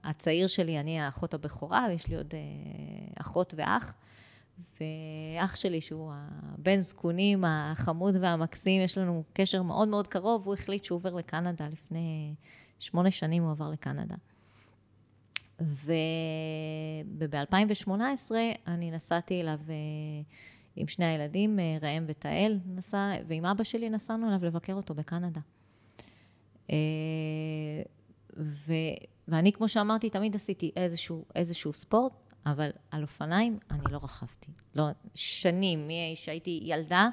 הצעיר 0.03 0.47
שלי, 0.47 0.79
אני 0.79 0.99
האחות 0.99 1.33
הבכורה, 1.33 1.85
ויש 1.89 2.07
לי 2.07 2.15
עוד 2.15 2.33
אה, 2.33 2.39
אחות 3.21 3.53
ואח. 3.57 3.93
ואח 4.79 5.55
שלי, 5.55 5.81
שהוא 5.81 6.11
הבן 6.15 6.79
זקונים 6.79 7.43
החמוד 7.47 8.15
והמקסים, 8.21 8.81
יש 8.81 8.97
לנו 8.97 9.23
קשר 9.33 9.61
מאוד 9.61 9.87
מאוד 9.87 10.07
קרוב, 10.07 10.45
הוא 10.45 10.53
החליט 10.53 10.83
שהוא 10.83 10.95
עובר 10.95 11.13
לקנדה 11.13 11.67
לפני 11.67 12.35
שמונה 12.79 13.11
שנים, 13.11 13.43
הוא 13.43 13.51
עבר 13.51 13.69
לקנדה. 13.69 14.15
וב-2018 15.61 18.31
אני 18.67 18.91
נסעתי 18.91 19.41
אליו 19.41 19.59
אה, 19.69 19.75
עם 20.75 20.87
שני 20.87 21.05
הילדים, 21.05 21.59
אה, 21.59 21.77
ראם 21.81 22.05
ותהל, 22.07 22.59
נסע, 22.65 23.11
ועם 23.27 23.45
אבא 23.45 23.63
שלי 23.63 23.89
נסענו 23.89 24.29
אליו 24.29 24.45
לבקר 24.45 24.73
אותו 24.73 24.93
בקנדה. 24.93 25.41
אה, 26.69 26.75
ו, 28.37 28.73
ואני, 29.27 29.51
כמו 29.51 29.69
שאמרתי, 29.69 30.09
תמיד 30.09 30.35
עשיתי 30.35 30.71
איזשהו, 30.75 31.25
איזשהו 31.35 31.73
ספורט, 31.73 32.13
אבל 32.45 32.69
על 32.91 33.01
אופניים 33.01 33.59
אני 33.71 33.83
לא 33.91 33.97
רכבתי. 33.97 34.51
לא, 34.75 34.83
שנים, 35.13 35.89
שהייתי 36.15 36.59
ילדה, 36.63 37.09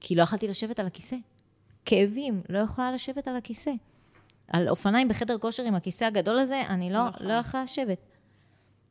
כי 0.00 0.14
לא 0.14 0.22
יכלתי 0.22 0.48
לשבת 0.48 0.80
על 0.80 0.86
הכיסא. 0.86 1.16
כאבים, 1.84 2.42
לא 2.48 2.58
יכולה 2.58 2.92
לשבת 2.92 3.28
על 3.28 3.36
הכיסא. 3.36 3.70
על 4.50 4.68
אופניים 4.68 5.08
בחדר 5.08 5.38
כושר 5.38 5.62
עם 5.62 5.74
הכיסא 5.74 6.04
הגדול 6.04 6.38
הזה, 6.38 6.62
אני 6.68 6.90
לא, 6.90 7.08
נכון. 7.08 7.26
לא 7.26 7.32
יכולה 7.32 7.62
לשבת. 7.62 7.98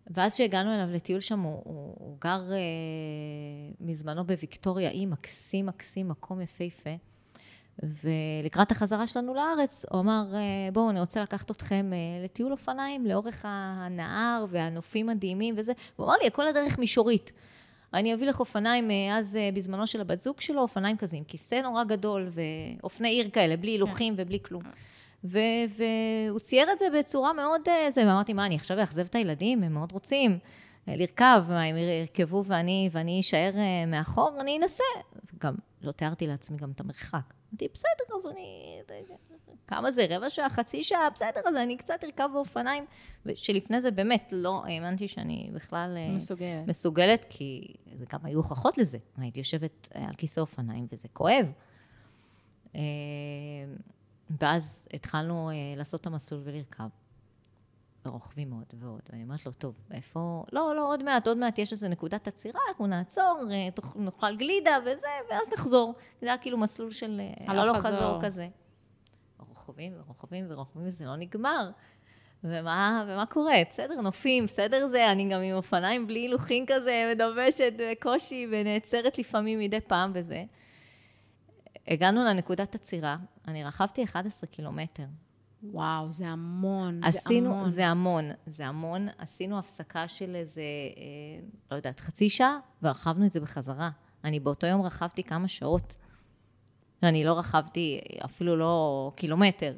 ואז 0.08 0.34
כשהגענו 0.34 0.74
אליו 0.74 0.96
לטיול 0.96 1.20
שם, 1.20 1.40
הוא, 1.40 1.62
הוא, 1.66 1.96
הוא 2.00 2.18
גר 2.22 2.52
אה, 2.52 2.58
מזמנו 3.82 4.28
בוויקטוריה, 4.28 4.90
אי 4.90 5.06
מקסים 5.06 5.66
מקסים, 5.66 6.10
מקום 6.10 6.42
יפהפה. 6.42 6.90
ולקראת 7.84 8.72
החזרה 8.72 9.08
שלנו 9.08 9.34
לארץ, 9.34 9.86
הוא 9.92 10.00
אמר, 10.00 10.26
אה, 10.34 10.40
בואו, 10.74 10.90
אני 10.90 11.00
רוצה 11.00 11.22
לקחת 11.22 11.52
אתכם 11.52 11.92
אה, 11.94 12.24
לטיול 12.24 12.52
אופניים 12.52 13.06
לאורך 13.06 13.46
הנהר 13.48 14.46
והנופים 14.50 15.08
מדהימים 15.08 15.56
וזה. 15.58 15.74
הוא 15.96 16.06
אמר 16.06 16.16
לי, 16.24 16.30
כל 16.32 16.48
הדרך 16.48 16.80
מישורית. 16.80 17.32
אני 17.94 18.14
אביא 18.14 18.28
לך 18.28 18.40
אופניים, 18.40 18.92
אה, 18.92 19.18
אז 19.18 19.40
בזמנו 19.54 19.88
של 19.88 20.02
הבת 20.02 20.22
זוג 20.22 20.42
שלו, 20.42 20.62
אופניים 20.62 20.98
כזה 20.98 21.18
עם 21.18 21.24
כיסא 21.24 21.56
נורא 21.56 21.84
גדול 21.84 22.30
ואופני 22.32 23.10
עיר 23.10 23.30
כאלה, 23.30 23.58
בלי 23.58 23.72
הילוכים 23.72 24.16
כן. 24.16 24.24
ובלי 24.24 24.40
כלום. 24.42 24.64
ו- 25.24 25.40
והוא 25.70 26.40
צייר 26.40 26.72
את 26.72 26.80
זה 26.80 26.86
בצורה 27.00 27.34
מאוד... 27.34 27.62
אה, 27.68 27.92
זה, 27.92 28.02
ואמרתי, 28.02 28.34
מה, 28.34 28.46
אני 28.46 28.56
עכשיו 28.56 28.80
אאכזב 28.80 29.06
את 29.06 29.16
הילדים? 29.16 29.64
הם 29.64 29.74
מאוד 29.74 29.92
רוצים 29.92 30.40
אה, 30.88 30.96
לרכב, 30.96 31.44
מה, 31.50 31.64
הם 31.64 31.76
ירכבו 31.78 32.44
ואני, 32.46 32.90
ואני 32.92 33.20
אשאר 33.20 33.52
אה, 33.56 33.86
מאחור, 33.88 34.38
אני 34.40 34.58
אנסה. 34.58 34.84
גם 35.40 35.56
לא 35.82 35.92
תיארתי 35.92 36.28
לעצמי 36.28 36.58
גם 36.58 36.72
את 36.72 36.80
המרחק. 36.80 37.34
אמרתי, 37.52 37.68
בסדר, 37.74 38.16
אז 38.20 38.26
אני... 38.26 38.80
כמה 39.68 39.92
זה? 39.92 40.06
רבע 40.10 40.30
שעה, 40.30 40.50
חצי 40.50 40.84
שעה? 40.84 41.10
בסדר, 41.10 41.42
אז 41.46 41.56
אני 41.56 41.78
קצת 41.78 42.04
ארכב 42.04 42.30
באופניים. 42.34 42.86
שלפני 43.36 43.82
זה 43.82 43.92
באמת 43.92 44.30
לא 44.32 44.64
האמנתי 44.66 45.08
שאני 45.08 45.50
בכלל... 45.54 45.98
מסוגלת. 46.16 46.68
מסוגלת, 46.68 47.26
כי 47.30 47.74
גם 48.14 48.20
היו 48.24 48.38
הוכחות 48.38 48.78
לזה. 48.78 48.98
הייתי 49.18 49.40
יושבת 49.40 49.88
על 49.94 50.16
כיסא 50.18 50.40
אופניים 50.40 50.88
וזה 50.92 51.08
כואב. 51.14 51.46
ואז 54.30 54.88
התחלנו 54.94 55.50
אה, 55.50 55.54
לעשות 55.78 56.02
את 56.02 56.08
המסלול 56.08 56.42
ולרכב. 56.44 56.88
ורוכבים 58.06 58.52
עוד 58.52 58.74
ועוד. 58.80 59.02
ואני 59.10 59.24
אומרת 59.24 59.46
לו, 59.46 59.52
טוב, 59.52 59.76
איפה... 59.92 60.44
לא, 60.52 60.76
לא, 60.76 60.88
עוד 60.88 61.04
מעט, 61.04 61.28
עוד 61.28 61.38
מעט 61.38 61.60
יש 61.60 61.72
איזו 61.72 61.88
נקודת 61.88 62.28
עצירה, 62.28 62.60
אנחנו 62.70 62.88
נעצור, 62.88 63.42
אה, 63.52 63.68
נאכל 63.96 64.36
גלידה 64.36 64.78
וזה, 64.86 65.08
ואז 65.30 65.50
נחזור. 65.54 65.94
זה 66.22 66.28
היה 66.28 66.38
כאילו 66.38 66.58
מסלול 66.58 66.92
של 66.92 67.20
אה, 67.20 67.52
הלוך 67.52 67.78
חזור. 67.78 67.92
חזור 67.92 68.22
כזה. 68.22 68.48
רוכבים 69.40 69.94
ורוכבים 69.98 70.46
ורוכבים, 70.50 70.88
וזה 70.88 71.06
לא 71.06 71.16
נגמר. 71.16 71.72
ומה, 72.44 73.06
ומה 73.08 73.26
קורה? 73.26 73.56
בסדר, 73.70 74.02
נופים, 74.02 74.46
בסדר 74.46 74.88
זה, 74.88 75.12
אני 75.12 75.30
גם 75.30 75.42
עם 75.42 75.56
אופניים 75.56 76.08
בלי 76.08 76.20
הילוכים 76.20 76.66
כזה, 76.68 77.12
מדבשת 77.16 77.74
בקושי, 77.78 78.48
ונעצרת 78.52 79.18
לפעמים 79.18 79.60
מדי 79.60 79.82
פעם 79.82 80.12
וזה. 80.16 80.44
הגענו 81.88 82.24
לנקודת 82.24 82.76
עצירה, 82.76 83.18
אני 83.50 83.64
רכבתי 83.64 84.04
11 84.04 84.50
קילומטר. 84.50 85.06
וואו, 85.64 86.12
זה 86.12 86.28
המון, 86.28 87.04
עשינו, 87.04 87.50
זה 87.52 87.56
המון. 87.56 87.70
זה 87.70 87.88
המון, 87.88 88.32
זה 88.46 88.68
המון. 88.68 89.08
עשינו 89.18 89.60
הפסקה 89.60 90.08
של 90.08 90.36
איזה, 90.36 90.62
אה, 90.62 91.46
לא 91.72 91.76
יודעת, 91.76 92.00
חצי 92.00 92.30
שעה, 92.30 92.60
ורכבנו 92.84 93.26
את 93.26 93.32
זה 93.32 93.40
בחזרה. 93.40 93.90
אני 94.24 94.40
באותו 94.40 94.68
יום 94.68 94.82
רכבתי 94.82 95.24
כמה 95.24 95.48
שעות. 95.48 95.96
אני 97.04 97.24
לא 97.24 97.34
רכבתי 97.34 98.02
אפילו 98.26 98.56
לא 98.56 99.12
קילומטר. 99.16 99.74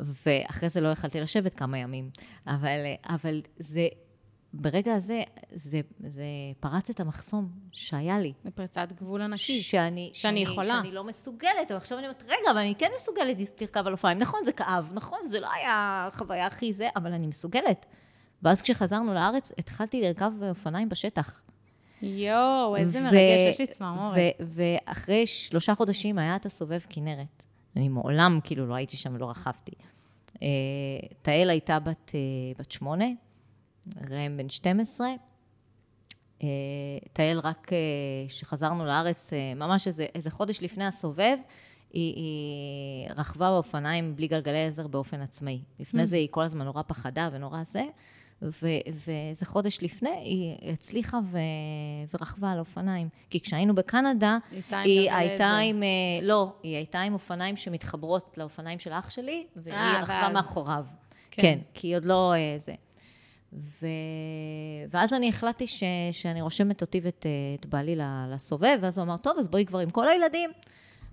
ואחרי 0.00 0.68
זה 0.68 0.80
לא 0.80 0.88
יכלתי 0.88 1.20
לשבת 1.20 1.54
כמה 1.54 1.78
ימים. 1.78 2.10
אבל, 2.46 2.78
אבל 3.08 3.42
זה 3.56 3.88
ברגע 4.52 4.94
הזה, 4.94 5.22
זה, 5.54 5.80
זה 6.06 6.24
פרץ 6.60 6.90
את 6.90 7.00
המחסום 7.00 7.48
שהיה 7.72 8.18
לי. 8.18 8.32
זה 8.44 8.50
פריצת 8.50 8.88
גבול 8.92 9.22
ענקית. 9.22 9.62
שאני, 9.62 9.62
שאני, 9.62 10.10
שאני 10.14 10.40
יכולה. 10.40 10.80
שאני 10.82 10.92
לא 10.92 11.04
מסוגלת, 11.04 11.70
ועכשיו 11.70 11.98
אני 11.98 12.06
אומרת, 12.06 12.22
רגע, 12.22 12.50
אבל 12.50 12.58
אני 12.58 12.74
כן 12.74 12.90
מסוגלת 12.96 13.36
לרכב 13.60 13.86
על 13.86 13.92
אופניים. 13.92 14.18
נכון, 14.18 14.40
זה 14.44 14.52
כאב, 14.52 14.90
נכון, 14.94 15.18
זה 15.26 15.40
לא 15.40 15.48
היה 15.52 16.08
החוויה 16.12 16.46
הכי 16.46 16.72
זה, 16.72 16.88
אבל 16.96 17.12
אני 17.12 17.26
מסוגלת. 17.26 17.86
ואז 18.42 18.62
כשחזרנו 18.62 19.14
לארץ, 19.14 19.52
התחלתי 19.58 20.00
לרכב 20.00 20.32
באופניים 20.38 20.88
בשטח. 20.88 21.42
יואו, 22.02 22.76
איזה 22.76 22.98
ו- 22.98 23.02
מרגש, 23.02 23.50
יש 23.50 23.60
לי 23.60 23.66
צמרמורת. 23.66 24.16
ואחרי 24.40 25.26
שלושה 25.26 25.74
חודשים 25.74 26.18
היה 26.18 26.36
את 26.36 26.46
הסובב 26.46 26.80
כנרת. 26.88 27.44
אני 27.76 27.88
מעולם, 27.88 28.38
כאילו, 28.44 28.66
לא 28.66 28.74
הייתי 28.74 28.96
שם 28.96 29.14
ולא 29.14 29.30
רכבתי. 29.30 29.72
אה, 30.42 30.48
תהל 31.22 31.50
הייתה 31.50 31.78
בת, 31.78 32.12
אה, 32.14 32.20
בת 32.58 32.72
שמונה, 32.72 33.04
ראם 34.10 34.36
בן 34.36 34.48
12. 34.48 35.08
אה, 36.42 36.48
תהל 37.12 37.38
רק 37.38 37.70
כשחזרנו 38.28 38.82
אה, 38.82 38.88
לארץ, 38.88 39.32
אה, 39.32 39.54
ממש 39.54 39.86
איזה, 39.86 40.06
איזה 40.14 40.30
חודש 40.30 40.62
לפני 40.62 40.84
הסובב, 40.84 41.36
היא, 41.92 42.14
היא 42.16 43.10
רכבה 43.16 43.50
באופניים 43.50 44.16
בלי 44.16 44.26
גלגלי 44.26 44.66
עזר 44.66 44.86
באופן 44.86 45.20
עצמאי. 45.20 45.60
לפני 45.80 46.02
mm. 46.02 46.06
זה 46.06 46.16
היא 46.16 46.28
כל 46.30 46.42
הזמן 46.42 46.64
נורא 46.64 46.82
פחדה 46.86 47.28
ונורא 47.32 47.62
זה, 47.62 47.82
ואיזה 48.42 49.46
חודש 49.46 49.78
לפני 49.82 50.10
היא 50.10 50.72
הצליחה 50.72 51.18
ו, 51.24 51.38
ורכבה 52.14 52.52
על 52.52 52.58
אופניים. 52.58 53.08
כי 53.30 53.40
כשהיינו 53.40 53.74
בקנדה, 53.74 54.38
היא, 54.52 54.62
היא 54.84 55.12
הייתה 55.12 55.56
עם, 55.56 55.82
לא, 56.22 56.52
היא 56.62 56.76
הייתה 56.76 57.00
עם 57.00 57.14
אופניים 57.14 57.56
שמתחברות 57.56 58.38
לאופניים 58.38 58.78
של 58.78 58.92
אח 58.92 59.10
שלי, 59.10 59.46
והיא 59.56 59.98
רכבה 60.02 60.28
מאחוריו. 60.34 60.84
כן. 61.30 61.42
כן, 61.42 61.58
כי 61.74 61.86
היא 61.86 61.96
עוד 61.96 62.04
לא 62.04 62.34
זה. 62.56 62.74
ו... 63.52 63.86
ואז 64.90 65.14
אני 65.14 65.28
החלטתי 65.28 65.66
ש... 65.66 65.82
שאני 66.12 66.40
רושמת 66.40 66.80
אותי 66.80 67.00
ואת 67.02 67.26
את 67.60 67.66
בעלי 67.66 67.96
לסובב, 68.30 68.78
ואז 68.80 68.98
הוא 68.98 69.04
אמר, 69.04 69.16
טוב, 69.16 69.38
אז 69.38 69.48
בואי 69.48 69.66
כבר 69.66 69.78
עם 69.78 69.90
כל 69.90 70.08
הילדים. 70.08 70.50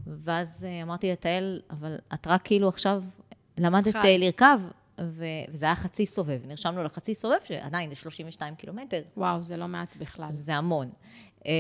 ואז 0.08 0.68
אה, 0.70 0.82
אמרתי 0.82 1.12
לתהל, 1.12 1.62
אבל 1.70 1.98
את 2.14 2.28
רק 2.28 2.42
כאילו 2.44 2.68
עכשיו 2.68 3.04
למדת. 3.58 3.96
אה, 3.96 4.18
לרכב, 4.18 4.60
ו- 5.02 5.26
וזה 5.50 5.66
היה 5.66 5.76
חצי 5.76 6.06
סובב. 6.06 6.42
נרשמנו 6.46 6.84
לחצי 6.84 7.16
סובב, 7.16 7.38
שעדיין 7.44 7.90
זה 7.90 7.96
32 7.96 8.56
קילומטר. 8.56 9.02
וואו, 9.18 9.44
זה 9.44 9.58
לא 9.58 9.68
מעט 9.68 9.96
בכלל. 9.96 10.32
זה 10.32 10.56
המון. 10.56 10.90
אה, 11.46 11.52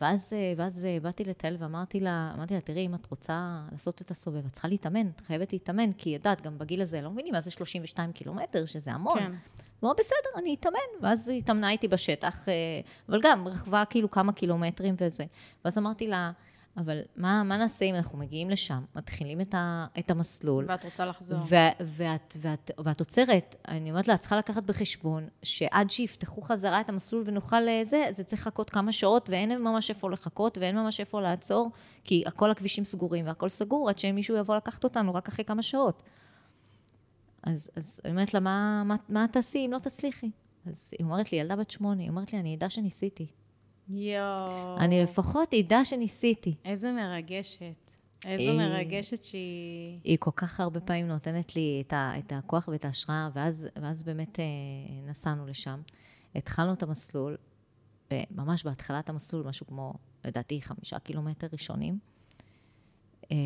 ואז, 0.00 0.32
אה, 0.32 0.52
ואז 0.56 0.84
אה, 0.84 0.98
באתי 1.02 1.24
לטל 1.24 1.56
ואמרתי 1.58 2.00
לה, 2.00 2.32
אמרתי 2.36 2.54
לה, 2.54 2.60
תראי, 2.60 2.86
אם 2.86 2.94
את 2.94 3.06
רוצה 3.10 3.60
לעשות 3.72 4.02
את 4.02 4.10
הסובב, 4.10 4.46
את 4.46 4.52
צריכה 4.52 4.68
להתאמן, 4.68 5.06
את 5.16 5.20
חייבת 5.20 5.52
להתאמן, 5.52 5.92
כי 5.92 6.10
יודעת, 6.10 6.42
גם 6.42 6.58
בגיל 6.58 6.82
הזה 6.82 7.02
לא 7.02 7.10
מבינים 7.10 7.32
מה 7.32 7.40
זה 7.40 7.50
32 7.50 8.12
קילומטר, 8.12 8.66
שזה 8.66 8.92
המון. 8.92 9.18
כן. 9.18 9.32
אמרה, 9.84 9.94
בסדר, 9.94 10.38
אני 10.38 10.56
אתאמן. 10.60 10.78
ואז 11.02 11.28
היא 11.28 11.38
התאמנה 11.38 11.70
איתי 11.70 11.88
בשטח, 11.88 12.46
אבל 13.08 13.20
גם 13.22 13.48
רכבה 13.48 13.84
כאילו 13.84 14.10
כמה 14.10 14.32
קילומטרים 14.32 14.94
וזה. 14.98 15.24
ואז 15.64 15.78
אמרתי 15.78 16.06
לה, 16.06 16.30
אבל 16.76 17.00
מה, 17.16 17.42
מה 17.42 17.56
נעשה 17.56 17.84
אם 17.84 17.94
אנחנו 17.94 18.18
מגיעים 18.18 18.50
לשם, 18.50 18.84
מתחילים 18.94 19.40
את, 19.40 19.54
ה, 19.54 19.86
את 19.98 20.10
המסלול, 20.10 20.64
ואת 20.68 20.84
רוצה 20.84 21.06
לחזור. 21.06 21.38
ו- 21.38 21.84
ואת, 21.84 22.36
ואת, 22.40 22.70
ואת 22.84 23.00
עוצרת, 23.00 23.54
אני 23.68 23.90
אומרת 23.90 24.08
לה, 24.08 24.14
את 24.14 24.20
צריכה 24.20 24.36
לקחת 24.36 24.62
בחשבון 24.62 25.28
שעד 25.42 25.90
שיפתחו 25.90 26.42
חזרה 26.42 26.80
את 26.80 26.88
המסלול 26.88 27.22
ונוכל 27.26 27.60
לזה, 27.60 28.04
זה 28.12 28.24
צריך 28.24 28.42
לחכות 28.42 28.70
כמה 28.70 28.92
שעות, 28.92 29.30
ואין 29.30 29.62
ממש 29.62 29.90
איפה 29.90 30.10
לחכות, 30.10 30.58
ואין 30.58 30.76
ממש 30.76 31.00
איפה 31.00 31.20
לעצור, 31.20 31.70
כי 32.04 32.24
כל 32.36 32.50
הכבישים 32.50 32.84
סגורים 32.84 33.26
והכל 33.26 33.48
סגור, 33.48 33.88
עד 33.88 33.98
שמישהו 33.98 34.36
יבוא 34.36 34.56
לקחת 34.56 34.84
אותנו 34.84 35.14
רק 35.14 35.28
אחרי 35.28 35.44
כמה 35.44 35.62
שעות. 35.62 36.02
אז, 37.42 37.70
אז 37.76 38.00
אני 38.04 38.12
אומרת 38.12 38.34
לה, 38.34 38.40
מה, 38.40 38.82
מה, 38.84 38.96
מה 39.08 39.26
תעשי 39.30 39.66
אם 39.66 39.72
לא 39.72 39.78
תצליחי? 39.78 40.30
אז 40.66 40.90
היא 40.98 41.04
אומרת 41.04 41.32
לי, 41.32 41.38
ילדה 41.38 41.56
בת 41.56 41.70
שמונה, 41.70 42.02
היא 42.02 42.10
אומרת 42.10 42.32
לי, 42.32 42.40
אני 42.40 42.54
אדע 42.54 42.70
שניסיתי. 42.70 43.26
יואו. 43.88 44.78
אני 44.78 45.02
לפחות 45.02 45.54
אדע 45.54 45.84
שניסיתי. 45.84 46.54
איזה 46.64 46.92
מרגשת. 46.92 47.90
איזו 48.24 48.50
היא- 48.50 48.58
מרגשת 48.58 49.24
שהיא... 49.24 49.96
היא 50.04 50.16
כל 50.20 50.30
כך 50.36 50.60
הרבה 50.60 50.80
פעמים 50.80 51.08
נותנת 51.08 51.56
לי 51.56 51.82
את, 51.86 51.92
ה, 51.92 52.12
את 52.18 52.32
הכוח 52.36 52.68
ואת 52.68 52.84
ההשראה, 52.84 53.28
ואז, 53.34 53.68
ואז 53.82 54.04
באמת 54.04 54.40
אה, 54.40 54.44
נסענו 55.06 55.46
לשם. 55.46 55.80
התחלנו 56.34 56.72
את 56.72 56.82
המסלול, 56.82 57.36
ממש 58.30 58.64
בהתחלת 58.64 59.08
המסלול, 59.08 59.46
משהו 59.46 59.66
כמו, 59.66 59.94
לדעתי, 60.24 60.62
חמישה 60.62 60.98
קילומטר 60.98 61.46
ראשונים. 61.52 61.98
אה, 63.32 63.36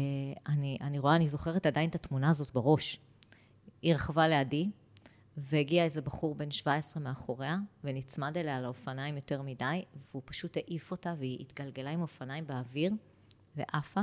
אני, 0.48 0.78
אני 0.80 0.98
רואה, 0.98 1.16
אני 1.16 1.28
זוכרת 1.28 1.66
עדיין 1.66 1.90
את 1.90 1.94
התמונה 1.94 2.30
הזאת 2.30 2.52
בראש. 2.52 3.00
היא 3.82 3.94
רכבה 3.94 4.28
לידי, 4.28 4.70
והגיע 5.38 5.84
איזה 5.84 6.00
בחור 6.00 6.34
בן 6.34 6.50
17 6.50 7.02
מאחוריה, 7.02 7.56
ונצמד 7.84 8.38
אליה 8.38 8.60
לאופניים 8.60 9.16
יותר 9.16 9.42
מדי, 9.42 9.84
והוא 10.10 10.22
פשוט 10.24 10.56
העיף 10.56 10.90
אותה, 10.90 11.14
והיא 11.18 11.40
התגלגלה 11.40 11.90
עם 11.90 12.02
אופניים 12.02 12.46
באוויר, 12.46 12.92
ועפה. 13.56 14.00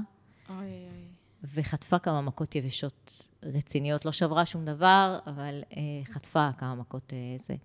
אוי 0.50 0.58
אוי. 0.58 1.08
וחטפה 1.54 2.00
כמה 2.00 2.22
מכות 2.22 2.56
יבשות 2.56 3.28
רציניות. 3.44 4.06
לא 4.06 4.12
שברה 4.12 4.46
שום 4.46 4.66
דבר, 4.66 5.20
אבל 5.28 5.64
אה, 5.78 5.82
חטפה 6.06 6.50
כמה 6.58 6.76
מכות 6.76 7.14
אה, 7.14 7.38
זה. 7.38 7.56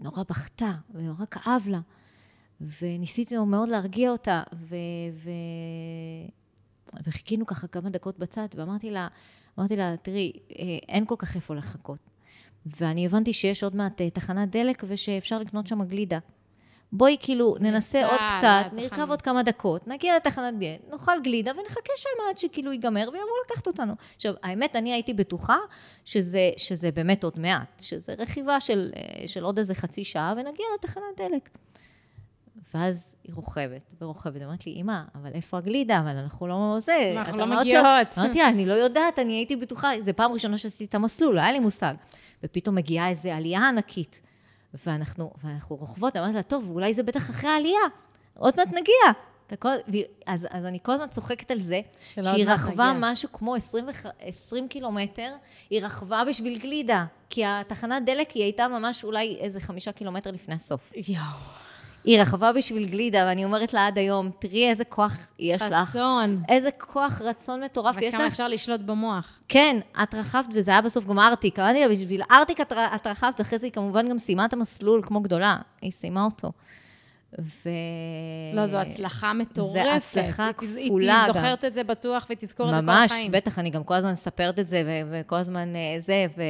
נורא 0.00 0.22
בכתה, 0.28 0.72
ונורא 0.94 1.24
כאב 1.30 1.62
לה. 1.66 1.80
וניסיתי 2.80 3.38
מאוד 3.38 3.68
להרגיע 3.68 4.10
אותה, 4.10 4.42
ו... 4.54 4.76
ו... 5.12 5.30
וחיכינו 7.06 7.46
ככה 7.46 7.66
כמה 7.66 7.90
דקות 7.90 8.18
בצד, 8.18 8.48
ואמרתי 8.54 8.90
לה, 8.90 9.08
אמרתי 9.58 9.76
לה, 9.76 9.96
תראי, 10.02 10.32
אה, 10.50 10.64
אין 10.88 11.06
כל 11.06 11.14
כך 11.18 11.36
איפה 11.36 11.54
לחכות. 11.54 12.11
ואני 12.66 13.06
הבנתי 13.06 13.32
שיש 13.32 13.64
עוד 13.64 13.76
מעט 13.76 14.00
אה, 14.00 14.10
תחנת 14.10 14.50
דלק 14.50 14.84
ושאפשר 14.88 15.38
לקנות 15.38 15.66
שם 15.66 15.84
גלידה. 15.84 16.18
בואי 16.92 17.16
כאילו 17.20 17.56
ננסה 17.60 18.06
עוד 18.06 18.20
קצת. 18.36 18.64
נרכב 18.72 19.10
עוד 19.10 19.22
כמה 19.22 19.42
דקות, 19.42 19.88
נגיע 19.88 20.16
לתחנת 20.16 20.54
דלק, 20.58 20.80
נאכל 20.92 21.12
גלידה 21.24 21.50
ונחכה 21.50 21.92
שם 21.96 22.30
עד 22.30 22.38
שכאילו 22.38 22.72
ייגמר 22.72 23.00
ויבואו 23.00 23.34
לקחת 23.46 23.66
אותנו. 23.66 23.92
עכשיו, 24.16 24.34
האמת, 24.42 24.76
אני 24.76 24.92
הייתי 24.92 25.14
בטוחה 25.14 25.56
שזה, 26.04 26.50
שזה 26.56 26.90
באמת 26.92 27.24
עוד 27.24 27.38
מעט, 27.38 27.80
שזה 27.80 28.14
רכיבה 28.18 28.60
של, 28.60 28.90
אה, 28.96 29.28
של 29.28 29.44
עוד 29.44 29.58
איזה 29.58 29.74
חצי 29.74 30.04
שעה 30.04 30.34
ונגיע 30.36 30.66
לתחנת 30.78 31.04
דלק. 31.16 31.48
ואז 32.74 33.14
היא 33.24 33.34
רוכבת 33.34 33.90
ורוכבת, 34.00 34.36
היא 34.36 34.44
אומרת 34.44 34.66
לי, 34.66 34.72
אמא, 34.72 35.00
אבל 35.14 35.30
איפה 35.34 35.58
הגלידה? 35.58 36.00
אבל 36.00 36.16
אנחנו 36.16 36.46
לא 36.46 36.76
זה. 36.78 37.14
אנחנו 37.16 37.38
לא 37.38 37.44
אמרת 37.44 37.62
ש-" 37.62 37.66
מגיעות. 37.66 37.86
אמרתי 38.18 38.38
לה, 38.38 38.48
אני 38.48 38.66
לא 38.66 38.74
יודעת, 38.74 39.18
אני 39.18 39.32
הייתי 39.32 39.56
בטוחה, 39.56 39.90
זו 40.00 40.12
פעם 40.16 40.32
ראשונה 40.32 40.58
שעשיתי 40.58 40.84
את 40.84 40.94
המסלול, 40.94 41.34
לא 41.34 41.40
היה 41.40 41.52
לי 41.52 41.58
מושג. 41.58 41.94
ופתאום 42.44 42.74
מגיעה 42.74 43.08
איזו 43.08 43.28
עלייה 43.30 43.68
ענקית, 43.68 44.20
ואנחנו, 44.86 45.32
ואנחנו 45.44 45.76
רוכבות, 45.76 46.16
אמרתי 46.16 46.34
לה, 46.34 46.42
טוב, 46.42 46.70
אולי 46.70 46.94
זה 46.94 47.02
בטח 47.02 47.30
אחרי 47.30 47.50
העלייה, 47.50 47.80
עוד 48.38 48.54
מעט 48.56 48.68
נגיע. 48.68 49.22
וכל, 49.52 49.68
אז, 50.26 50.46
אז 50.50 50.64
אני 50.64 50.78
כל 50.82 50.92
הזמן 50.92 51.06
צוחקת 51.08 51.50
על 51.50 51.58
זה, 51.58 51.80
שהיא 52.00 52.24
רכבה 52.46 52.72
נגיע. 52.92 52.92
משהו 53.12 53.28
כמו 53.32 53.54
20, 53.54 53.88
וח- 53.88 54.06
20 54.20 54.68
קילומטר, 54.68 55.32
היא 55.70 55.82
רכבה 55.82 56.22
בשביל 56.28 56.58
גלידה, 56.58 57.04
כי 57.30 57.44
התחנת 57.44 58.04
דלק 58.06 58.30
היא 58.30 58.42
הייתה 58.42 58.68
ממש 58.68 59.04
אולי 59.04 59.36
איזה 59.40 59.60
חמישה 59.60 59.92
קילומטר 59.92 60.30
לפני 60.30 60.54
הסוף. 60.54 60.92
יואו. 61.08 61.22
היא 62.04 62.20
רכבה 62.20 62.52
בשביל 62.52 62.84
גלידה, 62.88 63.24
ואני 63.26 63.44
אומרת 63.44 63.74
לה 63.74 63.86
עד 63.86 63.98
היום, 63.98 64.30
תראי 64.38 64.68
איזה 64.68 64.84
כוח 64.84 65.16
יש 65.38 65.62
לך. 65.62 65.72
רצון. 65.72 66.42
איזה 66.48 66.70
כוח 66.70 67.22
רצון 67.24 67.64
מטורף 67.64 67.96
יש 68.00 68.14
וכמה 68.14 68.26
לך. 68.26 68.32
אפשר 68.32 68.48
לשלוט 68.48 68.80
במוח. 68.80 69.38
כן, 69.48 69.76
את 70.02 70.14
רכבת, 70.14 70.46
וזה 70.54 70.70
היה 70.70 70.80
בסוף 70.80 71.06
גם 71.06 71.18
ארטיק. 71.18 71.58
אמרתי 71.58 71.80
לה, 71.80 71.88
בשביל 71.88 72.22
ארטיק 72.30 72.60
את, 72.60 72.72
את 72.72 73.06
רכבת, 73.06 73.34
ואחרי 73.38 73.58
זה 73.58 73.66
היא 73.66 73.72
כמובן 73.72 74.08
גם 74.08 74.18
סיימה 74.18 74.44
את 74.44 74.52
המסלול 74.52 75.02
כמו 75.06 75.20
גדולה. 75.20 75.56
היא 75.82 75.92
סיימה 75.92 76.24
אותו. 76.24 76.52
ו... 77.40 77.68
לא, 78.54 78.66
זו 78.66 78.76
הצלחה 78.76 79.32
מטורפת. 79.32 79.86
הצלחה 79.96 80.46
היא 80.46 80.52
תז- 80.68 80.78
כפולה 80.86 81.20
היא 81.22 81.28
גם. 81.28 81.34
זוכרת 81.34 81.64
את 81.64 81.74
זה 81.74 81.84
בטוח 81.84 82.26
ותזכור 82.30 82.66
את 82.68 82.74
זה 82.74 82.80
כל 82.80 82.86
ממש, 82.86 83.10
החיים. 83.10 83.32
בטח, 83.32 83.58
אני 83.58 83.70
גם 83.70 83.84
כל 83.84 83.94
הזמן 83.94 84.10
מספרת 84.12 84.58
את 84.58 84.68
זה, 84.68 84.82
ו- 84.86 85.08
וכל 85.20 85.36
הזמן 85.36 85.76
אה, 85.76 85.96
זה, 86.00 86.26
ו- 86.36 86.42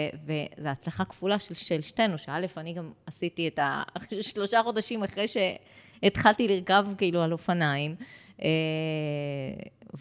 וזו 0.58 0.68
הצלחה 0.68 1.04
כפולה 1.04 1.38
של, 1.38 1.54
של 1.54 1.82
שתינו, 1.82 2.18
שא', 2.18 2.30
אני 2.56 2.72
גם 2.72 2.90
עשיתי 3.06 3.48
את 3.48 3.58
ה... 3.58 3.82
שלושה 4.20 4.60
חודשים 4.62 5.02
אחרי 5.04 5.24
שהתחלתי 5.28 6.48
לרכב 6.48 6.86
כאילו 6.98 7.22
על 7.22 7.32
אופניים, 7.32 7.94
אה, 8.42 8.48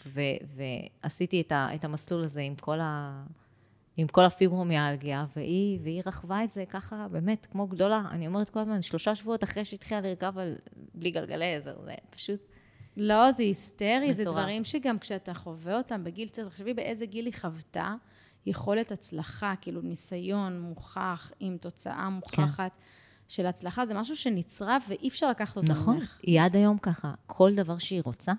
ו- 0.07 0.57
ועשיתי 1.03 1.41
את, 1.41 1.51
ה- 1.51 1.67
את 1.75 1.85
המסלול 1.85 2.23
הזה 2.23 2.41
עם 2.41 2.55
כל 2.55 2.79
ה... 2.81 3.21
עם 4.01 4.07
כל 4.07 4.23
הפיברומיאלגיה, 4.23 5.25
והיא, 5.35 5.79
והיא 5.83 6.01
רכבה 6.05 6.43
את 6.43 6.51
זה 6.51 6.65
ככה, 6.69 7.07
באמת, 7.11 7.47
כמו 7.51 7.67
גדולה. 7.67 8.03
אני 8.11 8.27
אומרת 8.27 8.49
כל 8.49 8.59
הזמן, 8.59 8.81
שלושה 8.81 9.15
שבועות 9.15 9.43
אחרי 9.43 9.65
שהתחילה 9.65 10.01
לרכב 10.01 10.37
על, 10.37 10.55
בלי 10.93 11.11
גלגלי 11.11 11.55
עזר, 11.55 11.75
זה 11.85 11.93
פשוט... 12.09 12.39
לא, 12.97 13.31
זה 13.31 13.43
היסטרי, 13.43 14.13
זה 14.13 14.23
מטורף. 14.23 14.37
דברים 14.37 14.63
שגם 14.63 14.99
כשאתה 14.99 15.33
חווה 15.33 15.77
אותם 15.77 16.03
בגיל 16.03 16.27
צעיר, 16.27 16.49
תחשבי 16.49 16.73
באיזה 16.73 17.05
גיל 17.05 17.25
היא 17.25 17.33
חוותה 17.41 17.95
יכולת 18.45 18.91
הצלחה, 18.91 19.53
כאילו 19.61 19.81
ניסיון 19.81 20.61
מוכח 20.61 21.31
עם 21.39 21.57
תוצאה 21.57 22.09
מוכחת 22.09 22.77
של 23.27 23.45
הצלחה, 23.45 23.85
זה 23.85 23.93
משהו 23.93 24.15
שנצרב 24.15 24.81
ואי 24.87 25.07
אפשר 25.07 25.29
לקחת 25.29 25.57
אותו 25.57 25.71
נכון, 25.71 25.95
ממך. 25.97 26.17
היא 26.23 26.41
עד 26.41 26.55
היום 26.55 26.77
ככה, 26.77 27.13
כל 27.27 27.55
דבר 27.55 27.77
שהיא 27.77 28.01
רוצה, 28.05 28.33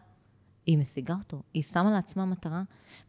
היא 0.66 0.78
משיגה 0.78 1.14
אותו. 1.18 1.42
היא 1.54 1.62
שמה 1.62 1.90
לעצמה 1.90 2.24
מטרה. 2.24 2.62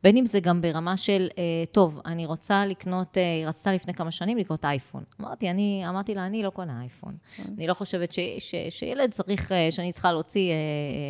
בין 0.04 0.18
אם 0.18 0.26
זה 0.26 0.40
גם 0.40 0.62
ברמה 0.62 0.98
של, 0.98 1.28
אה, 1.38 1.44
טוב, 1.72 2.02
אני 2.06 2.26
רוצה 2.26 2.66
לקנות, 2.66 3.18
אה, 3.18 3.24
היא 3.24 3.48
רצתה 3.48 3.74
לפני 3.74 3.94
כמה 3.94 4.12
שנים 4.12 4.38
לקנות 4.38 4.66
אייפון. 4.66 5.04
אמרתי, 5.22 5.50
אני, 5.50 5.84
אמרתי 5.90 6.16
לה, 6.16 6.26
אני 6.26 6.44
לא 6.44 6.50
קונה 6.50 6.82
אייפון. 6.82 7.18
אני 7.58 7.68
לא 7.68 7.74
חושבת 7.74 8.12
ש, 8.12 8.20
ש, 8.40 8.56
שילד 8.70 9.12
צריך, 9.12 9.52
אה, 9.52 9.68
שאני 9.72 9.92
צריכה 9.92 10.12
להוציא 10.12 10.52
אה, 10.52 10.56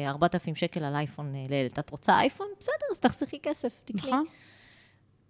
אה, 0.05 0.11
4,000 0.11 0.55
שקל 0.55 0.83
על 0.83 0.95
אייפון 0.95 1.35
אה, 1.35 1.45
לילד. 1.49 1.71
את 1.79 1.89
רוצה 1.89 2.19
אייפון? 2.19 2.47
בסדר, 2.59 2.85
אז 2.91 2.99
תחסכי 2.99 3.39
כסף, 3.43 3.81
תקני. 3.85 4.01
נכון? 4.01 4.25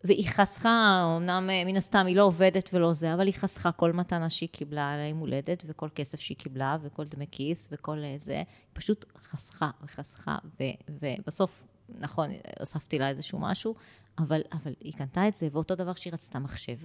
והיא 0.03 0.27
חסכה, 0.27 1.03
אמנם 1.17 1.49
אה, 1.49 1.63
מן 1.65 1.75
הסתם 1.75 2.05
היא 2.05 2.15
לא 2.15 2.23
עובדת 2.23 2.69
ולא 2.73 2.93
זה, 2.93 3.13
אבל 3.13 3.25
היא 3.25 3.33
חסכה 3.33 3.71
כל 3.71 3.91
מתנה 3.91 4.29
שהיא 4.29 4.49
קיבלה 4.51 4.97
ליום 4.97 5.19
הולדת, 5.19 5.63
וכל 5.67 5.89
כסף 5.95 6.19
שהיא 6.19 6.37
קיבלה, 6.37 6.77
וכל 6.81 7.05
דמי 7.05 7.25
כיס, 7.31 7.69
וכל 7.71 7.97
אה, 8.03 8.15
זה. 8.17 8.35
היא 8.37 8.45
פשוט 8.73 9.05
חסכה 9.23 9.69
וחסכה, 9.83 10.37
ו, 10.59 10.63
ובסוף, 10.89 11.67
נכון, 11.99 12.29
הוספתי 12.59 12.99
לה 12.99 13.09
איזשהו 13.09 13.39
משהו, 13.39 13.75
אבל, 14.19 14.41
אבל 14.51 14.73
היא 14.79 14.93
קנתה 14.93 15.27
את 15.27 15.35
זה, 15.35 15.47
ואותו 15.51 15.75
דבר 15.75 15.93
שהיא 15.93 16.13
רצתה 16.13 16.39
מחשב, 16.39 16.77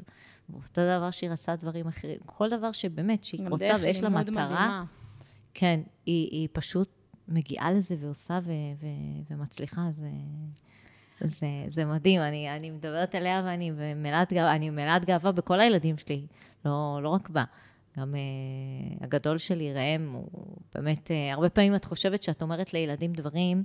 ואותו 0.50 0.80
דבר 0.98 1.10
שהיא 1.10 1.30
רצתה 1.30 1.56
דברים 1.56 1.86
אחרים, 1.86 2.18
כל 2.26 2.50
דבר 2.50 2.72
שבאמת, 2.72 3.24
שהיא 3.24 3.48
רוצה 3.48 3.74
ויש 3.82 4.00
לה 4.00 4.08
מטרה, 4.08 4.20
מדהימה. 4.20 4.84
כן, 5.54 5.80
היא, 6.06 6.28
היא 6.30 6.48
פשוט 6.52 6.88
מגיעה 7.28 7.72
לזה 7.72 7.96
ועושה 8.00 8.38
ו, 8.42 8.52
ו, 8.80 8.86
ומצליחה, 9.30 9.82
זה... 9.90 10.08
זה, 11.20 11.46
זה 11.68 11.84
מדהים, 11.84 12.20
אני, 12.20 12.56
אני 12.56 12.70
מדברת 12.70 13.14
עליה 13.14 13.42
ואני 13.44 13.70
מלאת 13.96 14.32
גאווה, 14.32 14.54
אני 14.54 14.70
מלאת 14.70 15.04
גאווה 15.04 15.32
בכל 15.32 15.60
הילדים 15.60 15.98
שלי, 15.98 16.26
לא, 16.64 16.98
לא 17.02 17.08
רק 17.08 17.28
בה. 17.30 17.44
גם 17.98 18.14
uh, 18.14 19.04
הגדול 19.04 19.38
שלי, 19.38 19.72
ראם, 19.74 20.12
הוא 20.12 20.56
באמת, 20.74 21.08
uh, 21.08 21.34
הרבה 21.34 21.48
פעמים 21.48 21.74
את 21.74 21.84
חושבת 21.84 22.22
שאת 22.22 22.42
אומרת 22.42 22.74
לילדים 22.74 23.12
דברים, 23.12 23.64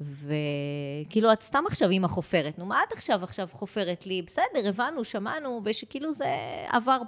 וכאילו 0.00 1.32
את 1.32 1.42
סתם 1.42 1.64
עכשיו 1.66 1.88
עם 1.90 2.04
החופרת. 2.04 2.58
נו, 2.58 2.66
מה 2.66 2.78
את 2.88 2.92
עכשיו 2.92 3.24
עכשיו 3.24 3.48
חופרת 3.52 4.06
לי? 4.06 4.22
בסדר, 4.22 4.68
הבנו, 4.68 5.04
שמענו, 5.04 5.60
ושכאילו 5.64 6.12
זה 6.12 6.26
עבר 6.68 6.98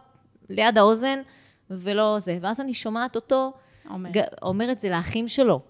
ליד 0.49 0.79
האוזן, 0.79 1.19
ולא 1.71 2.17
זה. 2.19 2.39
ואז 2.41 2.61
אני 2.61 2.75
שומעת 2.75 3.17
אותו 3.17 3.53
אומר. 3.91 4.11
ג- 4.11 4.21
אומר 4.43 4.73
את 4.73 4.81
זה 4.81 4.89
לאחים 4.89 5.29
שלו. 5.29 5.61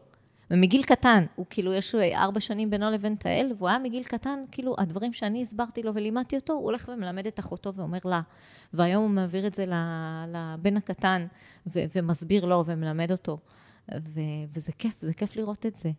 ומגיל 0.50 0.82
קטן, 0.82 1.24
הוא 1.34 1.46
כאילו, 1.50 1.72
יש 1.72 1.94
לו 1.94 2.00
ארבע 2.14 2.40
שנים 2.40 2.70
בינו 2.70 2.90
לבין 2.90 3.14
תהל, 3.14 3.52
והוא 3.58 3.68
היה 3.68 3.78
מגיל 3.78 4.04
קטן, 4.04 4.44
כאילו, 4.50 4.74
הדברים 4.78 5.12
שאני 5.12 5.42
הסברתי 5.42 5.82
לו 5.82 5.94
ולימדתי 5.94 6.36
אותו, 6.36 6.52
הוא 6.52 6.64
הולך 6.64 6.90
ומלמד 6.94 7.26
את 7.26 7.40
אחותו 7.40 7.74
ואומר 7.74 7.98
לה. 8.04 8.20
והיום 8.72 9.02
הוא 9.02 9.10
מעביר 9.10 9.46
את 9.46 9.54
זה 9.54 9.64
לבן 10.28 10.76
הקטן, 10.76 11.26
ו- 11.66 11.84
ומסביר 11.94 12.44
לו 12.44 12.64
ומלמד 12.66 13.10
אותו. 13.10 13.38
ו- 13.94 14.20
וזה 14.48 14.72
כיף, 14.72 14.96
זה 15.00 15.14
כיף 15.14 15.36
לראות 15.36 15.66
את 15.66 15.76
זה. 15.76 15.90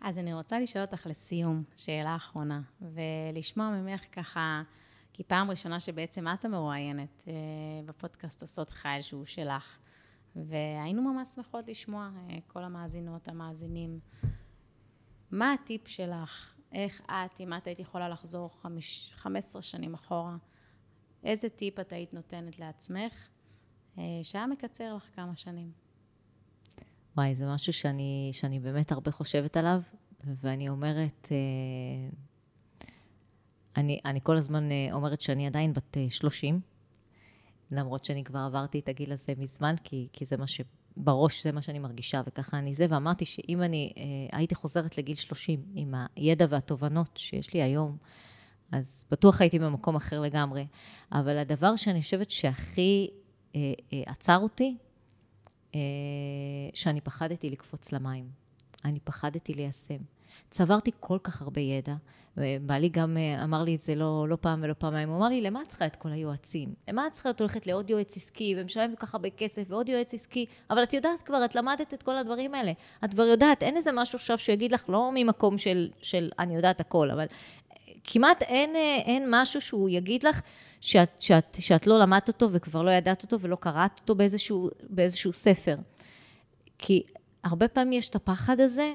אז 0.00 0.18
אני 0.18 0.34
רוצה 0.34 0.60
לשאול 0.60 0.84
אותך 0.84 1.06
לסיום, 1.06 1.62
שאלה 1.76 2.16
אחרונה, 2.16 2.60
ולשמוע 2.80 3.70
ממך 3.70 4.04
ככה, 4.12 4.62
כי 5.12 5.22
פעם 5.22 5.50
ראשונה 5.50 5.80
שבעצם 5.80 6.28
את 6.28 6.44
המרואיינת 6.44 7.24
אה, 7.28 7.34
בפודקאסט 7.84 8.42
עושות 8.42 8.70
חייל 8.70 9.02
שהוא 9.02 9.24
שלך. 9.26 9.78
והיינו 10.46 11.02
ממש 11.02 11.28
שמחות 11.28 11.68
לשמוע, 11.68 12.10
אה, 12.30 12.38
כל 12.46 12.64
המאזינות, 12.64 13.28
המאזינים. 13.28 14.00
מה 15.30 15.52
הטיפ 15.52 15.88
שלך? 15.88 16.54
איך 16.72 17.00
את, 17.06 17.40
אם 17.40 17.54
את 17.54 17.66
היית 17.66 17.80
יכולה 17.80 18.08
לחזור 18.08 18.60
חמש, 18.62 19.12
15 19.16 19.62
שנים 19.62 19.94
אחורה, 19.94 20.36
איזה 21.24 21.48
טיפ 21.48 21.80
את 21.80 21.92
היית 21.92 22.14
נותנת 22.14 22.58
לעצמך, 22.58 23.12
אה, 23.98 24.02
שהיה 24.22 24.46
מקצר 24.46 24.94
לך 24.94 25.08
כמה 25.14 25.36
שנים? 25.36 25.72
וואי, 27.16 27.34
זה 27.34 27.46
משהו 27.46 27.72
שאני, 27.72 28.30
שאני 28.32 28.60
באמת 28.60 28.92
הרבה 28.92 29.10
חושבת 29.10 29.56
עליו, 29.56 29.80
ואני 30.24 30.68
אומרת, 30.68 31.28
אה, 31.30 32.16
אני, 33.76 34.00
אני 34.04 34.20
כל 34.22 34.36
הזמן 34.36 34.68
אומרת 34.92 35.20
שאני 35.20 35.46
עדיין 35.46 35.72
בת 35.72 35.96
30, 36.08 36.60
למרות 37.70 38.04
שאני 38.04 38.24
כבר 38.24 38.38
עברתי 38.38 38.78
את 38.78 38.88
הגיל 38.88 39.12
הזה 39.12 39.32
מזמן, 39.38 39.74
כי, 39.84 40.08
כי 40.12 40.24
זה 40.24 40.36
מה 40.36 40.46
שבראש, 40.46 41.44
זה 41.44 41.52
מה 41.52 41.62
שאני 41.62 41.78
מרגישה, 41.78 42.22
וככה 42.26 42.58
אני 42.58 42.74
זה, 42.74 42.86
ואמרתי 42.90 43.24
שאם 43.24 43.62
אני 43.62 43.92
אה, 43.96 44.38
הייתי 44.38 44.54
חוזרת 44.54 44.98
לגיל 44.98 45.16
30 45.16 45.62
עם 45.74 45.94
הידע 46.16 46.46
והתובנות 46.48 47.16
שיש 47.16 47.54
לי 47.54 47.62
היום, 47.62 47.96
אז 48.72 49.04
בטוח 49.10 49.40
הייתי 49.40 49.58
במקום 49.58 49.96
אחר 49.96 50.20
לגמרי. 50.20 50.66
אבל 51.12 51.38
הדבר 51.38 51.76
שאני 51.76 52.02
חושבת 52.02 52.30
שהכי 52.30 53.10
אה, 53.54 53.60
אה, 53.92 54.02
עצר 54.06 54.38
אותי, 54.38 54.76
אה, 55.74 55.80
שאני 56.74 57.00
פחדתי 57.00 57.50
לקפוץ 57.50 57.92
למים. 57.92 58.30
אני 58.84 59.00
פחדתי 59.00 59.54
ליישם. 59.54 59.98
צברתי 60.50 60.90
כל 61.00 61.18
כך 61.22 61.42
הרבה 61.42 61.60
ידע, 61.60 61.94
בעלי 62.66 62.88
גם 62.88 63.16
אה, 63.16 63.44
אמר 63.44 63.62
לי 63.62 63.74
את 63.74 63.82
זה 63.82 63.94
לא, 63.94 64.26
לא 64.28 64.36
פעם 64.40 64.60
ולא 64.62 64.72
פעמיים, 64.72 65.08
הוא 65.08 65.16
אמר 65.16 65.28
לי, 65.28 65.40
למה 65.40 65.62
את 65.62 65.68
צריכה 65.68 65.86
את 65.86 65.96
כל 65.96 66.12
היועצים? 66.12 66.74
למה 66.88 67.06
את 67.06 67.12
צריכה 67.12 67.30
את 67.30 67.40
הולכת 67.40 67.66
לעוד 67.66 67.90
יועץ 67.90 68.16
עסקי 68.16 68.54
ומשלמת 68.58 68.98
כל 68.98 69.06
כך 69.06 69.14
הרבה 69.14 69.30
כסף 69.30 69.62
ועוד 69.68 69.88
יועץ 69.88 70.14
עסקי? 70.14 70.46
אבל 70.70 70.82
את 70.82 70.94
יודעת 70.94 71.20
כבר, 71.20 71.44
את 71.44 71.54
למדת 71.54 71.94
את 71.94 72.02
כל 72.02 72.16
הדברים 72.16 72.54
האלה. 72.54 72.72
את 73.04 73.10
כבר 73.10 73.22
יודעת, 73.22 73.62
אין 73.62 73.76
איזה 73.76 73.92
משהו 73.92 74.16
עכשיו 74.16 74.38
שיגיד 74.38 74.72
לך, 74.72 74.84
לא 74.88 75.10
ממקום 75.14 75.58
של, 75.58 75.88
של 76.02 76.30
אני 76.38 76.54
יודעת 76.56 76.80
הכל, 76.80 77.10
אבל 77.10 77.26
כמעט 78.04 78.42
אין, 78.42 78.76
אה, 78.76 78.96
אין 78.96 79.26
משהו 79.30 79.60
שהוא 79.60 79.88
יגיד 79.88 80.22
לך 80.22 80.40
שאת, 80.80 81.22
שאת, 81.22 81.56
שאת 81.60 81.86
לא 81.86 81.98
למדת 81.98 82.28
אותו 82.28 82.52
וכבר 82.52 82.82
לא 82.82 82.90
ידעת 82.90 83.22
אותו 83.22 83.40
ולא 83.40 83.56
קראת 83.60 84.00
אותו 84.00 84.14
באיזשהו, 84.14 84.70
באיזשהו 84.90 85.32
ספר. 85.32 85.76
כי 86.78 87.02
הרבה 87.44 87.68
פעמים 87.68 87.92
יש 87.92 88.08
את 88.08 88.14
הפחד 88.14 88.60
הזה 88.60 88.92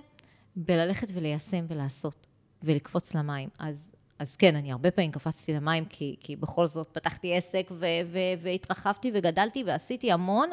בללכת 0.56 1.08
וליישם 1.14 1.66
ולעשות. 1.68 2.28
ולקפוץ 2.64 3.16
למים. 3.16 3.50
אז, 3.60 3.94
אז 4.20 4.36
כן, 4.36 4.56
אני 4.56 4.72
הרבה 4.72 4.92
פעמים 4.92 5.12
קפצתי 5.12 5.54
למים, 5.54 5.86
כי, 5.86 6.16
כי 6.20 6.36
בכל 6.36 6.66
זאת 6.66 6.88
פתחתי 6.92 7.38
עסק 7.38 7.68
ו, 7.72 7.86
ו, 8.12 8.18
והתרחבתי 8.42 9.12
וגדלתי 9.14 9.64
ועשיתי 9.64 10.12
המון, 10.12 10.50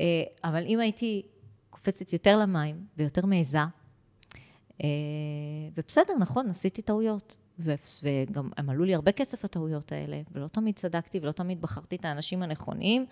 אה, 0.00 0.04
אבל 0.44 0.64
אם 0.66 0.80
הייתי 0.80 1.22
קופצת 1.70 2.12
יותר 2.12 2.38
למים 2.38 2.86
ויותר 2.96 3.26
מעיזה, 3.26 3.58
אה, 4.82 4.88
ובסדר, 5.74 6.12
נכון, 6.20 6.50
עשיתי 6.50 6.82
טעויות. 6.82 7.36
וגם 8.02 8.50
הם 8.56 8.70
עלו 8.70 8.84
לי 8.84 8.94
הרבה 8.94 9.12
כסף 9.12 9.44
הטעויות 9.44 9.92
האלה, 9.92 10.20
ולא 10.32 10.48
תמיד 10.48 10.76
צדקתי 10.76 11.18
ולא 11.18 11.32
תמיד 11.32 11.60
בחרתי 11.60 11.96
את 11.96 12.04
האנשים 12.04 12.42
הנכונים, 12.42 13.06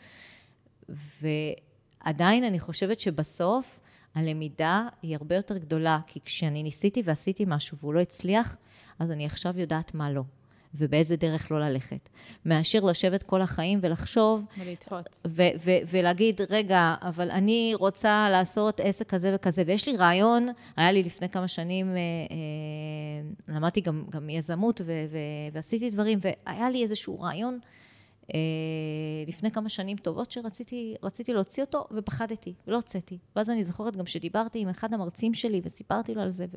ועדיין 0.88 2.44
אני 2.44 2.60
חושבת 2.60 3.00
שבסוף 3.00 3.80
הלמידה 4.16 4.88
היא 5.02 5.16
הרבה 5.16 5.34
יותר 5.36 5.58
גדולה, 5.58 5.98
כי 6.06 6.20
כשאני 6.24 6.62
ניסיתי 6.62 7.02
ועשיתי 7.04 7.44
משהו 7.46 7.76
והוא 7.80 7.94
לא 7.94 8.00
הצליח, 8.00 8.56
אז 8.98 9.10
אני 9.10 9.26
עכשיו 9.26 9.58
יודעת 9.58 9.94
מה 9.94 10.10
לא, 10.10 10.22
ובאיזה 10.74 11.16
דרך 11.16 11.50
לא 11.50 11.60
ללכת. 11.60 12.08
מאשר 12.44 12.80
לשבת 12.84 13.22
כל 13.22 13.42
החיים 13.42 13.78
ולחשוב... 13.82 14.44
ולתהות. 14.58 15.22
ולהגיד, 15.90 16.40
רגע, 16.50 16.94
אבל 17.02 17.30
אני 17.30 17.72
רוצה 17.74 18.28
לעשות 18.30 18.80
עסק 18.80 19.08
כזה 19.08 19.32
וכזה, 19.34 19.62
ויש 19.66 19.88
לי 19.88 19.96
רעיון, 19.96 20.48
היה 20.76 20.92
לי 20.92 21.02
לפני 21.02 21.28
כמה 21.28 21.48
שנים, 21.48 21.90
אה, 21.90 21.96
אה, 21.96 23.54
למדתי 23.54 23.80
גם, 23.80 24.04
גם 24.10 24.30
יזמות 24.30 24.80
ועשיתי 25.52 25.90
דברים, 25.90 26.18
והיה 26.22 26.70
לי 26.70 26.82
איזשהו 26.82 27.20
רעיון. 27.20 27.58
אה, 28.34 28.38
לפני 29.26 29.50
כמה 29.50 29.68
שנים 29.68 29.96
טובות 29.96 30.30
שרציתי 30.30 30.94
להוציא 31.28 31.64
אותו, 31.64 31.86
ופחדתי, 31.90 32.54
ולא 32.66 32.76
הוצאתי. 32.76 33.18
ואז 33.36 33.50
אני 33.50 33.64
זוכרת 33.64 33.96
גם 33.96 34.06
שדיברתי 34.06 34.58
עם 34.58 34.68
אחד 34.68 34.94
המרצים 34.94 35.34
שלי, 35.34 35.60
וסיפרתי 35.64 36.14
לו 36.14 36.22
על 36.22 36.30
זה, 36.30 36.46
ו... 36.52 36.56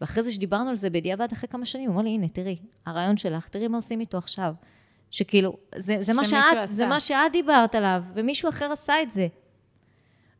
ואחרי 0.00 0.22
זה 0.22 0.32
שדיברנו 0.32 0.70
על 0.70 0.76
זה 0.76 0.90
בדיעבד 0.90 1.28
אחרי 1.32 1.48
כמה 1.48 1.66
שנים, 1.66 1.90
הוא 1.90 1.94
אמר 1.94 2.02
לי, 2.02 2.10
הנה, 2.10 2.28
תראי, 2.28 2.56
הרעיון 2.86 3.16
שלך, 3.16 3.48
תראי 3.48 3.68
מה 3.68 3.78
עושים 3.78 4.00
איתו 4.00 4.18
עכשיו. 4.18 4.54
שכאילו, 5.10 5.56
זה, 5.76 5.96
זה, 6.00 6.12
מה 6.12 6.24
שאת, 6.24 6.40
זה 6.64 6.86
מה 6.86 7.00
שאת 7.00 7.32
דיברת 7.32 7.74
עליו, 7.74 8.02
ומישהו 8.14 8.48
אחר 8.48 8.72
עשה 8.72 9.02
את 9.02 9.10
זה. 9.10 9.28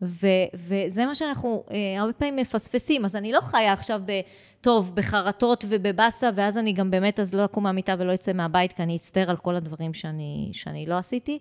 ו, 0.03 0.27
וזה 0.55 1.07
מה 1.07 1.15
שאנחנו 1.15 1.65
אה, 1.71 2.01
הרבה 2.01 2.13
פעמים 2.13 2.37
מפספסים. 2.37 3.05
אז 3.05 3.17
אני 3.17 3.33
לא 3.33 3.41
חיה 3.41 3.73
עכשיו 3.73 4.01
ב... 4.07 4.13
טוב, 4.61 4.95
בחרטות 4.95 5.65
ובבאסה, 5.69 6.31
ואז 6.35 6.59
אני 6.59 6.73
גם 6.73 6.91
באמת 6.91 7.21
אז 7.21 7.35
לא 7.35 7.45
אקום 7.45 7.65
מהמיטה 7.65 7.95
ולא 7.99 8.15
אצא 8.15 8.33
מהבית, 8.33 8.73
כי 8.73 8.83
אני 8.83 8.97
אצטער 8.97 9.31
על 9.31 9.37
כל 9.37 9.57
הדברים 9.57 9.95
שאני, 9.95 10.51
שאני 10.53 10.87
לא 10.87 10.99
עשיתי. 10.99 11.39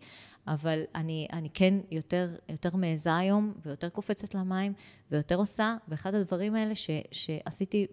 אבל 0.48 0.82
אני, 0.96 1.28
אני 1.34 1.50
כן 1.54 1.74
יותר, 1.92 2.30
יותר 2.50 2.76
מעיזה 2.76 3.18
היום, 3.18 3.54
ויותר 3.66 3.90
קופצת 3.90 4.36
למים, 4.36 4.74
ויותר 5.12 5.36
עושה, 5.36 5.76
ואחד 5.88 6.16
הדברים 6.16 6.56
האלה 6.56 6.76
ש, 6.76 6.90
שעשיתי, 7.12 7.88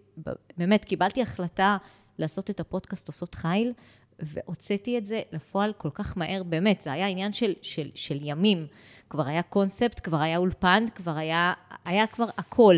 באמת, 0.56 0.84
קיבלתי 0.84 1.22
החלטה 1.22 1.76
לעשות 2.18 2.50
את 2.50 2.60
הפודקאסט 2.60 3.08
עושות 3.08 3.34
חיל, 3.34 3.72
והוצאתי 4.18 4.98
את 4.98 5.06
זה 5.06 5.22
לפועל 5.32 5.72
כל 5.72 5.90
כך 5.94 6.18
מהר, 6.18 6.42
באמת, 6.42 6.80
זה 6.80 6.92
היה 6.92 7.06
עניין 7.06 7.32
של, 7.32 7.52
של, 7.62 7.90
של 7.94 8.18
ימים. 8.20 8.66
כבר 9.10 9.26
היה 9.26 9.42
קונספט, 9.42 10.00
כבר 10.04 10.20
היה 10.20 10.38
אולפן, 10.38 10.84
כבר 10.94 11.16
היה, 11.16 11.52
היה 11.84 12.06
כבר 12.06 12.28
הכל. 12.38 12.76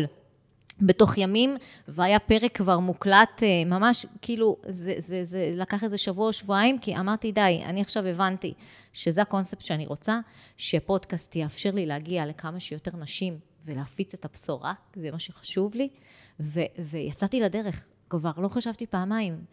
בתוך 0.81 1.17
ימים, 1.17 1.57
והיה 1.87 2.19
פרק 2.19 2.57
כבר 2.57 2.79
מוקלט, 2.79 3.43
אה, 3.43 3.65
ממש, 3.65 4.05
כאילו, 4.21 4.57
זה, 4.67 4.93
זה, 4.97 5.25
זה 5.25 5.51
לקח 5.55 5.83
איזה 5.83 5.97
שבוע 5.97 6.27
או 6.27 6.33
שבועיים, 6.33 6.79
כי 6.79 6.97
אמרתי, 6.97 7.31
די, 7.31 7.61
אני 7.65 7.81
עכשיו 7.81 8.05
הבנתי 8.05 8.53
שזה 8.93 9.21
הקונספט 9.21 9.61
שאני 9.61 9.85
רוצה, 9.85 10.19
שפודקאסט 10.57 11.35
יאפשר 11.35 11.71
לי 11.71 11.85
להגיע 11.85 12.25
לכמה 12.25 12.59
שיותר 12.59 12.91
נשים 12.97 13.39
ולהפיץ 13.65 14.13
את 14.13 14.25
הבשורה, 14.25 14.73
זה 14.95 15.11
מה 15.11 15.19
שחשוב 15.19 15.75
לי, 15.75 15.89
ו, 16.39 16.61
ויצאתי 16.79 17.39
לדרך. 17.39 17.85
כבר 18.11 18.31
לא 18.37 18.47
חשבתי 18.47 18.85
פעמיים. 18.85 19.45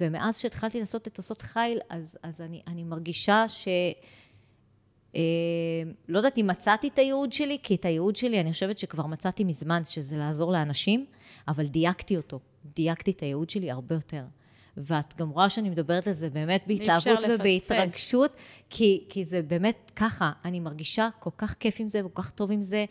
ומאז 0.00 0.38
שהתחלתי 0.38 0.80
לעשות 0.80 1.08
את 1.08 1.16
עושות 1.16 1.42
חיל, 1.42 1.78
אז, 1.90 2.18
אז 2.22 2.40
אני, 2.40 2.62
אני 2.66 2.84
מרגישה 2.84 3.48
ש... 3.48 3.68
אה, 5.16 5.20
לא 6.08 6.18
יודעת 6.18 6.38
אם 6.38 6.46
מצאתי 6.46 6.88
את 6.88 6.98
הייעוד 6.98 7.32
שלי, 7.32 7.58
כי 7.62 7.74
את 7.74 7.84
הייעוד 7.84 8.16
שלי 8.16 8.40
אני 8.40 8.52
חושבת 8.52 8.78
שכבר 8.78 9.06
מצאתי 9.06 9.44
מזמן, 9.44 9.84
שזה 9.84 10.16
לעזור 10.16 10.52
לאנשים, 10.52 11.06
אבל 11.48 11.66
דייקתי 11.66 12.16
אותו. 12.16 12.40
דייקתי 12.74 13.10
את 13.10 13.20
הייעוד 13.20 13.50
שלי 13.50 13.70
הרבה 13.70 13.94
יותר. 13.94 14.24
ואת 14.78 15.16
גם 15.16 15.28
רואה 15.28 15.50
שאני 15.50 15.70
מדברת 15.70 16.06
על 16.06 16.12
זה 16.12 16.30
באמת 16.30 16.64
בהתלהבות 16.66 17.18
ובהתרגשות, 17.28 18.36
כי, 18.70 19.04
כי 19.08 19.24
זה 19.24 19.42
באמת 19.42 19.90
ככה, 19.96 20.32
אני 20.44 20.60
מרגישה 20.60 21.08
כל 21.18 21.30
כך 21.38 21.54
כיף 21.54 21.76
עם 21.80 21.88
זה 21.88 22.06
וכל 22.06 22.22
כך 22.22 22.30
טוב 22.30 22.50
עם 22.50 22.62
זה, 22.62 22.84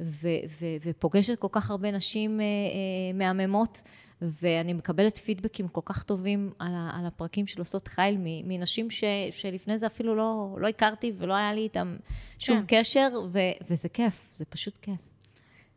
ו, 0.00 0.28
ו, 0.60 0.66
ופוגשת 0.84 1.38
כל 1.38 1.48
כך 1.50 1.70
הרבה 1.70 1.90
נשים 1.90 2.40
אה, 2.40 2.44
אה, 2.44 3.12
מהממות, 3.14 3.82
ואני 4.22 4.72
מקבלת 4.72 5.18
פידבקים 5.18 5.68
כל 5.68 5.80
כך 5.84 6.02
טובים 6.02 6.52
על, 6.58 6.72
על 6.92 7.06
הפרקים 7.06 7.46
של 7.46 7.60
עושות 7.60 7.88
חיל 7.88 8.16
מנשים 8.20 8.90
ש, 8.90 9.04
שלפני 9.30 9.78
זה 9.78 9.86
אפילו 9.86 10.14
לא, 10.14 10.56
לא 10.60 10.68
הכרתי 10.68 11.12
ולא 11.18 11.34
היה 11.34 11.52
לי 11.52 11.60
איתם 11.60 11.96
שום 12.38 12.64
כן. 12.66 12.80
קשר, 12.80 13.08
ו, 13.28 13.38
וזה 13.70 13.88
כיף, 13.88 14.28
זה 14.32 14.44
פשוט 14.44 14.78
כיף. 14.78 15.00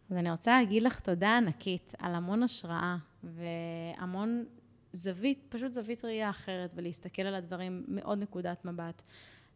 אז 0.09 0.17
אני 0.17 0.31
רוצה 0.31 0.59
להגיד 0.59 0.83
לך 0.83 0.99
תודה 0.99 1.37
ענקית 1.37 1.93
על 1.99 2.15
המון 2.15 2.43
השראה 2.43 2.95
והמון 3.23 4.45
זווית, 4.91 5.45
פשוט 5.49 5.73
זווית 5.73 6.05
ראייה 6.05 6.29
אחרת, 6.29 6.73
ולהסתכל 6.75 7.21
על 7.21 7.35
הדברים 7.35 7.83
מעוד 7.87 8.19
נקודת 8.19 8.65
מבט. 8.65 9.01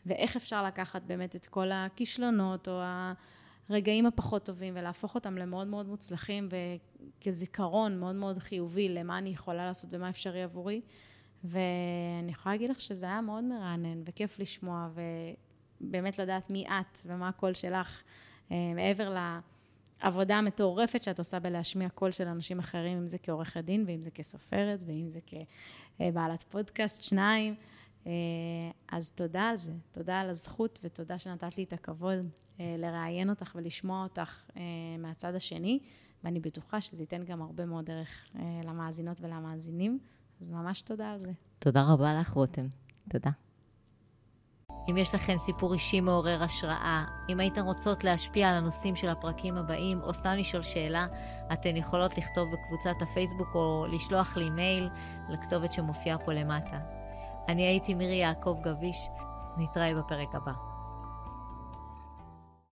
ואיך 0.05 0.35
אפשר 0.35 0.63
לקחת 0.63 1.01
באמת 1.01 1.35
את 1.35 1.45
כל 1.45 1.71
הכישלונות 1.71 2.67
או 2.67 2.81
הרגעים 3.69 4.05
הפחות 4.05 4.45
טובים 4.45 4.73
ולהפוך 4.77 5.15
אותם 5.15 5.37
למאוד 5.37 5.67
מאוד 5.67 5.87
מוצלחים 5.87 6.49
וכזיכרון 7.19 7.99
מאוד 7.99 8.15
מאוד 8.15 8.39
חיובי 8.39 8.89
למה 8.89 9.17
אני 9.17 9.29
יכולה 9.29 9.65
לעשות 9.65 9.89
ומה 9.93 10.09
אפשרי 10.09 10.43
עבורי. 10.43 10.81
ואני 11.43 12.31
יכולה 12.31 12.55
להגיד 12.55 12.69
לך 12.69 12.81
שזה 12.81 13.05
היה 13.05 13.21
מאוד 13.21 13.43
מרענן 13.43 14.01
וכיף 14.05 14.39
לשמוע 14.39 14.89
ובאמת 15.81 16.19
לדעת 16.19 16.49
מי 16.49 16.65
את 16.67 16.97
ומה 17.05 17.27
הקול 17.27 17.53
שלך 17.53 18.01
אה, 18.51 18.71
מעבר 18.75 19.09
העבודה 20.01 20.37
המטורפת 20.37 21.03
שאת 21.03 21.19
עושה 21.19 21.39
בלהשמיע 21.39 21.89
קול 21.89 22.11
של 22.11 22.27
אנשים 22.27 22.59
אחרים, 22.59 22.97
אם 22.97 23.07
זה 23.07 23.17
כעורכת 23.17 23.63
דין, 23.63 23.83
ואם 23.87 24.01
זה 24.01 24.11
כסופרת, 24.11 24.79
ואם 24.85 25.09
זה 25.09 25.19
כבעלת 25.97 26.43
פודקאסט, 26.43 27.03
שניים. 27.03 27.55
אה, 28.07 28.11
אז 28.91 29.09
תודה 29.09 29.41
על 29.41 29.57
זה, 29.57 29.73
תודה 29.91 30.19
על 30.19 30.29
הזכות 30.29 30.79
ותודה 30.83 31.17
שנתת 31.17 31.57
לי 31.57 31.63
את 31.63 31.73
הכבוד 31.73 32.17
אה, 32.59 32.75
לראיין 32.77 33.29
אותך 33.29 33.51
ולשמוע 33.55 34.03
אותך 34.03 34.41
אה, 34.57 34.61
מהצד 34.99 35.35
השני, 35.35 35.79
ואני 36.23 36.39
בטוחה 36.39 36.81
שזה 36.81 37.03
ייתן 37.03 37.23
גם 37.23 37.41
הרבה 37.41 37.65
מאוד 37.65 37.89
ערך 37.89 38.25
למאזינות 38.63 39.21
ולמאזינים, 39.21 39.99
אז 40.41 40.51
ממש 40.51 40.81
תודה 40.81 41.11
על 41.11 41.19
זה. 41.19 41.31
תודה 41.59 41.83
רבה 41.83 42.19
לך, 42.19 42.29
רותם. 42.29 42.67
תודה. 43.09 43.31
אם 44.89 44.97
יש 44.97 45.15
לכם 45.15 45.37
סיפור 45.37 45.73
אישי 45.73 46.01
מעורר 46.01 46.43
השראה, 46.43 47.03
אם 47.29 47.39
הייתן 47.39 47.61
רוצות 47.61 48.03
להשפיע 48.03 48.49
על 48.49 48.55
הנושאים 48.55 48.95
של 48.95 49.09
הפרקים 49.09 49.57
הבאים, 49.57 50.01
או 50.03 50.13
סתם 50.13 50.31
לשאול 50.37 50.63
שאלה, 50.63 51.05
אתן 51.53 51.75
יכולות 51.75 52.17
לכתוב 52.17 52.49
בקבוצת 52.51 53.01
הפייסבוק 53.01 53.55
או 53.55 53.85
לשלוח 53.89 54.37
לי 54.37 54.49
מייל 54.49 54.89
לכתובת 55.29 55.73
שמופיעה 55.73 56.17
פה 56.17 56.33
למטה. 56.33 56.79
אני 57.47 57.61
הייתי 57.61 57.93
מירי 57.93 58.15
יעקב 58.15 58.57
גביש, 58.61 59.09
נתראה 59.57 59.95
בפרק 59.95 60.35
הבא. 60.35 60.70